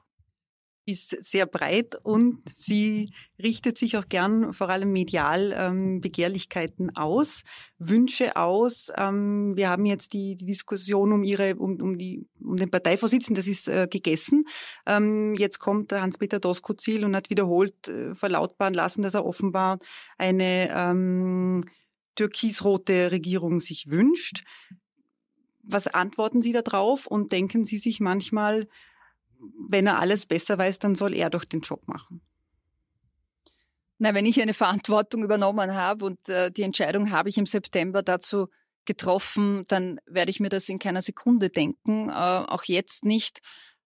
ist 0.85 1.11
sehr 1.23 1.47
breit 1.47 1.95
und 2.03 2.43
sie 2.57 3.13
richtet 3.41 3.79
sich 3.79 3.97
auch 3.97 4.09
gern 4.09 4.53
vor 4.53 4.69
allem 4.69 4.93
medial 4.93 5.55
ähm, 5.57 6.01
Begehrlichkeiten 6.01 6.97
aus, 6.97 7.43
Wünsche 7.79 8.37
aus. 8.37 8.91
Ähm, 8.97 9.57
wir 9.57 9.71
haben 9.71 9.87
jetzt 9.87 10.13
die, 10.13 10.35
die 10.35 10.47
Diskussion 10.47 11.13
um 11.13 11.23
ihre, 11.23 11.55
um, 11.57 11.81
um 11.81 11.99
die, 11.99 12.27
um 12.41 12.57
den 12.57 12.71
Parteivorsitzenden, 12.71 13.37
das 13.37 13.47
ist 13.47 13.69
äh, 13.69 13.87
gegessen. 13.89 14.45
Ähm, 14.87 15.35
jetzt 15.35 15.61
kommt 15.61 15.93
Hans-Peter 15.93 16.41
Doskozil 16.41 17.05
und 17.05 17.15
hat 17.15 17.31
wiederholt 17.31 17.89
äh, 17.89 18.15
verlautbaren 18.15 18.75
lassen, 18.75 19.03
dass 19.03 19.15
er 19.15 19.25
offenbar 19.25 19.79
eine 20.19 20.69
ähm, 20.75 21.65
türkisrote 22.17 23.13
Regierung 23.13 23.61
sich 23.61 23.89
wünscht. 23.89 24.45
Was 25.63 25.87
antworten 25.87 26.43
Sie 26.43 26.53
darauf 26.53 27.07
und 27.07 27.31
denken 27.31 27.65
Sie 27.65 27.79
sich 27.79 28.01
manchmal, 28.01 28.67
wenn 29.69 29.87
er 29.87 29.99
alles 29.99 30.27
besser 30.27 30.59
weiß, 30.59 30.79
dann 30.79 30.95
soll 30.95 31.15
er 31.15 31.31
doch 31.31 31.45
den 31.45 31.61
Job 31.61 31.87
machen. 31.89 32.21
Na, 33.99 34.15
wenn 34.15 34.27
ich 34.27 34.41
eine 34.41 34.55
Verantwortung 34.55 35.23
übernommen 35.23 35.75
habe 35.75 36.05
und 36.05 36.29
äh, 36.29 36.51
die 36.51 36.63
Entscheidung 36.63 37.11
habe 37.11 37.29
ich 37.29 37.39
im 37.39 37.47
September 37.47 38.03
dazu 38.03 38.49
getroffen, 38.85 39.65
dann 39.69 40.01
werde 40.07 40.31
ich 40.31 40.41
mir 40.41 40.49
das 40.49 40.69
in 40.69 40.79
keiner 40.79 41.03
Sekunde 41.03 41.51
denken, 41.51 42.09
äh, 42.09 42.13
auch 42.13 42.65
jetzt 42.65 43.05
nicht. 43.05 43.41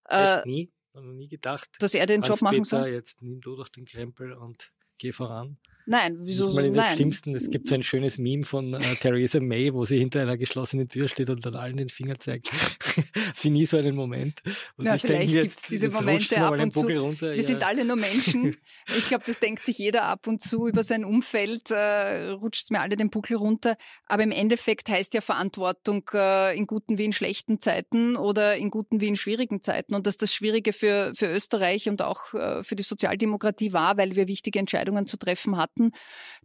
Äh, 0.09 0.41
nie, 0.47 0.71
noch 0.93 1.03
nie 1.03 1.27
gedacht, 1.27 1.69
dass 1.79 1.93
er 1.93 2.07
den 2.07 2.21
Job 2.21 2.41
machen 2.41 2.63
soll. 2.63 2.87
Jetzt 2.87 3.21
nimm 3.21 3.41
du 3.41 3.55
doch 3.55 3.69
den 3.69 3.85
Krempel 3.85 4.33
und 4.33 4.71
geh 4.97 5.11
voran. 5.11 5.57
Nein, 5.89 6.17
wieso 6.19 6.49
so? 6.49 6.59
Nein. 6.59 6.95
Schlimmsten, 6.97 7.33
es 7.33 7.49
gibt 7.49 7.69
so 7.69 7.75
ein 7.75 7.81
schönes 7.81 8.17
Meme 8.17 8.43
von 8.43 8.73
äh, 8.73 8.79
Theresa 8.99 9.39
May, 9.39 9.73
wo 9.73 9.85
sie 9.85 9.97
hinter 9.97 10.21
einer 10.21 10.35
geschlossenen 10.35 10.89
Tür 10.89 11.07
steht 11.07 11.29
und 11.29 11.45
dann 11.45 11.55
allen 11.55 11.77
den 11.77 11.87
Finger 11.87 12.19
zeigt. 12.19 12.51
sie 13.35 13.49
nie 13.49 13.65
so 13.65 13.77
einen 13.77 13.95
Moment. 13.95 14.41
Und 14.75 14.83
ja, 14.83 14.97
vielleicht 14.97 15.31
gibt 15.31 15.47
es 15.47 15.61
diese 15.61 15.89
Momente 15.89 16.41
ab 16.41 16.59
und 16.59 16.73
zu. 16.73 16.87
Runter, 16.87 17.31
Wir 17.31 17.37
ja. 17.37 17.43
sind 17.43 17.65
alle 17.65 17.85
nur 17.85 17.95
Menschen. 17.95 18.57
ich 18.97 19.07
glaube, 19.07 19.23
das 19.25 19.39
denkt 19.39 19.63
sich 19.63 19.77
jeder 19.77 20.03
ab 20.03 20.27
und 20.27 20.41
zu 20.41 20.67
über 20.67 20.83
sein 20.83 21.05
Umfeld, 21.05 21.71
äh, 21.71 22.31
rutscht 22.31 22.69
mir 22.69 22.81
alle 22.81 22.97
den 22.97 23.09
Buckel 23.09 23.37
runter. 23.37 23.77
Aber 24.07 24.23
im 24.23 24.31
Endeffekt 24.31 24.89
heißt 24.89 25.13
ja 25.13 25.21
Verantwortung 25.21 26.03
äh, 26.13 26.57
in 26.57 26.67
guten 26.67 26.97
wie 26.97 27.05
in 27.05 27.13
schlechten 27.13 27.61
Zeiten 27.61 28.17
oder 28.17 28.57
in 28.57 28.71
guten 28.71 28.99
wie 28.99 29.07
in 29.07 29.15
schwierigen 29.15 29.61
Zeiten. 29.61 29.95
Und 29.95 30.05
dass 30.05 30.17
das 30.17 30.33
Schwierige 30.33 30.73
für, 30.73 31.13
für 31.15 31.27
Österreich 31.27 31.87
und 31.87 32.01
auch 32.01 32.33
äh, 32.33 32.61
für 32.63 32.75
die 32.75 32.83
Sozialdemokratie 32.83 33.71
war, 33.71 33.97
weil 33.97 34.17
wir 34.17 34.27
wichtige 34.27 34.59
Entscheidungen 34.59 35.07
zu 35.07 35.15
treffen 35.15 35.55
hatten, 35.55 35.76
hatten, 35.77 35.91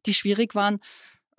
die 0.06 0.14
schwierig 0.14 0.54
waren, 0.54 0.80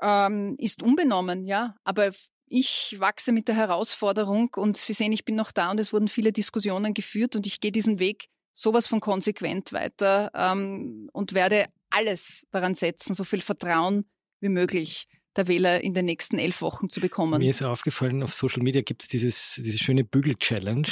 ähm, 0.02 0.56
ist 0.58 0.84
unbenommen, 0.84 1.46
ja. 1.46 1.76
Aber 1.84 2.12
ich 2.48 2.96
wachse 3.00 3.32
mit 3.32 3.48
der 3.48 3.56
Herausforderung 3.56 4.50
und 4.56 4.78
Sie 4.78 4.94
sehen, 4.94 5.12
ich 5.12 5.26
bin 5.26 5.36
noch 5.36 5.52
da 5.52 5.72
und 5.72 5.80
es 5.80 5.94
wurden 5.94 6.08
viele 6.08 6.32
Diskussionen 6.32 6.94
geführt 6.94 7.36
und 7.36 7.48
ich 7.48 7.60
gehe 7.60 7.72
diesen 7.72 8.00
Weg 8.00 8.28
sowas 8.54 8.88
von 8.88 9.00
konsequent 9.00 9.74
weiter 9.74 10.32
ähm, 10.36 11.10
und 11.14 11.34
werde 11.34 11.66
alles 11.90 12.46
daran 12.52 12.76
setzen, 12.76 13.16
so 13.16 13.24
viel 13.24 13.42
Vertrauen 13.42 14.06
wie 14.40 14.50
möglich 14.50 15.08
der 15.36 15.48
Wähler 15.48 15.84
in 15.84 15.94
den 15.94 16.06
nächsten 16.06 16.38
elf 16.38 16.62
Wochen 16.62 16.90
zu 16.90 17.02
bekommen. 17.02 17.40
Mir 17.40 17.50
ist 17.50 17.64
aufgefallen, 17.64 18.24
auf 18.24 18.34
Social 18.34 18.64
Media 18.64 18.82
gibt 18.82 19.04
es 19.04 19.08
dieses, 19.08 19.60
diese 19.64 19.78
schöne 19.78 20.04
Bügel-Challenge, 20.04 20.88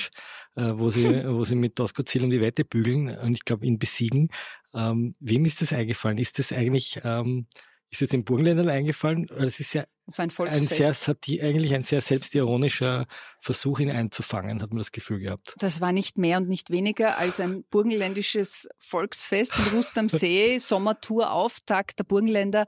äh, 0.55 0.73
wo, 0.75 0.89
sie, 0.89 1.23
wo 1.25 1.43
sie 1.43 1.55
mit 1.55 1.79
Ziel 2.05 2.23
um 2.23 2.29
die 2.29 2.41
Wette 2.41 2.65
bügeln 2.65 3.09
und 3.17 3.33
ich 3.33 3.45
glaube 3.45 3.65
ihn 3.65 3.79
besiegen. 3.79 4.29
Ähm, 4.73 5.15
wem 5.19 5.45
ist 5.45 5.61
das 5.61 5.73
eingefallen? 5.73 6.17
Ist 6.17 6.39
das 6.39 6.51
eigentlich, 6.51 6.99
ähm, 7.03 7.47
ist 7.91 8.01
es 8.01 8.09
den 8.09 8.23
Burgenländern 8.23 8.69
eingefallen? 8.69 9.27
Das 9.27 9.59
ist 9.59 9.73
ja 9.73 9.83
das 10.05 10.17
war 10.17 10.25
ein, 10.25 10.53
ein 10.53 10.67
sehr 10.67 10.95
eigentlich 11.43 11.73
ein 11.73 11.83
sehr 11.83 12.01
selbstironischer 12.01 13.05
Versuch, 13.39 13.79
ihn 13.79 13.91
einzufangen, 13.91 14.61
hat 14.61 14.71
man 14.71 14.79
das 14.79 14.91
Gefühl 14.91 15.19
gehabt. 15.19 15.55
Das 15.57 15.79
war 15.79 15.91
nicht 15.91 16.17
mehr 16.17 16.37
und 16.37 16.49
nicht 16.49 16.69
weniger 16.69 17.17
als 17.17 17.39
ein 17.39 17.63
burgenländisches 17.69 18.67
Volksfest 18.77 19.53
in 19.57 19.77
Rust 19.77 19.97
am 19.97 20.09
See, 20.09 20.57
Sommertour-Auftakt 20.59 21.99
der 21.99 22.03
Burgenländer. 22.05 22.65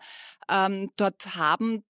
Ähm, 0.49 0.91
dort 0.95 1.35
haben 1.35 1.83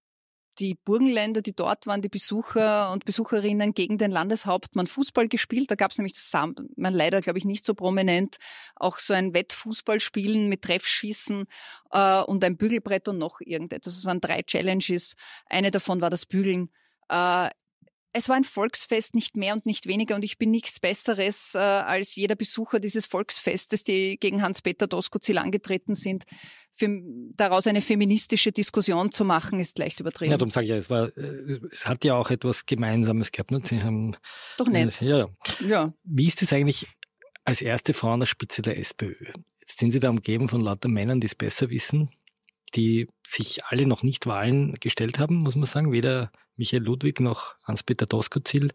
die 0.60 0.76
Burgenländer, 0.76 1.42
die 1.42 1.56
dort 1.56 1.88
waren, 1.88 2.02
die 2.02 2.10
Besucher 2.10 2.92
und 2.92 3.06
Besucherinnen 3.06 3.74
gegen 3.74 3.98
den 3.98 4.12
Landeshauptmann 4.12 4.88
Fußball 4.88 5.28
gespielt. 5.28 5.72
Da 5.72 5.76
gab 5.76 5.92
es 5.92 5.98
nämlich, 5.98 6.14
das 6.14 6.32
man 6.76 6.94
leider, 6.94 7.22
glaube 7.22 7.40
ich, 7.40 7.46
nicht 7.46 7.66
so 7.66 7.74
prominent, 7.74 8.38
auch 8.76 9.00
so 9.00 9.14
ein 9.14 9.34
Wettfußballspielen 9.34 10.50
mit 10.50 10.64
Treffschießen 10.64 11.46
äh, 11.92 12.22
und 12.22 12.44
ein 12.44 12.58
Bügelbrett 12.58 13.08
und 13.08 13.18
noch 13.18 13.42
irgendetwas. 13.42 13.98
Es 13.98 14.06
waren 14.06 14.22
drei 14.22 14.42
Challenges. 14.44 15.16
Eine 15.48 15.72
davon 15.72 16.02
war 16.02 16.10
das 16.10 16.26
Bügeln. 16.26 16.70
Äh, 17.10 17.50
es 18.16 18.30
war 18.30 18.36
ein 18.36 18.44
Volksfest, 18.44 19.16
nicht 19.16 19.36
mehr 19.36 19.54
und 19.54 19.66
nicht 19.66 19.88
weniger. 19.88 20.16
Und 20.16 20.24
ich 20.24 20.38
bin 20.38 20.52
nichts 20.52 20.80
Besseres 20.80 21.56
äh, 21.56 21.58
als 21.58 22.16
jeder 22.16 22.36
Besucher 22.36 22.80
dieses 22.80 23.08
Volksfestes, 23.08 23.84
die 23.84 24.18
gegen 24.20 24.44
Hans-Peter 24.44 24.86
Doskozil 24.86 25.40
angetreten 25.40 25.96
sind. 25.96 26.26
Daraus 27.36 27.68
eine 27.68 27.82
feministische 27.82 28.52
Diskussion 28.52 29.12
zu 29.12 29.26
machen, 29.26 29.60
ist 29.60 29.78
leicht 29.78 30.00
übertrieben. 30.00 30.32
Ja, 30.32 30.38
darum 30.38 30.52
sage 30.52 30.66
ich 30.66 30.70
ja, 30.72 30.78
es, 30.78 30.90
war, 30.90 31.12
es 31.72 31.86
hat 31.86 32.04
ja 32.04 32.16
auch 32.16 32.32
etwas 32.32 32.66
Gemeinsames 32.66 33.32
gehabt. 33.32 33.52
Ne? 33.52 33.62
Sie 33.64 33.84
haben, 33.84 34.16
Doch 34.58 34.68
nett. 34.68 35.00
Ja. 35.02 35.28
ja. 35.66 35.94
Wie 36.04 36.28
ist 36.28 36.42
es 36.42 36.52
eigentlich 36.52 36.88
als 37.46 37.62
erste 37.62 37.94
Frau 37.94 38.14
an 38.14 38.22
der 38.22 38.28
Spitze 38.28 38.62
der 38.62 38.80
SPÖ? 38.80 39.14
Jetzt 39.60 39.80
sind 39.80 39.92
Sie 39.92 40.00
da 40.00 40.10
umgeben 40.10 40.50
von 40.50 40.62
lauter 40.62 40.90
Männern, 40.90 41.20
die 41.22 41.28
es 41.28 41.36
besser 41.36 41.70
wissen, 41.70 42.10
die 42.76 43.08
sich 43.26 43.64
alle 43.66 43.86
noch 43.86 44.04
nicht 44.04 44.26
Wahlen 44.26 44.74
gestellt 44.80 45.20
haben, 45.20 45.38
muss 45.38 45.56
man 45.56 45.66
sagen. 45.66 45.92
Weder 45.92 46.32
Michael 46.56 46.84
Ludwig 46.84 47.20
noch 47.20 47.56
Hans-Peter 47.64 48.06
Doskozil 48.06 48.72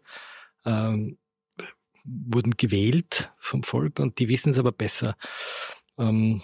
ähm, 0.65 1.17
wurden 2.03 2.57
gewählt 2.57 3.31
vom 3.37 3.63
Volk 3.63 3.99
und 3.99 4.19
die 4.19 4.29
wissen 4.29 4.51
es 4.51 4.59
aber 4.59 4.71
besser. 4.71 5.15
Ähm, 5.97 6.41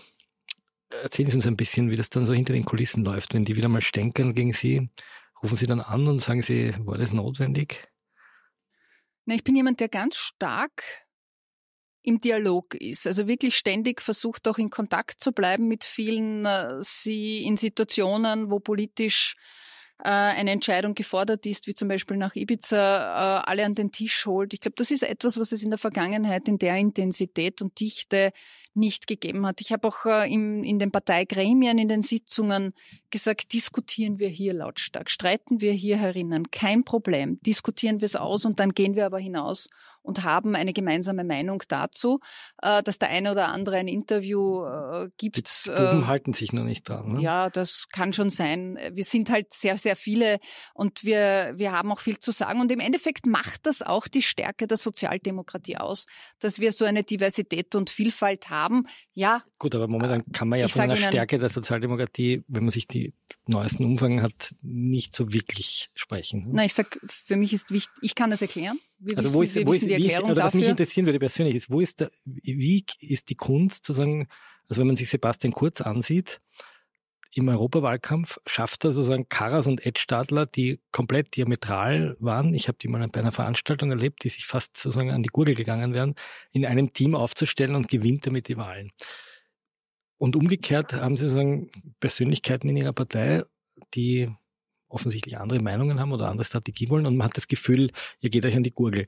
erzählen 1.04 1.30
Sie 1.30 1.38
uns 1.38 1.48
ein 1.48 1.58
bisschen, 1.58 1.90
wie 1.90 1.96
das 1.96 2.10
dann 2.10 2.26
so 2.26 2.34
hinter 2.34 2.54
den 2.54 2.66
Kulissen 2.66 3.04
läuft. 3.04 3.34
Wenn 3.34 3.46
die 3.46 3.56
wieder 3.56 3.70
mal 3.70 3.82
stänkern 3.82 4.34
gegen 4.34 4.54
Sie, 4.54 4.90
rufen 5.42 5.58
Sie 5.58 5.68
dann 5.68 5.82
an 5.82 6.08
und 6.08 6.22
sagen 6.22 6.42
Sie, 6.42 6.74
war 6.80 6.98
das 6.98 7.14
notwendig? 7.14 7.88
Na, 9.26 9.36
ich 9.36 9.44
bin 9.44 9.56
jemand, 9.56 9.80
der 9.80 9.90
ganz 9.90 10.18
stark 10.18 10.84
im 12.06 12.22
Dialog 12.22 12.76
ist. 12.76 13.08
Also 13.08 13.28
wirklich 13.28 13.56
ständig 13.56 14.02
versucht 14.02 14.48
auch 14.48 14.58
in 14.58 14.70
Kontakt 14.70 15.22
zu 15.22 15.32
bleiben 15.32 15.68
mit 15.68 15.84
vielen, 15.84 16.46
äh, 16.46 16.76
sie 16.82 17.44
in 17.44 17.58
Situationen, 17.58 18.52
wo 18.52 18.60
politisch 18.60 19.36
äh, 20.04 20.10
eine 20.10 20.52
Entscheidung 20.52 20.94
gefordert 20.94 21.46
ist, 21.46 21.68
wie 21.68 21.74
zum 21.74 21.88
Beispiel 21.88 22.18
nach 22.18 22.36
Ibiza, 22.36 22.78
äh, 22.78 23.50
alle 23.50 23.66
an 23.66 23.74
den 23.74 23.92
Tisch 23.92 24.26
holt. 24.26 24.54
Ich 24.54 24.60
glaube, 24.60 24.76
das 24.78 24.92
ist 24.92 25.04
etwas, 25.04 25.40
was 25.40 25.52
es 25.52 25.64
in 25.64 25.72
der 25.72 25.80
Vergangenheit 25.80 26.48
in 26.48 26.60
der 26.60 26.78
Intensität 26.78 27.62
und 27.62 27.80
Dichte 27.80 28.32
nicht 28.76 29.08
gegeben 29.08 29.46
hat. 29.46 29.62
Ich 29.62 29.72
habe 29.72 29.88
auch 29.88 30.06
äh, 30.06 30.32
im, 30.32 30.64
in 30.64 30.80
den 30.80 30.92
Parteigremien, 30.92 31.78
in 31.78 31.88
den 31.88 32.02
Sitzungen 32.02 32.74
gesagt, 33.10 33.54
diskutieren 33.54 34.20
wir 34.20 34.28
hier 34.28 34.54
lautstark, 34.54 35.10
streiten 35.10 35.62
wir 35.62 35.72
hier 35.72 35.98
herinnen, 35.98 36.52
kein 36.52 36.84
Problem, 36.84 37.40
diskutieren 37.42 38.02
wir 38.02 38.06
es 38.06 38.16
aus 38.16 38.46
und 38.46 38.60
dann 38.60 38.72
gehen 38.72 38.96
wir 38.96 39.06
aber 39.06 39.20
hinaus 39.20 39.70
und 40.06 40.24
haben 40.24 40.56
eine 40.56 40.72
gemeinsame 40.72 41.24
Meinung 41.24 41.64
dazu, 41.68 42.20
äh, 42.62 42.84
dass 42.84 43.00
der 43.00 43.10
eine 43.10 43.32
oder 43.32 43.50
andere 43.50 43.78
ein 43.78 43.88
Interview 43.88 44.64
äh, 44.64 45.10
gibt. 45.18 45.66
Die 45.66 45.70
Buben 45.70 46.08
halten 46.08 46.34
sich 46.34 46.54
noch 46.54 46.64
nicht 46.64 46.88
dran. 46.88 47.14
Ne? 47.14 47.22
Ja, 47.22 47.50
das 47.50 47.88
kann 47.92 48.14
schon 48.14 48.30
sein. 48.30 48.78
Wir 48.92 49.04
sind 49.04 49.30
halt 49.30 49.52
sehr, 49.52 49.78
sehr 49.78 49.96
viele 49.96 50.40
und 50.74 51.04
wir, 51.04 51.54
wir 51.56 51.72
haben 51.72 51.92
auch 51.92 52.00
viel 52.00 52.20
zu 52.20 52.32
sagen. 52.32 52.62
Und 52.62 52.72
im 52.72 52.80
Endeffekt 52.80 53.26
macht 53.26 53.66
das 53.66 53.82
auch 53.82 54.08
die 54.08 54.22
Stärke 54.22 54.68
der 54.68 54.78
Sozialdemokratie 54.78 55.78
aus, 55.78 56.06
dass 56.40 56.60
wir 56.60 56.72
so 56.72 56.86
eine 56.86 57.04
Diversität 57.04 57.74
und 57.76 57.90
Vielfalt 57.90 58.50
haben. 58.50 58.65
Ja. 59.14 59.44
Gut, 59.60 59.76
aber 59.76 59.88
momentan 59.88 60.24
kann 60.32 60.50
man 60.50 60.60
ja 60.60 60.68
von 60.68 60.82
einer 60.82 60.96
Stärke 60.96 61.40
der 61.40 61.50
Sozialdemokratie, 61.50 62.44
wenn 62.48 62.64
man 62.64 62.72
sich 62.72 62.88
die 62.88 63.14
neuesten 63.48 63.86
Umfragen 63.86 64.22
hat, 64.22 64.56
nicht 64.62 65.16
so 65.16 65.32
wirklich 65.34 65.90
sprechen. 65.94 66.48
Na, 66.52 66.66
ich 66.66 66.74
sag, 66.74 67.00
für 67.08 67.36
mich 67.36 67.54
ist 67.54 67.72
wichtig, 67.72 67.94
ich 68.02 68.16
kann 68.16 68.30
das 68.30 68.42
erklären. 68.42 68.80
Wir 69.00 69.18
also 69.18 69.30
wissen, 69.30 69.38
wo 69.38 69.44
ist, 69.44 69.56
wir 69.56 69.68
wo 69.68 69.74
ist, 69.74 69.86
die 69.86 69.94
Erklärung 69.94 70.30
ist, 70.30 70.32
oder 70.32 70.44
was 70.44 70.54
mich 70.54 70.68
interessieren 70.68 71.06
würde 71.06 71.20
persönlich 71.20 71.56
ist, 71.56 71.70
wo 71.70 71.80
ist 71.80 72.00
der, 72.00 72.12
wie 72.26 72.86
ist 73.00 73.30
die 73.30 73.36
Kunst 73.36 73.86
zu 73.86 73.94
sagen, 73.94 74.28
also 74.68 74.80
wenn 74.80 74.88
man 74.88 74.96
sich 74.96 75.10
Sebastian 75.10 75.54
Kurz 75.54 75.82
ansieht, 75.82 76.42
im 77.36 77.50
Europawahlkampf 77.50 78.40
schafft 78.48 78.86
er 78.86 78.94
sozusagen 78.94 79.28
Karas 79.28 79.68
und 79.68 79.86
Ed 79.86 80.00
Stadler, 80.00 80.46
die 80.46 80.80
komplett 80.94 81.36
diametral 81.36 82.16
waren. 82.22 82.54
Ich 82.54 82.70
habe 82.70 82.78
die 82.82 82.88
mal 82.88 83.06
bei 83.10 83.20
einer 83.20 83.34
Veranstaltung 83.34 83.92
erlebt, 83.92 84.24
die 84.24 84.30
sich 84.30 84.46
fast 84.46 84.78
sozusagen 84.78 85.12
an 85.12 85.22
die 85.22 85.30
Gurgel 85.30 85.54
gegangen 85.54 85.94
wären, 85.94 86.16
in 86.54 86.66
einem 86.66 86.94
Team 86.94 87.14
aufzustellen 87.14 87.76
und 87.76 87.90
gewinnt 87.90 88.26
damit 88.26 88.48
die 88.48 88.56
Wahlen. 88.56 88.94
Und 90.18 90.38
umgekehrt 90.38 90.94
haben 90.94 91.18
sie 91.18 91.26
sozusagen 91.26 91.72
Persönlichkeiten 92.00 92.70
in 92.70 92.78
ihrer 92.78 92.94
Partei, 92.94 93.44
die 93.96 94.30
offensichtlich 94.88 95.38
andere 95.38 95.60
Meinungen 95.60 96.00
haben 96.00 96.14
oder 96.14 96.30
andere 96.30 96.46
Strategie 96.46 96.88
wollen 96.88 97.06
und 97.06 97.18
man 97.18 97.28
hat 97.28 97.36
das 97.36 97.50
Gefühl, 97.50 97.92
ihr 98.22 98.30
geht 98.30 98.46
euch 98.46 98.56
an 98.56 98.64
die 98.64 98.72
Gurgel. 98.72 99.08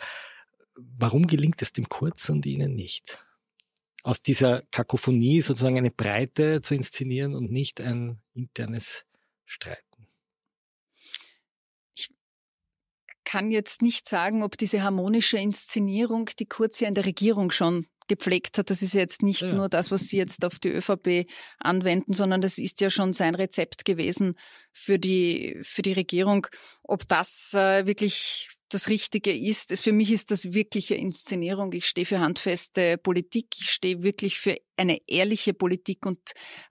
Warum 0.76 1.28
gelingt 1.28 1.62
es 1.62 1.72
dem 1.72 1.88
Kurz 1.88 2.28
und 2.28 2.46
ihnen 2.46 2.76
nicht? 2.76 3.26
Aus 4.08 4.22
dieser 4.22 4.62
Kakophonie 4.72 5.42
sozusagen 5.42 5.78
eine 5.78 5.92
Breite 5.92 6.62
zu 6.62 6.76
inszenieren 6.76 7.36
und 7.36 7.52
nicht 7.52 7.82
ein 7.82 8.22
internes 8.34 9.04
Streiten. 9.44 10.08
Ich 11.94 12.14
kann 13.26 13.52
jetzt 13.52 13.82
nicht 13.82 14.08
sagen, 14.08 14.44
ob 14.44 14.58
diese 14.58 14.82
harmonische 14.82 15.38
Inszenierung, 15.38 16.30
die 16.40 16.46
Kurz 16.46 16.80
ja 16.80 16.88
in 16.88 16.94
der 16.94 17.06
Regierung 17.06 17.52
schon 17.52 17.86
gepflegt 18.08 18.58
hat. 18.58 18.70
Das 18.70 18.82
ist 18.82 18.94
jetzt 18.94 19.24
nicht 19.24 19.42
ja. 19.42 19.52
nur 19.52 19.68
das, 19.68 19.92
was 19.92 20.08
Sie 20.08 20.16
jetzt 20.16 20.46
auf 20.46 20.58
die 20.58 20.70
ÖVP 20.70 21.30
anwenden, 21.60 22.14
sondern 22.14 22.40
das 22.40 22.60
ist 22.60 22.80
ja 22.80 22.90
schon 22.90 23.12
sein 23.12 23.36
Rezept 23.36 23.84
gewesen 23.84 24.36
für 24.72 25.00
die, 25.00 25.60
für 25.64 25.82
die 25.82 25.92
Regierung. 25.92 26.48
Ob 26.82 27.06
das 27.10 27.52
äh, 27.54 27.86
wirklich 27.86 28.57
das 28.70 28.90
Richtige 28.90 29.36
ist. 29.36 29.78
Für 29.78 29.92
mich 29.92 30.12
ist 30.12 30.32
das 30.32 30.54
wirkliche 30.54 30.96
Inszenierung. 30.96 31.72
Ich 31.74 31.86
stehe 31.86 32.06
für 32.06 32.20
handfeste 32.20 32.98
Politik. 32.98 33.56
Ich 33.60 33.72
stehe 33.72 34.04
wirklich 34.04 34.40
für 34.40 34.58
eine 34.76 35.00
ehrliche 35.08 35.54
Politik 35.54 36.06
und 36.06 36.20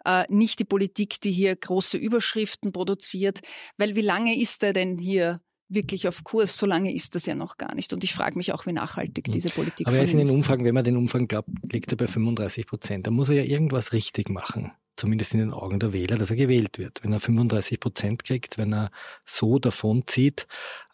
äh, 0.04 0.24
nicht 0.28 0.58
die 0.58 0.64
Politik, 0.64 1.20
die 1.20 1.32
hier 1.32 1.56
große 1.56 1.96
Überschriften 1.96 2.72
produziert. 2.72 3.40
Weil 3.76 3.96
wie 3.96 4.02
lange 4.02 4.38
ist 4.38 4.62
er 4.62 4.72
denn 4.72 4.98
hier 4.98 5.40
wirklich 5.68 6.08
auf 6.08 6.24
Kurs. 6.24 6.56
So 6.56 6.66
lange 6.66 6.94
ist 6.94 7.14
das 7.14 7.26
ja 7.26 7.34
noch 7.34 7.56
gar 7.56 7.74
nicht. 7.74 7.92
Und 7.92 8.04
ich 8.04 8.14
frage 8.14 8.36
mich 8.36 8.52
auch, 8.52 8.66
wie 8.66 8.72
nachhaltig 8.72 9.26
hm. 9.26 9.32
diese 9.32 9.48
Politik 9.48 9.80
ist. 9.80 9.88
Aber 9.88 9.96
er 9.96 10.04
ist 10.04 10.12
in 10.12 10.18
den 10.18 10.30
Umfragen, 10.30 10.64
wenn 10.64 10.74
man 10.74 10.84
den 10.84 10.96
Umfang 10.96 11.28
glaubt, 11.28 11.48
liegt 11.70 11.90
er 11.92 11.96
bei 11.96 12.06
35 12.06 12.66
Prozent. 12.66 13.06
Da 13.06 13.10
muss 13.10 13.28
er 13.28 13.36
ja 13.36 13.44
irgendwas 13.44 13.92
richtig 13.92 14.28
machen. 14.28 14.72
Zumindest 14.96 15.34
in 15.34 15.40
den 15.40 15.52
Augen 15.52 15.78
der 15.78 15.92
Wähler, 15.92 16.16
dass 16.16 16.30
er 16.30 16.36
gewählt 16.36 16.78
wird. 16.78 17.04
Wenn 17.04 17.12
er 17.12 17.20
35 17.20 17.80
Prozent 17.80 18.24
kriegt, 18.24 18.56
wenn 18.56 18.72
er 18.72 18.90
so 19.26 19.58
davonzieht 19.58 20.46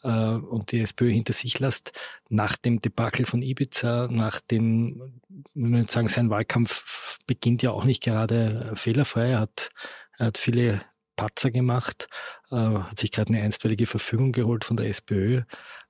äh, 0.03 0.09
und 0.09 0.73
die 0.73 0.81
SPÖ 0.81 1.11
hinter 1.13 1.33
sich 1.35 1.61
lässt, 1.61 1.93
nach 2.29 2.57
dem 2.57 2.81
Debakel 2.81 3.27
von 3.27 3.43
Ibiza, 3.43 4.09
nach 4.11 4.41
dem, 4.41 5.21
wenn 5.55 5.71
man 5.71 5.87
sagen, 5.87 6.09
sein 6.09 6.31
Wahlkampf 6.31 7.19
beginnt 7.29 7.63
ja 7.63 7.71
auch 7.71 7.85
nicht 7.85 8.03
gerade 8.03 8.73
fehlerfrei. 8.75 9.31
Er 9.31 9.41
hat 9.41 9.71
Er 10.19 10.27
hat 10.27 10.39
viele 10.39 10.81
Patzer 11.17 11.51
gemacht, 11.51 12.09
äh, 12.51 12.57
hat 12.57 12.99
sich 12.99 13.13
gerade 13.13 13.33
eine 13.33 13.43
einstweilige 13.43 13.87
Verfügung 13.87 14.33
geholt 14.33 14.65
von 14.65 14.77
der 14.77 14.89
SPÖ, 14.89 15.43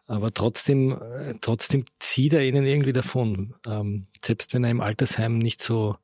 aber 0.07 0.33
trotzdem, 0.33 0.93
äh, 0.93 1.35
trotzdem 1.41 1.85
zieht 1.99 2.33
er 2.33 2.45
ihnen 2.45 2.66
irgendwie 2.66 2.93
davon. 2.93 3.55
Ähm, 3.66 4.09
selbst 4.25 4.53
wenn 4.53 4.64
er 4.64 4.70
im 4.70 4.81
Altersheim 4.81 5.39
nicht 5.39 5.62
so 5.62 5.97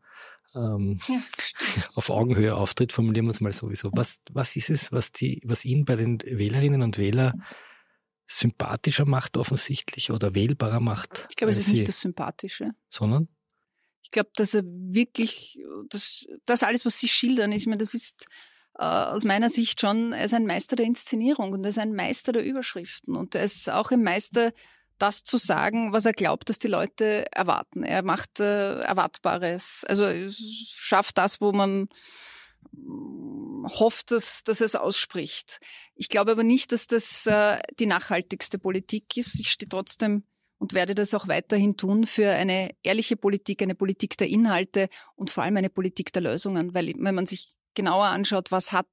ähm, 0.54 1.00
ja. 1.08 1.20
auf 1.94 2.10
Augenhöhe 2.10 2.54
auftritt, 2.54 2.92
formulieren 2.92 3.26
wir 3.26 3.32
es 3.32 3.40
mal 3.40 3.52
sowieso. 3.52 3.90
Was, 3.92 4.20
was 4.30 4.56
ist 4.56 4.70
es, 4.70 4.92
was, 4.92 5.12
die, 5.12 5.42
was 5.44 5.64
ihn 5.64 5.84
bei 5.84 5.96
den 5.96 6.20
Wählerinnen 6.20 6.82
und 6.82 6.98
Wählern 6.98 7.44
sympathischer 8.26 9.06
macht 9.06 9.36
offensichtlich 9.36 10.10
oder 10.10 10.34
wählbarer 10.34 10.80
macht? 10.80 11.26
Ich 11.30 11.36
glaube, 11.36 11.50
es 11.50 11.58
ist 11.58 11.68
nicht 11.68 11.88
das 11.88 12.00
Sympathische. 12.00 12.70
Sondern? 12.88 13.28
Ich 14.02 14.10
glaube, 14.10 14.30
dass 14.36 14.54
er 14.54 14.62
wirklich, 14.64 15.60
das, 15.90 16.26
das 16.46 16.62
alles, 16.62 16.86
was 16.86 16.98
Sie 16.98 17.08
schildern, 17.08 17.52
ist 17.52 17.66
mir, 17.66 17.76
das 17.76 17.92
ist 17.92 18.26
äh, 18.78 18.84
aus 18.84 19.24
meiner 19.24 19.50
Sicht 19.50 19.80
schon, 19.80 20.12
er 20.12 20.24
ist 20.24 20.34
ein 20.34 20.46
Meister 20.46 20.76
der 20.76 20.86
Inszenierung 20.86 21.52
und 21.52 21.64
er 21.64 21.70
ist 21.70 21.78
ein 21.78 21.94
Meister 21.94 22.32
der 22.32 22.44
Überschriften 22.44 23.16
und 23.16 23.34
er 23.34 23.42
ist 23.42 23.68
auch 23.68 23.90
ein 23.90 24.02
Meister, 24.02 24.52
das 24.98 25.24
zu 25.24 25.36
sagen, 25.36 25.92
was 25.92 26.04
er 26.04 26.12
glaubt, 26.12 26.48
dass 26.48 26.58
die 26.58 26.68
Leute 26.68 27.26
erwarten. 27.32 27.82
Er 27.82 28.02
macht 28.02 28.40
äh, 28.40 28.80
Erwartbares. 28.80 29.84
Also 29.86 30.04
schafft 30.30 31.18
das, 31.18 31.40
wo 31.40 31.52
man 31.52 31.88
mm, 32.72 33.66
hofft, 33.78 34.10
dass, 34.10 34.42
dass 34.44 34.60
er 34.60 34.66
es 34.66 34.74
ausspricht. 34.74 35.60
Ich 35.94 36.08
glaube 36.08 36.32
aber 36.32 36.42
nicht, 36.42 36.72
dass 36.72 36.86
das 36.86 37.26
äh, 37.26 37.58
die 37.78 37.86
nachhaltigste 37.86 38.58
Politik 38.58 39.16
ist. 39.16 39.38
Ich 39.40 39.50
stehe 39.50 39.68
trotzdem 39.68 40.24
und 40.58 40.72
werde 40.72 40.94
das 40.94 41.14
auch 41.14 41.28
weiterhin 41.28 41.76
tun 41.76 42.04
für 42.04 42.30
eine 42.30 42.70
ehrliche 42.82 43.16
Politik, 43.16 43.62
eine 43.62 43.76
Politik 43.76 44.16
der 44.18 44.28
Inhalte 44.28 44.88
und 45.14 45.30
vor 45.30 45.44
allem 45.44 45.56
eine 45.56 45.70
Politik 45.70 46.12
der 46.12 46.22
Lösungen. 46.22 46.74
Weil 46.74 46.92
wenn 46.96 47.14
man 47.14 47.26
sich 47.26 47.54
genauer 47.78 48.06
anschaut, 48.06 48.50
was 48.50 48.72
hat 48.72 48.88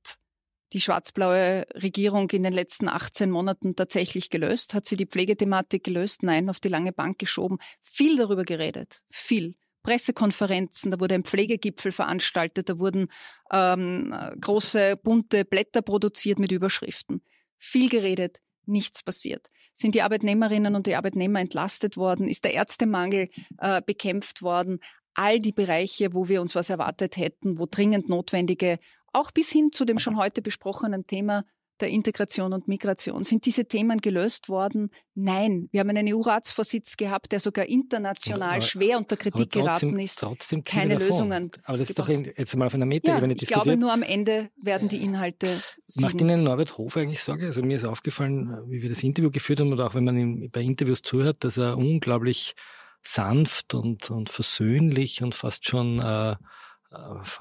die 0.74 0.80
schwarz-blaue 0.80 1.66
Regierung 1.74 2.30
in 2.30 2.44
den 2.44 2.54
letzten 2.54 2.88
18 2.88 3.32
Monaten 3.32 3.76
tatsächlich 3.76 4.30
gelöst? 4.30 4.76
Hat 4.76 4.86
sie 4.86 4.96
die 4.96 5.08
Pflegethematik 5.08 5.84
gelöst? 5.84 6.22
Nein, 6.22 6.50
auf 6.50 6.60
die 6.60 6.70
lange 6.70 6.94
Bank 6.94 7.18
geschoben. 7.18 7.58
Viel 7.82 8.18
darüber 8.18 8.44
geredet. 8.44 9.04
Viel. 9.10 9.56
Pressekonferenzen, 9.82 10.92
da 10.92 11.00
wurde 11.00 11.16
ein 11.16 11.24
Pflegegipfel 11.24 11.92
veranstaltet, 11.92 12.70
da 12.70 12.80
wurden 12.80 13.08
ähm, 13.52 14.16
große 14.42 14.98
bunte 14.98 15.46
Blätter 15.46 15.84
produziert 15.84 16.40
mit 16.40 16.52
Überschriften. 16.52 17.22
Viel 17.58 17.90
geredet, 17.90 18.42
nichts 18.66 19.04
passiert. 19.04 19.48
Sind 19.74 19.94
die 19.94 20.02
Arbeitnehmerinnen 20.02 20.76
und 20.76 20.88
die 20.88 20.96
Arbeitnehmer 20.96 21.40
entlastet 21.40 21.98
worden? 21.98 22.28
Ist 22.28 22.46
der 22.46 22.54
Ärztemangel 22.54 23.30
äh, 23.60 23.82
bekämpft 23.86 24.42
worden? 24.42 24.80
All 25.16 25.40
die 25.40 25.52
Bereiche, 25.52 26.14
wo 26.14 26.28
wir 26.28 26.42
uns 26.42 26.56
was 26.56 26.70
erwartet 26.70 27.18
hätten, 27.18 27.58
wo 27.58 27.66
dringend 27.70 28.10
notwendige, 28.10 28.80
auch 29.14 29.32
bis 29.32 29.50
hin 29.50 29.72
zu 29.72 29.86
dem 29.86 29.98
schon 29.98 30.18
heute 30.18 30.42
besprochenen 30.42 31.08
Thema 31.08 31.44
der 31.82 31.90
Integration 31.90 32.54
und 32.54 32.68
Migration. 32.68 33.24
Sind 33.24 33.46
diese 33.46 33.66
Themen 33.66 34.00
gelöst 34.00 34.50
worden? 34.50 34.90
Nein. 35.14 35.68
Wir 35.72 35.82
haben 35.82 35.90
einen 35.90 36.14
EU-Ratsvorsitz 36.14 36.96
gehabt, 36.96 37.32
der 37.32 37.40
sogar 37.40 37.66
international 37.66 38.54
aber, 38.54 38.62
schwer 38.62 38.98
unter 38.98 39.18
Kritik 39.18 39.52
trotzdem, 39.52 39.64
geraten 39.64 40.00
ist. 40.00 40.20
Trotzdem 40.20 40.64
keine 40.64 40.98
Lösungen. 40.98 41.52
Aber 41.64 41.78
das 41.78 41.90
ist 41.90 42.00
doch 42.00 42.08
jetzt 42.08 42.56
mal 42.56 42.68
auf 42.68 42.74
einer 42.74 42.86
Metaebene 42.86 43.34
ja, 43.34 43.40
Ich 43.42 43.48
glaube, 43.48 43.78
nur 43.78 43.92
am 43.92 44.04
Ende 44.04 44.50
werden 44.56 44.88
die 44.88 45.04
Inhalte 45.04 45.48
siegen. 45.86 46.08
Macht 46.08 46.22
Ihnen 46.22 46.44
Norbert 46.44 46.78
Hofer 46.78 47.02
eigentlich 47.02 47.22
Sorge? 47.22 47.48
Also 47.48 47.62
mir 47.62 47.78
ist 47.78 47.86
aufgefallen, 47.86 48.58
wie 48.68 48.82
wir 48.82 48.90
das 48.90 49.04
Interview 49.04 49.32
geführt 49.32 49.60
haben 49.60 49.74
oder 49.74 49.88
auch 49.88 49.96
wenn 49.96 50.06
man 50.06 50.18
ihm 50.18 50.50
bei 50.52 50.62
Interviews 50.62 51.02
zuhört, 51.02 51.44
dass 51.44 51.58
er 51.58 51.78
unglaublich 51.78 52.56
sanft 53.08 53.74
und, 53.74 54.10
und 54.10 54.30
versöhnlich 54.30 55.22
und 55.22 55.36
fast 55.36 55.68
schon 55.68 56.00
äh, 56.00 56.36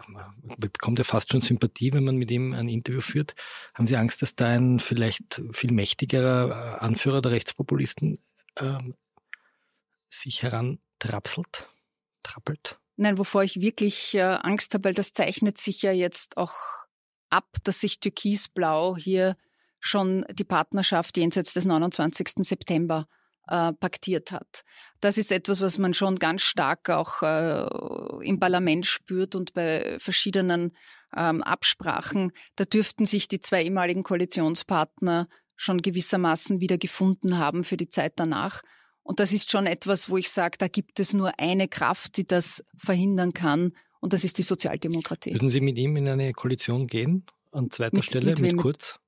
man 0.09 0.35
bekommt 0.59 0.99
ja 0.99 1.05
fast 1.05 1.31
schon 1.31 1.41
Sympathie, 1.41 1.93
wenn 1.93 2.05
man 2.05 2.17
mit 2.17 2.31
ihm 2.31 2.53
ein 2.55 2.69
Interview 2.69 3.01
führt. 3.01 3.35
Haben 3.75 3.87
Sie 3.87 3.97
Angst, 3.97 4.23
dass 4.23 4.35
da 4.35 4.49
ein 4.49 4.81
vielleicht 4.81 5.43
viel 5.53 5.73
mächtigerer 5.73 6.79
äh, 6.79 6.85
Anführer 6.85 7.21
der 7.21 7.33
Rechtspopulisten 7.33 8.19
ähm, 8.57 8.95
sich 10.11 10.43
herantrapselt, 10.43 11.69
trappelt? 12.23 12.79
Nein, 12.97 13.19
wovor 13.19 13.43
ich 13.43 13.61
wirklich 13.61 14.15
äh, 14.15 14.23
Angst 14.23 14.75
habe, 14.75 14.85
weil 14.85 14.95
das 14.95 15.13
zeichnet 15.13 15.59
sich 15.59 15.83
ja 15.83 15.93
jetzt 15.93 16.37
auch 16.37 16.55
ab, 17.31 17.57
dass 17.65 17.81
sich 17.81 18.01
Türkisblau 18.01 18.97
hier 18.97 19.37
schon 19.81 20.25
die 20.31 20.45
Partnerschaft 20.45 21.17
jenseits 21.17 21.53
des 21.53 21.65
29. 21.65 22.29
September 22.39 23.07
äh, 23.49 23.73
paktiert 23.73 24.33
hat. 24.33 24.65
Das 25.01 25.19
ist 25.19 25.33
etwas, 25.33 25.61
was 25.61 25.79
man 25.79 25.95
schon 25.95 26.17
ganz 26.17 26.43
stark 26.43 26.91
auch 26.91 27.23
äh, 27.23 28.27
im 28.27 28.39
Parlament 28.39 28.87
spürt 28.87 29.35
und 29.35 29.55
bei 29.55 29.99
verschiedenen 29.99 30.73
ähm, 31.17 31.43
Absprachen. 31.43 32.33
Da 32.57 32.65
dürften 32.65 33.07
sich 33.07 33.29
die 33.29 33.41
zwei 33.41 33.65
ehemaligen 33.65 34.03
Koalitionspartner 34.03 35.29
schon 35.57 35.83
gewissermaßen 35.83 36.61
wieder 36.61 36.79
gefunden 36.79 37.39
haben 37.39 37.65
für 37.65 37.77
die 37.77 37.89
Zeit 37.89 38.15
danach. 38.17 38.63
Und 39.03 39.21
das 39.21 39.33
ist 39.33 39.51
schon 39.51 39.67
etwas, 39.67 40.09
wo 40.09 40.17
ich 40.17 40.31
sage, 40.31 40.57
da 40.59 40.69
gibt 40.69 40.99
es 40.99 41.13
nur 41.13 41.39
eine 41.39 41.69
Kraft, 41.69 42.17
die 42.17 42.27
das 42.27 42.65
verhindern 42.77 43.33
kann, 43.33 43.73
und 44.05 44.13
das 44.13 44.23
ist 44.23 44.37
die 44.37 44.43
Sozialdemokratie. 44.43 45.33
Würden 45.33 45.49
Sie 45.49 45.63
mit 45.63 45.79
ihm 45.79 45.97
in 45.97 46.07
eine 46.07 46.35
Koalition 46.35 46.87
gehen? 46.87 47.25
An 47.53 47.71
zweiter 47.71 47.97
mit, 47.97 48.05
Stelle, 48.05 48.33
mit, 48.33 48.41
mit 48.41 48.57
Kurz? 48.59 49.01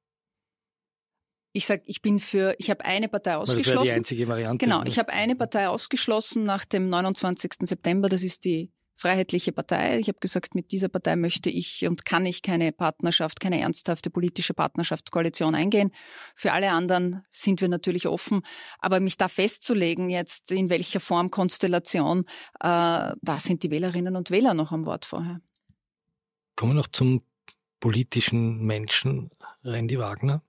Ich 1.56 1.64
sage, 1.64 1.84
ich 1.86 2.02
bin 2.02 2.18
für, 2.18 2.54
ich 2.58 2.68
habe 2.68 2.84
eine 2.84 3.08
Partei 3.08 3.36
ausgeschlossen. 3.36 3.76
Das 3.76 3.84
wäre 3.84 3.84
die 3.84 3.92
einzige 3.92 4.28
Variante. 4.28 4.62
Genau, 4.62 4.82
ich 4.84 4.98
habe 4.98 5.10
eine 5.10 5.34
Partei 5.34 5.68
ausgeschlossen 5.68 6.44
nach 6.44 6.66
dem 6.66 6.90
29. 6.90 7.54
September, 7.62 8.10
das 8.10 8.22
ist 8.22 8.44
die 8.44 8.74
Freiheitliche 8.94 9.52
Partei. 9.52 9.98
Ich 9.98 10.08
habe 10.08 10.18
gesagt, 10.20 10.54
mit 10.54 10.70
dieser 10.70 10.90
Partei 10.90 11.16
möchte 11.16 11.48
ich 11.48 11.86
und 11.86 12.04
kann 12.04 12.26
ich 12.26 12.42
keine 12.42 12.72
Partnerschaft, 12.72 13.40
keine 13.40 13.58
ernsthafte 13.58 14.10
politische 14.10 14.52
Partnerschaftskoalition 14.52 15.54
eingehen. 15.54 15.92
Für 16.34 16.52
alle 16.52 16.72
anderen 16.72 17.24
sind 17.30 17.62
wir 17.62 17.68
natürlich 17.68 18.06
offen. 18.06 18.42
Aber 18.78 19.00
mich 19.00 19.16
da 19.16 19.28
festzulegen 19.28 20.10
jetzt, 20.10 20.52
in 20.52 20.68
welcher 20.68 21.00
Form, 21.00 21.30
Konstellation, 21.30 22.26
äh, 22.60 23.14
da 23.18 23.38
sind 23.38 23.62
die 23.62 23.70
Wählerinnen 23.70 24.14
und 24.14 24.30
Wähler 24.30 24.52
noch 24.52 24.72
am 24.72 24.84
Wort 24.84 25.06
vorher. 25.06 25.40
Kommen 26.54 26.72
wir 26.72 26.80
noch 26.82 26.88
zum 26.88 27.22
politischen 27.80 28.62
Menschen, 28.64 29.30
Randy 29.64 29.98
Wagner. 29.98 30.42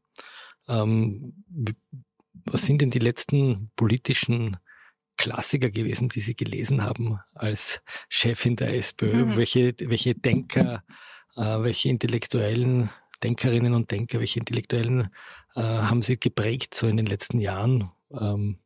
Ähm, 0.68 1.44
was 2.46 2.66
sind 2.66 2.82
denn 2.82 2.92
die 2.92 3.00
letzten 3.00 3.72
politischen 3.76 4.58
Klassiker 5.18 5.70
gewesen, 5.70 6.10
die 6.10 6.20
Sie 6.20 6.36
gelesen 6.36 6.84
haben 6.84 7.20
als 7.34 7.82
Chefin 8.10 8.56
der 8.56 8.76
SPÖ? 8.76 9.26
Mhm. 9.26 9.36
Welche, 9.36 9.74
welche 9.80 10.16
Denker, 10.16 10.84
äh, 11.36 11.62
welche 11.62 11.90
intellektuellen 11.90 12.90
Denkerinnen 13.24 13.74
und 13.74 13.90
Denker, 13.92 14.20
welche 14.20 14.40
intellektuellen 14.40 15.10
äh, 15.56 15.62
haben 15.62 16.04
Sie 16.04 16.20
geprägt 16.20 16.76
so 16.76 16.88
in 16.88 16.98
den 16.98 17.08
letzten 17.08 17.40
Jahren? 17.40 17.92
Ähm, 18.12 18.60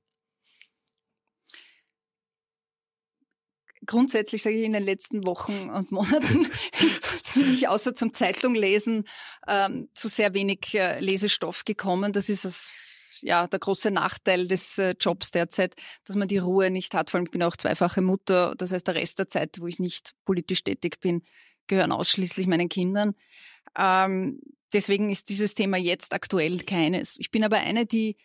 grundsätzlich 3.86 4.42
sage 4.42 4.58
ich 4.58 4.66
in 4.66 4.74
den 4.74 4.84
letzten 4.84 5.26
Wochen 5.26 5.70
und 5.70 5.92
Monaten 5.92 6.48
bin 7.34 7.54
ich 7.54 7.68
außer 7.68 7.96
zum 7.96 8.14
Zeitung 8.14 8.56
lesen 8.56 9.06
ähm, 9.48 9.90
zu 9.94 10.08
sehr 10.08 10.34
wenig 10.34 10.74
äh, 10.74 11.00
Lesestoff 11.00 11.66
gekommen. 11.66 12.14
Das 12.14 12.30
ist 12.30 12.46
das, 12.46 12.70
ja 13.22 13.48
der 13.48 13.60
große 13.60 13.92
Nachteil 13.92 14.48
des 14.48 14.78
äh, 14.78 14.96
Jobs 15.00 15.32
derzeit, 15.32 15.76
dass 16.06 16.16
man 16.16 16.28
die 16.28 16.38
Ruhe 16.38 16.70
nicht 16.70 16.94
hat. 16.94 17.10
Vor 17.10 17.18
allem 17.18 17.26
ich 17.26 17.32
bin 17.32 17.44
auch 17.44 17.58
zweifache 17.58 18.02
Mutter. 18.02 18.54
Das 18.58 18.72
heißt, 18.72 18.88
der 18.88 18.96
Rest 18.96 19.20
der 19.20 19.30
Zeit, 19.30 19.60
wo 19.60 19.68
ich 19.68 19.80
nicht 19.80 20.14
politisch 20.26 20.64
tätig 20.64 21.00
bin, 21.00 21.24
gehören 21.68 21.92
ausschließlich 21.92 22.48
meinen 22.48 22.70
Kindern. 22.70 23.16
Ähm, 23.78 24.42
deswegen 24.74 25.10
ist 25.10 25.30
dieses 25.30 25.56
Thema 25.56 25.78
jetzt 25.78 26.14
aktuell 26.14 26.60
keines. 26.60 27.18
Ich 27.20 27.32
bin 27.32 27.44
aber 27.44 27.58
eine, 27.58 27.86
die 27.86 28.18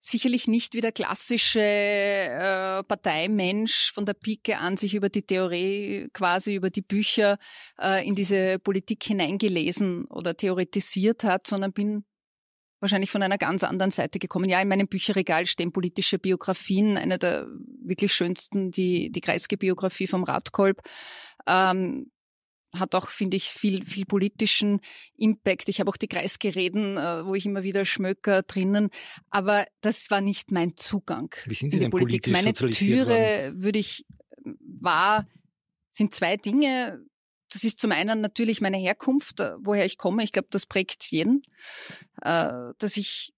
sicherlich 0.00 0.48
nicht 0.48 0.74
wie 0.74 0.80
der 0.80 0.92
klassische 0.92 1.60
äh, 1.60 2.82
Parteimensch 2.84 3.92
von 3.92 4.06
der 4.06 4.14
Pike 4.14 4.58
an 4.58 4.76
sich 4.76 4.94
über 4.94 5.10
die 5.10 5.22
Theorie, 5.22 6.08
quasi 6.12 6.54
über 6.54 6.70
die 6.70 6.82
Bücher 6.82 7.38
äh, 7.78 8.06
in 8.06 8.14
diese 8.14 8.58
Politik 8.58 9.04
hineingelesen 9.04 10.06
oder 10.06 10.36
theoretisiert 10.36 11.22
hat, 11.22 11.46
sondern 11.46 11.72
bin 11.72 12.04
wahrscheinlich 12.80 13.10
von 13.10 13.22
einer 13.22 13.36
ganz 13.36 13.62
anderen 13.62 13.90
Seite 13.90 14.18
gekommen. 14.18 14.48
Ja, 14.48 14.60
in 14.60 14.68
meinem 14.68 14.88
Bücherregal 14.88 15.44
stehen 15.44 15.70
politische 15.70 16.18
Biografien, 16.18 16.96
eine 16.96 17.18
der 17.18 17.46
wirklich 17.84 18.12
schönsten, 18.12 18.70
die, 18.70 19.10
die 19.12 19.20
Kreisgebiografie 19.20 20.06
vom 20.06 20.24
Radkolb. 20.24 20.80
Ähm, 21.46 22.10
hat 22.72 22.94
auch, 22.94 23.08
finde 23.08 23.36
ich, 23.36 23.48
viel, 23.48 23.84
viel 23.84 24.04
politischen 24.04 24.80
Impact. 25.16 25.68
Ich 25.68 25.80
habe 25.80 25.90
auch 25.90 25.96
die 25.96 26.08
Kreisgereden, 26.08 26.96
äh, 26.96 27.24
wo 27.26 27.34
ich 27.34 27.46
immer 27.46 27.62
wieder 27.62 27.84
schmöcker 27.84 28.42
drinnen. 28.42 28.90
Aber 29.30 29.66
das 29.80 30.10
war 30.10 30.20
nicht 30.20 30.52
mein 30.52 30.76
Zugang 30.76 31.34
Wie 31.46 31.54
sind 31.54 31.70
Sie 31.70 31.76
in 31.76 31.80
die 31.80 31.84
denn 31.84 31.90
Politik. 31.90 32.28
Meine 32.28 32.54
Türe, 32.54 33.52
würde 33.56 33.78
ich, 33.78 34.06
war, 34.44 35.26
sind 35.90 36.14
zwei 36.14 36.36
Dinge. 36.36 37.04
Das 37.52 37.64
ist 37.64 37.80
zum 37.80 37.90
einen 37.90 38.20
natürlich 38.20 38.60
meine 38.60 38.78
Herkunft, 38.78 39.40
äh, 39.40 39.52
woher 39.58 39.84
ich 39.84 39.98
komme. 39.98 40.22
Ich 40.22 40.32
glaube, 40.32 40.48
das 40.50 40.66
prägt 40.66 41.10
jeden. 41.10 41.42
Äh, 42.22 42.72
dass 42.78 42.96
ich, 42.96 43.32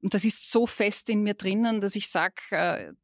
das 0.00 0.24
ist 0.24 0.50
so 0.50 0.66
fest 0.66 1.10
in 1.10 1.22
mir 1.22 1.34
drinnen, 1.34 1.80
dass 1.80 1.96
ich 1.96 2.08
sage, 2.08 2.94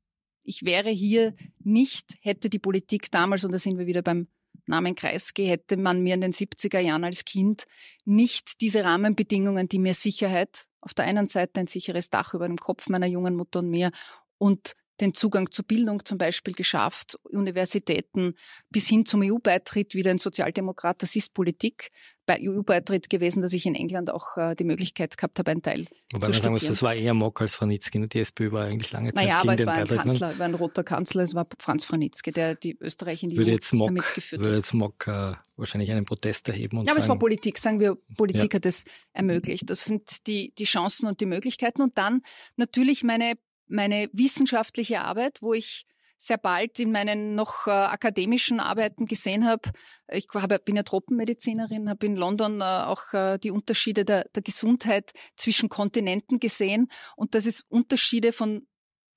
ich 0.47 0.65
wäre 0.65 0.91
hier 0.91 1.35
nicht, 1.59 2.15
hätte 2.21 2.49
die 2.49 2.61
Politik 2.61 3.11
damals, 3.11 3.45
und 3.45 3.53
da 3.53 3.59
sind 3.59 3.79
wir 3.79 3.87
wieder 3.87 4.03
beim 4.03 4.29
Namen 4.67 4.95
Kreisky, 4.95 5.47
hätte 5.47 5.77
man 5.77 6.03
mir 6.03 6.15
in 6.15 6.21
den 6.21 6.33
70er 6.33 6.81
Jahren 6.81 7.05
als 7.05 7.25
Kind 7.25 7.65
nicht 8.05 8.61
diese 8.61 8.85
Rahmenbedingungen, 8.85 9.69
die 9.69 9.79
mir 9.79 9.95
Sicherheit, 9.95 10.67
auf 10.81 10.95
der 10.95 11.05
einen 11.05 11.27
Seite 11.27 11.61
ein 11.61 11.67
sicheres 11.67 12.11
Dach 12.11 12.35
über 12.35 12.47
dem 12.47 12.59
Kopf 12.59 12.89
meiner 12.89 13.07
jungen 13.07 13.37
Mutter 13.37 13.61
und 13.61 13.71
mir 13.71 13.91
und 14.39 14.75
den 15.01 15.15
Zugang 15.15 15.51
zur 15.51 15.67
Bildung 15.67 16.05
zum 16.05 16.19
Beispiel 16.19 16.55
geschafft, 16.55 17.19
Universitäten 17.25 18.35
bis 18.71 18.89
hin 18.89 19.05
zum 19.05 19.23
EU-Beitritt, 19.23 19.95
wieder 19.95 20.11
ein 20.11 20.19
Sozialdemokrat, 20.19 21.03
das 21.03 21.17
ist 21.17 21.35
Politik. 21.35 21.91
Bei 22.27 22.39
EU-Beitritt 22.43 23.09
gewesen, 23.09 23.41
dass 23.41 23.53
ich 23.53 23.67
in 23.67 23.75
England 23.77 24.11
auch 24.11 24.37
äh, 24.37 24.55
die 24.57 24.65
Möglichkeit 24.65 25.17
gehabt 25.17 25.39
habe, 25.39 25.53
einen 25.53 25.63
Teil 25.63 25.87
Wobei 26.13 26.27
zu 26.27 26.33
sagen 26.33 26.51
muss, 26.51 26.59
studieren. 26.61 26.73
das 26.73 26.83
war 26.83 26.95
eher 26.95 27.15
Mock 27.15 27.41
als 27.41 27.55
Franitzky. 27.55 27.99
ne? 28.01 28.09
Die 28.09 28.19
SPÖ 28.21 28.51
war 28.53 28.65
eigentlich 28.65 28.91
lange 28.93 29.15
Zeit 29.15 29.25
Naja, 29.25 29.37
gegen 29.43 29.49
aber 29.49 29.53
es 29.53 29.57
den 29.59 29.67
war 29.67 29.75
ein 29.75 29.81
Beitritt. 29.87 29.99
ne? 29.99 30.05
Kanzler, 30.11 30.39
war 30.39 30.47
ein 30.47 30.55
roter 30.55 30.85
Kanzler, 30.85 31.23
es 31.23 31.35
war 31.35 31.47
Franz 31.61 31.85
Franitzky, 31.85 32.33
der 32.33 32.57
die 32.57 32.77
Österreich 32.81 33.23
in 33.23 33.29
die 33.29 33.37
Würde 33.37 33.53
EU 33.53 33.55
jetzt 33.55 33.73
Mock, 33.73 33.89
damit 33.89 34.15
geführt 34.15 34.41
würde 34.43 34.51
hat. 34.53 34.59
jetzt 34.59 34.75
Mock 34.75 35.07
äh, 35.07 35.35
wahrscheinlich 35.57 35.91
einen 35.93 36.05
Protest 36.05 36.49
erheben 36.49 36.79
und 36.79 36.87
Ja, 36.87 36.93
aber 36.93 37.01
es 37.01 37.09
war 37.09 37.19
Politik, 37.19 37.59
sagen 37.59 37.79
wir, 37.81 37.97
Politik 38.17 38.53
Ja. 38.53 38.57
hat 38.59 38.67
es 38.67 38.85
ermöglicht. 39.13 39.71
Das 39.71 39.85
sind 39.85 40.27
die, 40.27 40.53
die 40.59 40.65
Chancen 40.65 41.07
und 41.07 41.21
die 41.21 41.27
Möglichkeiten. 41.27 41.81
Und 41.81 41.97
dann 41.97 42.23
natürlich 42.57 43.05
meine, 43.05 43.35
meine 43.69 44.09
wissenschaftliche 44.13 45.01
Arbeit, 45.03 45.39
wo 45.43 45.55
ich 45.55 45.87
sehr 46.19 46.39
bald 46.39 46.79
in 46.79 46.93
meinen 46.93 47.35
noch 47.35 47.67
äh, 47.67 47.71
akademischen 47.71 48.61
Arbeiten 48.61 49.07
gesehen 49.07 49.47
habe, 49.47 49.71
ich 50.09 50.27
habe, 50.35 50.59
bin 50.59 50.77
ja 50.77 50.83
Tropenmedizinerin, 50.83 51.89
habe 51.89 52.07
in 52.07 52.17
London 52.17 52.61
äh, 52.61 52.65
auch 52.65 53.13
äh, 53.13 53.39
die 53.39 53.51
Unterschiede 53.51 54.05
der, 54.05 54.29
der 54.35 54.43
Gesundheit 54.43 55.13
zwischen 55.37 55.69
Kontinenten 55.69 56.39
gesehen. 56.39 56.89
Und 57.17 57.35
dass 57.35 57.47
es 57.47 57.63
Unterschiede 57.69 58.33
von 58.33 58.67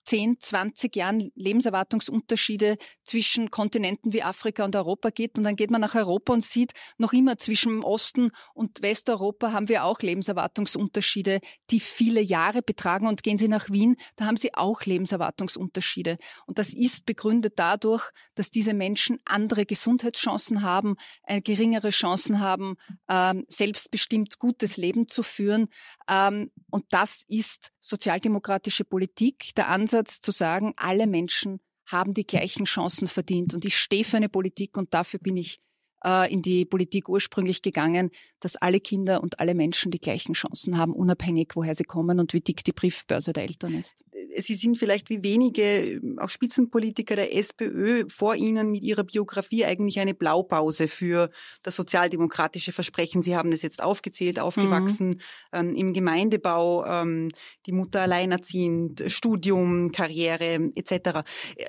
10, 0.09 0.39
20 0.39 0.95
Jahren 0.95 1.31
Lebenserwartungsunterschiede 1.35 2.77
zwischen 3.03 3.51
Kontinenten 3.51 4.11
wie 4.11 4.23
Afrika 4.23 4.65
und 4.65 4.75
Europa 4.75 5.11
gibt. 5.11 5.37
Und 5.37 5.43
dann 5.43 5.55
geht 5.55 5.69
man 5.69 5.81
nach 5.81 5.93
Europa 5.93 6.33
und 6.33 6.43
sieht, 6.43 6.71
noch 6.97 7.13
immer 7.13 7.37
zwischen 7.37 7.83
Osten 7.83 8.31
und 8.55 8.81
Westeuropa 8.81 9.51
haben 9.51 9.69
wir 9.69 9.83
auch 9.83 9.99
Lebenserwartungsunterschiede, 9.99 11.41
die 11.69 11.79
viele 11.79 12.21
Jahre 12.21 12.63
betragen. 12.63 13.05
Und 13.05 13.21
gehen 13.21 13.37
Sie 13.37 13.47
nach 13.47 13.69
Wien, 13.69 13.97
da 14.15 14.25
haben 14.25 14.37
Sie 14.37 14.55
auch 14.55 14.81
Lebenserwartungsunterschiede. 14.81 16.17
Und 16.47 16.57
das 16.57 16.73
ist 16.73 17.05
begründet 17.05 17.53
dadurch, 17.57 18.09
dass 18.33 18.49
diese 18.49 18.73
Menschen 18.73 19.19
andere 19.25 19.67
Gesundheitschancen 19.67 20.63
haben, 20.63 20.95
äh, 21.21 21.39
geringere 21.39 21.91
Chancen 21.91 22.39
haben, 22.39 22.77
ähm, 23.07 23.45
selbstbestimmt 23.47 24.39
gutes 24.39 24.75
Leben 24.77 25.07
zu 25.07 25.21
führen. 25.21 25.67
Ähm, 26.09 26.51
und 26.69 26.85
das 26.89 27.23
ist 27.27 27.71
sozialdemokratische 27.79 28.83
Politik, 28.83 29.53
der 29.55 29.69
Ansatz 29.69 30.21
zu 30.21 30.31
sagen, 30.31 30.73
alle 30.75 31.07
Menschen 31.07 31.59
haben 31.85 32.13
die 32.13 32.25
gleichen 32.25 32.65
Chancen 32.65 33.07
verdient. 33.07 33.53
Und 33.53 33.65
ich 33.65 33.77
stehe 33.77 34.03
für 34.03 34.17
eine 34.17 34.29
Politik 34.29 34.77
und 34.77 34.93
dafür 34.93 35.19
bin 35.19 35.37
ich 35.37 35.59
äh, 36.03 36.31
in 36.31 36.41
die 36.41 36.65
Politik 36.65 37.09
ursprünglich 37.09 37.61
gegangen, 37.61 38.11
dass 38.39 38.55
alle 38.55 38.79
Kinder 38.79 39.21
und 39.21 39.39
alle 39.39 39.53
Menschen 39.53 39.91
die 39.91 39.99
gleichen 39.99 40.33
Chancen 40.33 40.77
haben, 40.77 40.93
unabhängig, 40.93 41.51
woher 41.55 41.75
sie 41.75 41.83
kommen 41.83 42.19
und 42.19 42.33
wie 42.33 42.41
dick 42.41 42.63
die 42.63 42.71
Briefbörse 42.71 43.33
der 43.33 43.43
Eltern 43.43 43.77
ist. 43.77 44.03
Sie 44.37 44.55
sind 44.55 44.77
vielleicht 44.77 45.09
wie 45.09 45.23
wenige, 45.23 46.01
auch 46.17 46.29
Spitzenpolitiker 46.29 47.15
der 47.15 47.35
SPÖ, 47.35 48.05
vor 48.09 48.35
Ihnen 48.35 48.71
mit 48.71 48.83
Ihrer 48.83 49.03
Biografie 49.03 49.65
eigentlich 49.65 49.99
eine 49.99 50.13
Blaupause 50.13 50.87
für 50.87 51.29
das 51.63 51.75
sozialdemokratische 51.75 52.71
Versprechen. 52.71 53.21
Sie 53.21 53.35
haben 53.35 53.51
das 53.51 53.61
jetzt 53.61 53.83
aufgezählt, 53.83 54.39
aufgewachsen 54.39 55.21
ähm, 55.51 55.73
im 55.75 55.93
Gemeindebau, 55.93 56.85
ähm, 56.85 57.31
die 57.65 57.71
Mutter 57.71 58.01
alleinerziehend, 58.01 59.03
Studium, 59.07 59.91
Karriere 59.91 60.71
etc. 60.75 61.21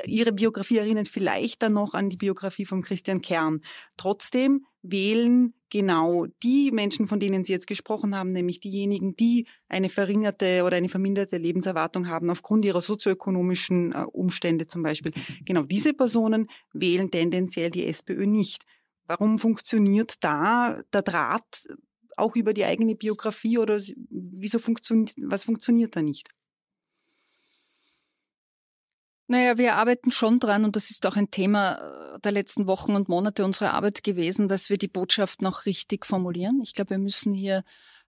Ihre 0.06 0.32
Biografie 0.32 0.78
erinnert 0.78 1.08
vielleicht 1.08 1.62
dann 1.62 1.72
noch 1.72 1.94
an 1.94 2.08
die 2.08 2.16
Biografie 2.16 2.64
von 2.64 2.82
Christian 2.82 3.20
Kern. 3.20 3.60
Trotzdem 4.20 4.66
wählen 4.82 5.54
genau 5.70 6.26
die 6.42 6.72
Menschen, 6.72 7.08
von 7.08 7.20
denen 7.20 7.42
Sie 7.42 7.52
jetzt 7.52 7.66
gesprochen 7.66 8.14
haben, 8.14 8.32
nämlich 8.32 8.60
diejenigen, 8.60 9.16
die 9.16 9.46
eine 9.66 9.88
verringerte 9.88 10.62
oder 10.64 10.76
eine 10.76 10.90
verminderte 10.90 11.38
Lebenserwartung 11.38 12.06
haben 12.06 12.28
aufgrund 12.28 12.66
ihrer 12.66 12.82
sozioökonomischen 12.82 13.92
äh, 13.92 14.04
Umstände 14.12 14.66
zum 14.66 14.82
Beispiel. 14.82 15.12
Genau 15.46 15.62
diese 15.62 15.94
Personen 15.94 16.50
wählen 16.74 17.10
tendenziell 17.10 17.70
die 17.70 17.86
SPÖ 17.86 18.26
nicht. 18.26 18.64
Warum 19.06 19.38
funktioniert 19.38 20.22
da 20.22 20.82
der 20.92 21.00
Draht 21.02 21.66
auch 22.18 22.36
über 22.36 22.52
die 22.52 22.66
eigene 22.66 22.96
Biografie 22.96 23.56
oder 23.56 23.80
wieso 24.10 24.58
funktioniert, 24.58 25.14
was 25.16 25.44
funktioniert 25.44 25.96
da 25.96 26.02
nicht? 26.02 26.28
Naja, 29.30 29.58
wir 29.58 29.76
arbeiten 29.76 30.10
schon 30.10 30.40
dran 30.40 30.64
und 30.64 30.74
das 30.74 30.90
ist 30.90 31.06
auch 31.06 31.14
ein 31.14 31.30
Thema 31.30 31.76
äh, 32.16 32.18
der 32.18 32.32
letzten 32.32 32.66
Wochen 32.66 32.96
und 32.96 33.08
Monate 33.08 33.44
unserer 33.44 33.74
Arbeit 33.74 34.02
gewesen, 34.02 34.48
dass 34.48 34.70
wir 34.70 34.76
die 34.76 34.88
Botschaft 34.88 35.40
noch 35.40 35.66
richtig 35.66 36.04
formulieren. 36.04 36.60
Ich 36.64 36.72
glaube, 36.72 36.90
wir 36.90 36.98
müssen 36.98 37.32
hier 37.32 37.62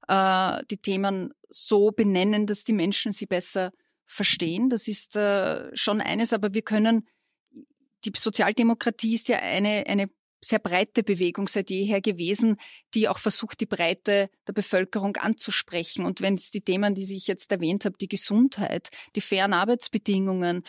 äh, 0.08 0.64
die 0.68 0.78
Themen 0.78 1.32
so 1.48 1.92
benennen, 1.92 2.48
dass 2.48 2.64
die 2.64 2.72
Menschen 2.72 3.12
sie 3.12 3.26
besser 3.26 3.70
verstehen. 4.04 4.68
Das 4.68 4.88
ist 4.88 5.14
äh, 5.14 5.70
schon 5.76 6.00
eines, 6.00 6.32
aber 6.32 6.54
wir 6.54 6.62
können, 6.62 7.06
die 8.04 8.10
Sozialdemokratie 8.16 9.14
ist 9.14 9.28
ja 9.28 9.38
eine, 9.38 9.84
eine 9.86 10.10
sehr 10.40 10.58
breite 10.58 11.04
Bewegung 11.04 11.46
seit 11.46 11.70
jeher 11.70 12.00
gewesen, 12.00 12.56
die 12.94 13.08
auch 13.08 13.18
versucht, 13.20 13.60
die 13.60 13.66
Breite 13.66 14.28
der 14.48 14.52
Bevölkerung 14.52 15.14
anzusprechen. 15.18 16.04
Und 16.04 16.20
wenn 16.20 16.34
es 16.34 16.50
die 16.50 16.62
Themen, 16.62 16.96
die 16.96 17.04
ich 17.16 17.28
jetzt 17.28 17.52
erwähnt 17.52 17.84
habe, 17.84 17.96
die 17.96 18.08
Gesundheit, 18.08 18.88
die 19.14 19.20
fairen 19.20 19.52
Arbeitsbedingungen, 19.52 20.64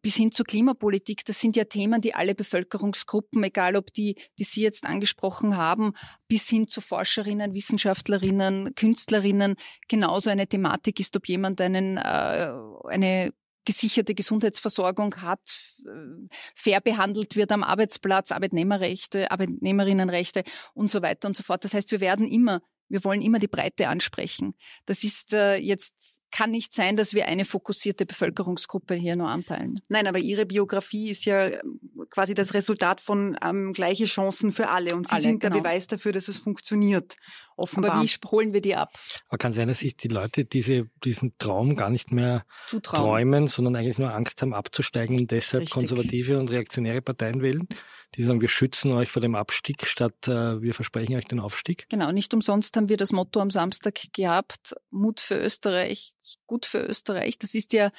bis 0.00 0.16
hin 0.16 0.32
zur 0.32 0.46
Klimapolitik, 0.46 1.24
das 1.24 1.40
sind 1.40 1.56
ja 1.56 1.64
Themen, 1.64 2.00
die 2.00 2.14
alle 2.14 2.34
Bevölkerungsgruppen, 2.34 3.42
egal 3.44 3.76
ob 3.76 3.92
die, 3.92 4.16
die 4.38 4.44
Sie 4.44 4.62
jetzt 4.62 4.84
angesprochen 4.84 5.56
haben, 5.56 5.92
bis 6.28 6.48
hin 6.48 6.68
zu 6.68 6.80
Forscherinnen, 6.80 7.54
Wissenschaftlerinnen, 7.54 8.74
Künstlerinnen, 8.74 9.56
genauso 9.88 10.30
eine 10.30 10.46
Thematik 10.46 11.00
ist, 11.00 11.16
ob 11.16 11.28
jemand 11.28 11.60
einen, 11.60 11.96
äh, 11.96 12.52
eine 12.88 13.32
gesicherte 13.64 14.14
Gesundheitsversorgung 14.14 15.16
hat, 15.22 15.40
äh, 15.84 16.28
fair 16.54 16.80
behandelt 16.80 17.36
wird 17.36 17.52
am 17.52 17.62
Arbeitsplatz, 17.62 18.32
Arbeitnehmerrechte, 18.32 19.30
Arbeitnehmerinnenrechte 19.30 20.44
und 20.74 20.90
so 20.90 21.02
weiter 21.02 21.28
und 21.28 21.36
so 21.36 21.42
fort. 21.42 21.64
Das 21.64 21.74
heißt, 21.74 21.90
wir 21.92 22.00
werden 22.00 22.26
immer, 22.26 22.60
wir 22.88 23.04
wollen 23.04 23.22
immer 23.22 23.38
die 23.38 23.48
Breite 23.48 23.88
ansprechen. 23.88 24.54
Das 24.86 25.04
ist 25.04 25.32
äh, 25.32 25.56
jetzt 25.56 26.21
kann 26.32 26.50
nicht 26.50 26.74
sein, 26.74 26.96
dass 26.96 27.14
wir 27.14 27.28
eine 27.28 27.44
fokussierte 27.44 28.06
Bevölkerungsgruppe 28.06 28.94
hier 28.94 29.14
nur 29.14 29.28
anpeilen. 29.28 29.78
Nein, 29.88 30.06
aber 30.06 30.18
Ihre 30.18 30.46
Biografie 30.46 31.10
ist 31.10 31.24
ja 31.26 31.46
ähm, 31.46 31.78
quasi 32.10 32.34
das 32.34 32.54
Resultat 32.54 33.00
von 33.00 33.36
ähm, 33.44 33.72
gleiche 33.72 34.06
Chancen 34.06 34.50
für 34.50 34.68
alle. 34.68 34.96
Und 34.96 35.06
Sie 35.06 35.12
Alle, 35.12 35.22
sind 35.22 35.40
genau. 35.40 35.54
der 35.54 35.62
Beweis 35.62 35.86
dafür, 35.86 36.12
dass 36.12 36.26
es 36.28 36.38
funktioniert. 36.38 37.16
Offenbar. 37.56 37.92
Aber 37.92 38.02
wie 38.02 38.10
holen 38.28 38.52
wir 38.52 38.60
die 38.60 38.74
ab? 38.74 38.92
Aber 39.28 39.38
kann 39.38 39.52
sein, 39.52 39.68
dass 39.68 39.80
sich 39.80 39.96
die 39.96 40.08
Leute 40.08 40.44
diese, 40.44 40.88
diesen 41.04 41.36
Traum 41.38 41.76
gar 41.76 41.90
nicht 41.90 42.12
mehr 42.12 42.44
Zutrauen. 42.66 43.04
träumen, 43.04 43.46
sondern 43.46 43.76
eigentlich 43.76 43.98
nur 43.98 44.12
Angst 44.12 44.42
haben 44.42 44.54
abzusteigen 44.54 45.18
und 45.18 45.30
deshalb 45.30 45.62
Richtig. 45.62 45.74
konservative 45.74 46.38
und 46.38 46.50
reaktionäre 46.50 47.02
Parteien 47.02 47.42
wählen, 47.42 47.68
die 48.14 48.22
sagen, 48.22 48.40
wir 48.40 48.48
schützen 48.48 48.92
euch 48.92 49.10
vor 49.10 49.22
dem 49.22 49.34
Abstieg, 49.34 49.86
statt 49.86 50.28
äh, 50.28 50.60
wir 50.60 50.74
versprechen 50.74 51.16
euch 51.16 51.26
den 51.26 51.40
Aufstieg. 51.40 51.86
Genau, 51.88 52.12
nicht 52.12 52.34
umsonst 52.34 52.76
haben 52.76 52.88
wir 52.88 52.96
das 52.96 53.12
Motto 53.12 53.40
am 53.40 53.50
Samstag 53.50 54.00
gehabt, 54.12 54.74
Mut 54.90 55.20
für 55.20 55.38
Österreich, 55.38 56.14
gut 56.46 56.66
für 56.66 56.78
Österreich. 56.78 57.38
Das 57.38 57.54
ist 57.54 57.72
ja 57.72 57.90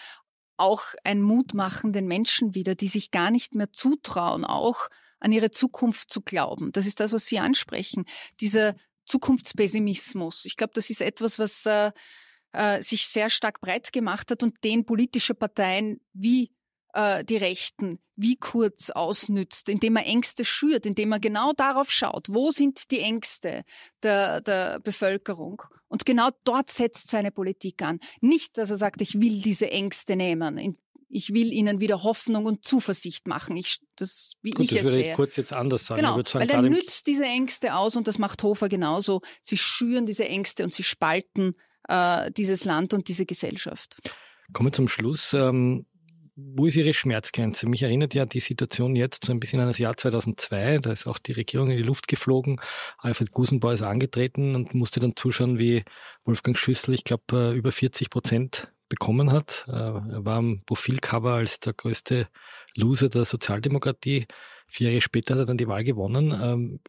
auch 0.57 0.83
ein 1.03 1.21
Mut 1.21 1.53
machen 1.53 1.93
den 1.93 2.07
Menschen 2.07 2.55
wieder, 2.55 2.75
die 2.75 2.87
sich 2.87 3.11
gar 3.11 3.31
nicht 3.31 3.55
mehr 3.55 3.71
zutrauen, 3.71 4.45
auch 4.45 4.89
an 5.19 5.31
ihre 5.31 5.51
Zukunft 5.51 6.11
zu 6.11 6.21
glauben. 6.21 6.71
Das 6.71 6.85
ist 6.85 6.99
das, 6.99 7.11
was 7.11 7.25
Sie 7.25 7.39
ansprechen. 7.39 8.05
Dieser 8.39 8.75
Zukunftspessimismus. 9.05 10.45
Ich 10.45 10.57
glaube, 10.57 10.73
das 10.73 10.89
ist 10.89 11.01
etwas, 11.01 11.39
was 11.39 11.65
äh, 11.65 11.91
äh, 12.53 12.81
sich 12.81 13.07
sehr 13.07 13.29
stark 13.29 13.61
breit 13.61 13.91
gemacht 13.91 14.31
hat 14.31 14.43
und 14.43 14.63
den 14.63 14.85
politische 14.85 15.33
Parteien 15.33 15.99
wie 16.13 16.51
äh, 16.93 17.23
die 17.23 17.37
Rechten 17.37 17.99
wie 18.15 18.35
kurz 18.35 18.91
ausnützt, 18.91 19.69
indem 19.69 19.95
er 19.95 20.05
Ängste 20.05 20.45
schürt, 20.45 20.85
indem 20.85 21.11
er 21.11 21.19
genau 21.19 21.51
darauf 21.53 21.91
schaut, 21.91 22.27
wo 22.29 22.51
sind 22.51 22.91
die 22.91 22.99
Ängste 22.99 23.63
der, 24.03 24.41
der 24.41 24.79
Bevölkerung. 24.79 25.63
Und 25.87 26.05
genau 26.05 26.29
dort 26.43 26.69
setzt 26.69 27.09
seine 27.09 27.31
Politik 27.31 27.81
an. 27.81 27.99
Nicht, 28.21 28.57
dass 28.57 28.69
er 28.69 28.77
sagt, 28.77 29.01
ich 29.01 29.19
will 29.19 29.41
diese 29.41 29.69
Ängste 29.71 30.15
nehmen. 30.15 30.77
Ich 31.13 31.33
will 31.33 31.53
ihnen 31.53 31.79
wieder 31.79 32.03
Hoffnung 32.03 32.45
und 32.45 32.65
Zuversicht 32.65 33.27
machen. 33.27 33.55
Ich, 33.55 33.79
das, 33.95 34.33
wie 34.41 34.51
Gut, 34.51 34.65
ich 34.65 34.69
das 34.71 34.79
es 34.79 34.83
würde 34.85 34.95
sehe. 34.95 35.09
ich 35.11 35.15
kurz 35.15 35.35
jetzt 35.35 35.53
anders 35.53 35.85
sagen. 35.85 36.01
Genau, 36.01 36.15
sagen, 36.23 36.39
weil 36.39 36.49
er 36.49 36.61
nützt 36.61 37.05
diese 37.05 37.25
Ängste 37.25 37.75
aus 37.75 37.95
und 37.95 38.07
das 38.07 38.17
macht 38.17 38.41
Hofer 38.41 38.67
genauso. 38.67 39.21
Sie 39.41 39.57
schüren 39.57 40.05
diese 40.05 40.27
Ängste 40.27 40.63
und 40.63 40.73
sie 40.73 40.83
spalten 40.83 41.55
äh, 41.87 42.31
dieses 42.31 42.65
Land 42.65 42.93
und 42.93 43.07
diese 43.07 43.25
Gesellschaft. 43.25 43.97
Kommen 44.53 44.67
wir 44.67 44.73
zum 44.73 44.87
Schluss. 44.87 45.33
Ähm, 45.33 45.85
wo 46.35 46.65
ist 46.65 46.75
Ihre 46.75 46.93
Schmerzgrenze? 46.93 47.67
Mich 47.69 47.83
erinnert 47.83 48.15
ja 48.15 48.25
die 48.25 48.39
Situation 48.39 48.95
jetzt 48.95 49.25
so 49.25 49.31
ein 49.31 49.39
bisschen 49.39 49.59
an 49.59 49.67
das 49.67 49.77
Jahr 49.77 49.95
2002. 49.95 50.79
Da 50.79 50.91
ist 50.91 51.05
auch 51.05 51.19
die 51.19 51.33
Regierung 51.33 51.69
in 51.69 51.77
die 51.77 51.83
Luft 51.83 52.07
geflogen. 52.07 52.59
Alfred 52.97 53.31
Gusenbauer 53.31 53.73
ist 53.73 53.83
angetreten 53.83 54.55
und 54.55 54.73
musste 54.73 54.99
dann 54.99 55.15
zuschauen, 55.15 55.59
wie 55.59 55.83
Wolfgang 56.25 56.57
Schüssel, 56.57 56.95
ich 56.95 57.03
glaube, 57.03 57.53
über 57.53 57.71
40 57.71 58.09
Prozent 58.09 58.72
bekommen 58.93 59.31
hat. 59.31 59.65
Äh, 59.67 59.71
er 59.71 60.25
war 60.25 60.37
am 60.37 60.61
Profilcover 60.65 61.33
als 61.33 61.59
der 61.59 61.73
größte 61.73 62.27
Loser 62.75 63.09
der 63.09 63.25
Sozialdemokratie. 63.25 64.27
Vier 64.67 64.89
Jahre 64.89 65.01
später 65.01 65.33
hat 65.33 65.41
er 65.41 65.45
dann 65.45 65.57
die 65.57 65.67
Wahl 65.67 65.83
gewonnen. 65.83 66.31
Ähm, 66.31 66.79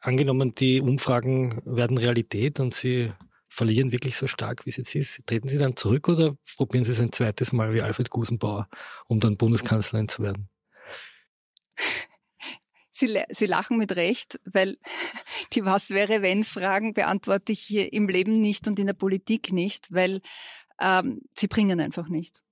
angenommen, 0.00 0.52
die 0.52 0.82
Umfragen 0.82 1.62
werden 1.64 1.96
Realität 1.96 2.60
und 2.60 2.74
Sie 2.74 3.12
verlieren 3.48 3.92
wirklich 3.92 4.16
so 4.16 4.26
stark, 4.26 4.66
wie 4.66 4.70
es 4.70 4.76
jetzt 4.76 4.94
ist, 4.94 5.26
treten 5.26 5.48
Sie 5.48 5.58
dann 5.58 5.76
zurück 5.76 6.08
oder 6.08 6.36
probieren 6.56 6.84
Sie 6.84 6.92
es 6.92 7.00
ein 7.00 7.12
zweites 7.12 7.52
Mal 7.52 7.72
wie 7.72 7.80
Alfred 7.80 8.10
Gusenbauer, 8.10 8.68
um 9.06 9.20
dann 9.20 9.36
Bundeskanzlerin 9.38 10.08
zu 10.08 10.22
werden? 10.22 10.50
Sie, 12.90 13.20
Sie 13.30 13.46
lachen 13.46 13.76
mit 13.76 13.96
Recht, 13.96 14.38
weil 14.44 14.76
die 15.52 15.64
Was 15.64 15.90
wäre 15.90 16.20
wenn 16.20 16.44
Fragen 16.44 16.94
beantworte 16.94 17.52
ich 17.52 17.60
hier 17.60 17.92
im 17.92 18.08
Leben 18.08 18.40
nicht 18.40 18.68
und 18.68 18.78
in 18.78 18.86
der 18.86 18.94
Politik 18.94 19.52
nicht, 19.52 19.92
weil 19.92 20.20
ähm, 20.80 21.22
sie 21.34 21.48
bringen 21.48 21.80
einfach 21.80 22.08
nichts. 22.08 22.44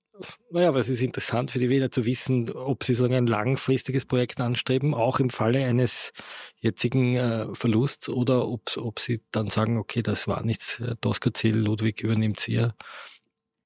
Naja, 0.51 0.69
aber 0.69 0.79
es 0.79 0.89
ist 0.89 1.01
interessant 1.01 1.49
für 1.49 1.57
die 1.57 1.69
Wähler 1.69 1.89
zu 1.89 2.05
wissen, 2.05 2.51
ob 2.51 2.83
sie 2.83 2.93
so 2.93 3.05
ein 3.05 3.25
langfristiges 3.25 4.05
Projekt 4.05 4.39
anstreben, 4.39 4.93
auch 4.93 5.19
im 5.19 5.31
Falle 5.31 5.65
eines 5.65 6.13
jetzigen 6.59 7.15
äh, 7.15 7.47
Verlusts, 7.55 8.09
oder 8.09 8.47
ob, 8.47 8.77
ob 8.77 8.99
sie 8.99 9.21
dann 9.31 9.49
sagen, 9.49 9.77
okay, 9.77 10.03
das 10.03 10.27
war 10.27 10.43
nichts, 10.43 10.79
äh, 10.79 10.95
Doskozil, 11.01 11.57
Ludwig 11.57 12.01
übernimmt 12.01 12.39
sie 12.39 12.53
ja. 12.53 12.75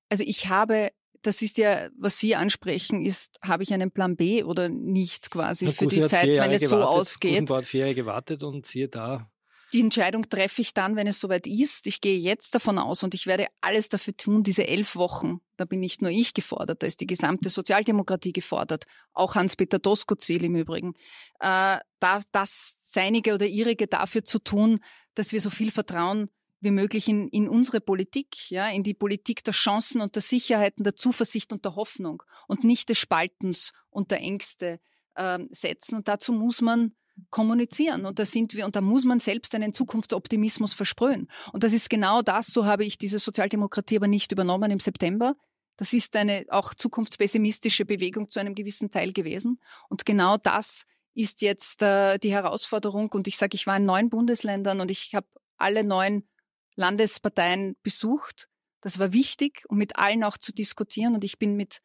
Also 0.09 0.23
ich 0.25 0.47
habe 0.47 0.91
das 1.21 1.41
ist 1.41 1.57
ja, 1.57 1.89
was 1.97 2.19
Sie 2.19 2.35
ansprechen, 2.35 3.01
ist, 3.01 3.39
habe 3.41 3.63
ich 3.63 3.73
einen 3.73 3.91
Plan 3.91 4.15
B 4.15 4.43
oder 4.43 4.69
nicht 4.69 5.29
quasi 5.29 5.65
Na, 5.65 5.71
für 5.71 5.87
die 5.87 6.03
Zeit, 6.05 6.27
wenn 6.27 6.51
es 6.51 6.69
so 6.69 6.81
ausgeht? 6.81 7.31
Gusenbauer 7.31 7.57
hat 7.57 7.65
vier 7.65 7.81
Jahre 7.81 7.95
gewartet 7.95 8.43
und 8.43 8.65
siehe 8.65 8.87
da. 8.87 9.29
Die 9.73 9.81
Entscheidung 9.81 10.29
treffe 10.29 10.61
ich 10.61 10.73
dann, 10.73 10.95
wenn 10.95 11.07
es 11.07 11.19
soweit 11.19 11.45
ist. 11.45 11.87
Ich 11.87 11.99
gehe 11.99 12.17
jetzt 12.17 12.55
davon 12.55 12.77
aus 12.77 13.03
und 13.03 13.13
ich 13.13 13.27
werde 13.27 13.47
alles 13.59 13.89
dafür 13.89 14.15
tun, 14.15 14.43
diese 14.43 14.65
elf 14.65 14.95
Wochen, 14.95 15.41
da 15.57 15.65
bin 15.65 15.81
nicht 15.81 16.01
nur 16.01 16.11
ich 16.11 16.33
gefordert, 16.33 16.83
da 16.83 16.87
ist 16.87 17.01
die 17.01 17.07
gesamte 17.07 17.49
Sozialdemokratie 17.49 18.31
gefordert, 18.31 18.85
auch 19.13 19.35
Hans-Peter 19.35 19.79
Doskozil 19.79 20.45
im 20.45 20.55
Übrigen, 20.55 20.93
äh, 21.39 21.79
da, 21.99 22.21
das 22.31 22.75
Seinige 22.79 23.33
oder 23.33 23.45
Ihrige 23.45 23.87
dafür 23.87 24.23
zu 24.23 24.39
tun, 24.39 24.79
dass 25.15 25.33
wir 25.33 25.41
so 25.41 25.49
viel 25.49 25.71
Vertrauen 25.71 26.29
wie 26.59 26.71
möglich 26.71 27.07
in, 27.07 27.27
in 27.27 27.49
unsere 27.49 27.81
Politik, 27.81 28.49
ja, 28.49 28.69
in 28.69 28.83
die 28.83 28.93
Politik 28.93 29.43
der 29.43 29.53
Chancen 29.53 30.01
und 30.01 30.15
der 30.15 30.21
Sicherheiten, 30.21 30.83
der 30.83 30.95
Zuversicht 30.95 31.51
und 31.51 31.65
der 31.65 31.75
Hoffnung 31.75 32.23
und 32.47 32.63
nicht 32.63 32.89
des 32.89 32.97
Spaltens 32.97 33.73
und 33.89 34.11
der 34.11 34.21
Ängste 34.21 34.79
äh, 35.15 35.39
setzen. 35.49 35.97
Und 35.97 36.07
dazu 36.07 36.33
muss 36.33 36.61
man 36.61 36.93
kommunizieren. 37.29 38.05
Und 38.05 38.19
da 38.19 38.25
sind 38.25 38.53
wir, 38.53 38.65
und 38.65 38.75
da 38.75 38.81
muss 38.81 39.05
man 39.05 39.19
selbst 39.19 39.53
einen 39.55 39.73
Zukunftsoptimismus 39.73 40.73
versprühen. 40.73 41.27
Und 41.53 41.63
das 41.63 41.73
ist 41.73 41.89
genau 41.89 42.21
das, 42.21 42.47
so 42.47 42.65
habe 42.65 42.85
ich 42.85 42.97
diese 42.97 43.19
Sozialdemokratie 43.19 43.97
aber 43.97 44.07
nicht 44.07 44.31
übernommen 44.31 44.71
im 44.71 44.79
September. 44.79 45.35
Das 45.77 45.93
ist 45.93 46.15
eine 46.15 46.45
auch 46.49 46.73
zukunftspessimistische 46.73 47.85
Bewegung 47.85 48.29
zu 48.29 48.39
einem 48.39 48.55
gewissen 48.55 48.89
Teil 48.89 49.13
gewesen. 49.13 49.59
Und 49.89 50.05
genau 50.05 50.37
das 50.37 50.85
ist 51.13 51.41
jetzt 51.41 51.81
äh, 51.81 52.17
die 52.17 52.31
Herausforderung. 52.31 53.09
Und 53.11 53.27
ich 53.27 53.37
sage, 53.37 53.55
ich 53.55 53.67
war 53.67 53.77
in 53.77 53.85
neun 53.85 54.09
Bundesländern 54.09 54.81
und 54.81 54.91
ich 54.91 55.13
habe 55.13 55.27
alle 55.57 55.83
neun 55.83 56.27
Landesparteien 56.75 57.75
besucht. 57.83 58.47
Das 58.81 58.99
war 58.99 59.13
wichtig, 59.13 59.65
um 59.67 59.77
mit 59.77 59.97
allen 59.97 60.23
auch 60.23 60.37
zu 60.37 60.51
diskutieren. 60.51 61.15
Und 61.15 61.23
ich 61.23 61.39
bin 61.39 61.55
mit 61.55 61.79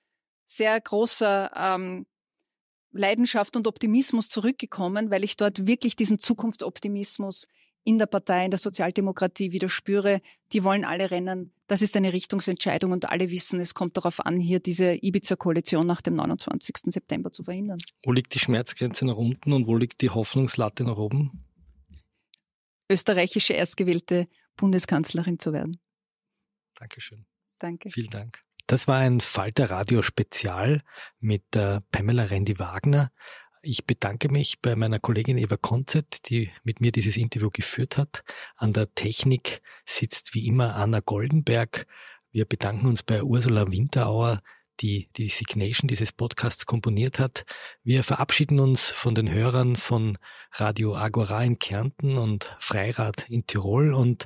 sehr 0.46 0.78
großer 0.80 1.50
ähm, 1.54 2.06
Leidenschaft 2.92 3.56
und 3.56 3.66
Optimismus 3.66 4.28
zurückgekommen, 4.28 5.10
weil 5.10 5.24
ich 5.24 5.36
dort 5.36 5.66
wirklich 5.66 5.96
diesen 5.96 6.18
Zukunftsoptimismus 6.18 7.48
in 7.84 7.98
der 7.98 8.06
Partei, 8.06 8.44
in 8.44 8.50
der 8.50 8.60
Sozialdemokratie 8.60 9.52
wieder 9.52 9.68
spüre. 9.68 10.20
Die 10.52 10.62
wollen 10.62 10.84
alle 10.84 11.10
rennen. 11.10 11.52
Das 11.66 11.82
ist 11.82 11.96
eine 11.96 12.12
Richtungsentscheidung 12.12 12.92
und 12.92 13.10
alle 13.10 13.30
wissen, 13.30 13.58
es 13.60 13.74
kommt 13.74 13.96
darauf 13.96 14.24
an, 14.24 14.38
hier 14.38 14.60
diese 14.60 14.94
Ibiza-Koalition 15.02 15.86
nach 15.86 16.02
dem 16.02 16.14
29. 16.14 16.92
September 16.92 17.32
zu 17.32 17.42
verhindern. 17.42 17.78
Wo 18.04 18.12
liegt 18.12 18.34
die 18.34 18.38
Schmerzgrenze 18.38 19.06
nach 19.06 19.16
unten 19.16 19.52
und 19.52 19.66
wo 19.66 19.76
liegt 19.76 20.00
die 20.02 20.10
Hoffnungslatte 20.10 20.84
nach 20.84 20.96
oben? 20.96 21.44
Österreichische 22.90 23.54
erstgewählte 23.54 24.28
Bundeskanzlerin 24.56 25.38
zu 25.38 25.52
werden. 25.52 25.80
Dankeschön. 26.74 27.24
Danke. 27.58 27.90
Vielen 27.90 28.10
Dank. 28.10 28.42
Das 28.72 28.88
war 28.88 28.96
ein 28.96 29.20
Falter 29.20 29.70
Radio 29.70 30.00
Spezial 30.00 30.82
mit 31.20 31.54
äh, 31.54 31.82
Pamela 31.90 32.22
Rendi 32.22 32.58
Wagner. 32.58 33.12
Ich 33.60 33.84
bedanke 33.84 34.30
mich 34.30 34.62
bei 34.62 34.76
meiner 34.76 34.98
Kollegin 34.98 35.36
Eva 35.36 35.58
Konzett, 35.58 36.30
die 36.30 36.50
mit 36.64 36.80
mir 36.80 36.90
dieses 36.90 37.18
Interview 37.18 37.50
geführt 37.52 37.98
hat. 37.98 38.24
An 38.56 38.72
der 38.72 38.94
Technik 38.94 39.60
sitzt 39.84 40.32
wie 40.32 40.46
immer 40.46 40.74
Anna 40.74 41.00
Goldenberg. 41.00 41.86
Wir 42.30 42.46
bedanken 42.46 42.86
uns 42.86 43.02
bei 43.02 43.22
Ursula 43.22 43.70
Winterauer, 43.70 44.40
die 44.80 45.06
die 45.18 45.28
Signation 45.28 45.86
dieses 45.86 46.10
Podcasts 46.10 46.64
komponiert 46.64 47.18
hat. 47.18 47.44
Wir 47.84 48.02
verabschieden 48.02 48.58
uns 48.58 48.88
von 48.88 49.14
den 49.14 49.30
Hörern 49.30 49.76
von 49.76 50.16
Radio 50.52 50.96
Agora 50.96 51.44
in 51.44 51.58
Kärnten 51.58 52.16
und 52.16 52.56
Freirad 52.58 53.28
in 53.28 53.46
Tirol 53.46 53.92
und 53.92 54.24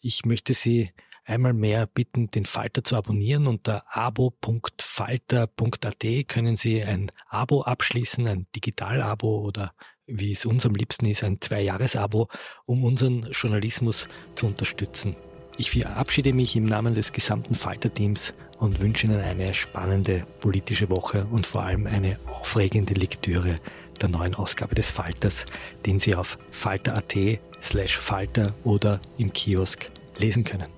ich 0.00 0.24
möchte 0.24 0.54
Sie 0.54 0.92
einmal 1.28 1.52
mehr 1.52 1.86
bitten, 1.86 2.30
den 2.30 2.46
Falter 2.46 2.82
zu 2.82 2.96
abonnieren. 2.96 3.46
Unter 3.46 3.84
abo.falter.at 3.94 6.04
können 6.26 6.56
Sie 6.56 6.82
ein 6.82 7.12
Abo 7.28 7.62
abschließen, 7.62 8.26
ein 8.26 8.46
Digital-Abo 8.56 9.40
oder 9.40 9.74
wie 10.06 10.32
es 10.32 10.46
uns 10.46 10.64
am 10.64 10.74
liebsten 10.74 11.06
ist, 11.06 11.22
ein 11.22 11.40
Zwei-Jahres-Abo, 11.40 12.28
um 12.64 12.84
unseren 12.84 13.28
Journalismus 13.30 14.08
zu 14.34 14.46
unterstützen. 14.46 15.14
Ich 15.58 15.70
verabschiede 15.70 16.32
mich 16.32 16.56
im 16.56 16.64
Namen 16.64 16.94
des 16.94 17.12
gesamten 17.12 17.54
Falter-Teams 17.54 18.32
und 18.58 18.80
wünsche 18.80 19.06
Ihnen 19.06 19.20
eine 19.20 19.52
spannende 19.52 20.26
politische 20.40 20.88
Woche 20.88 21.26
und 21.30 21.46
vor 21.46 21.62
allem 21.62 21.86
eine 21.86 22.16
aufregende 22.26 22.94
Lektüre 22.94 23.56
der 24.00 24.08
neuen 24.08 24.34
Ausgabe 24.34 24.74
des 24.74 24.90
Falters, 24.90 25.44
den 25.84 25.98
Sie 25.98 26.14
auf 26.14 26.38
falter.at 26.52 27.14
slash 27.60 27.98
Falter 27.98 28.54
oder 28.64 29.00
im 29.18 29.32
Kiosk 29.32 29.90
lesen 30.16 30.44
können. 30.44 30.77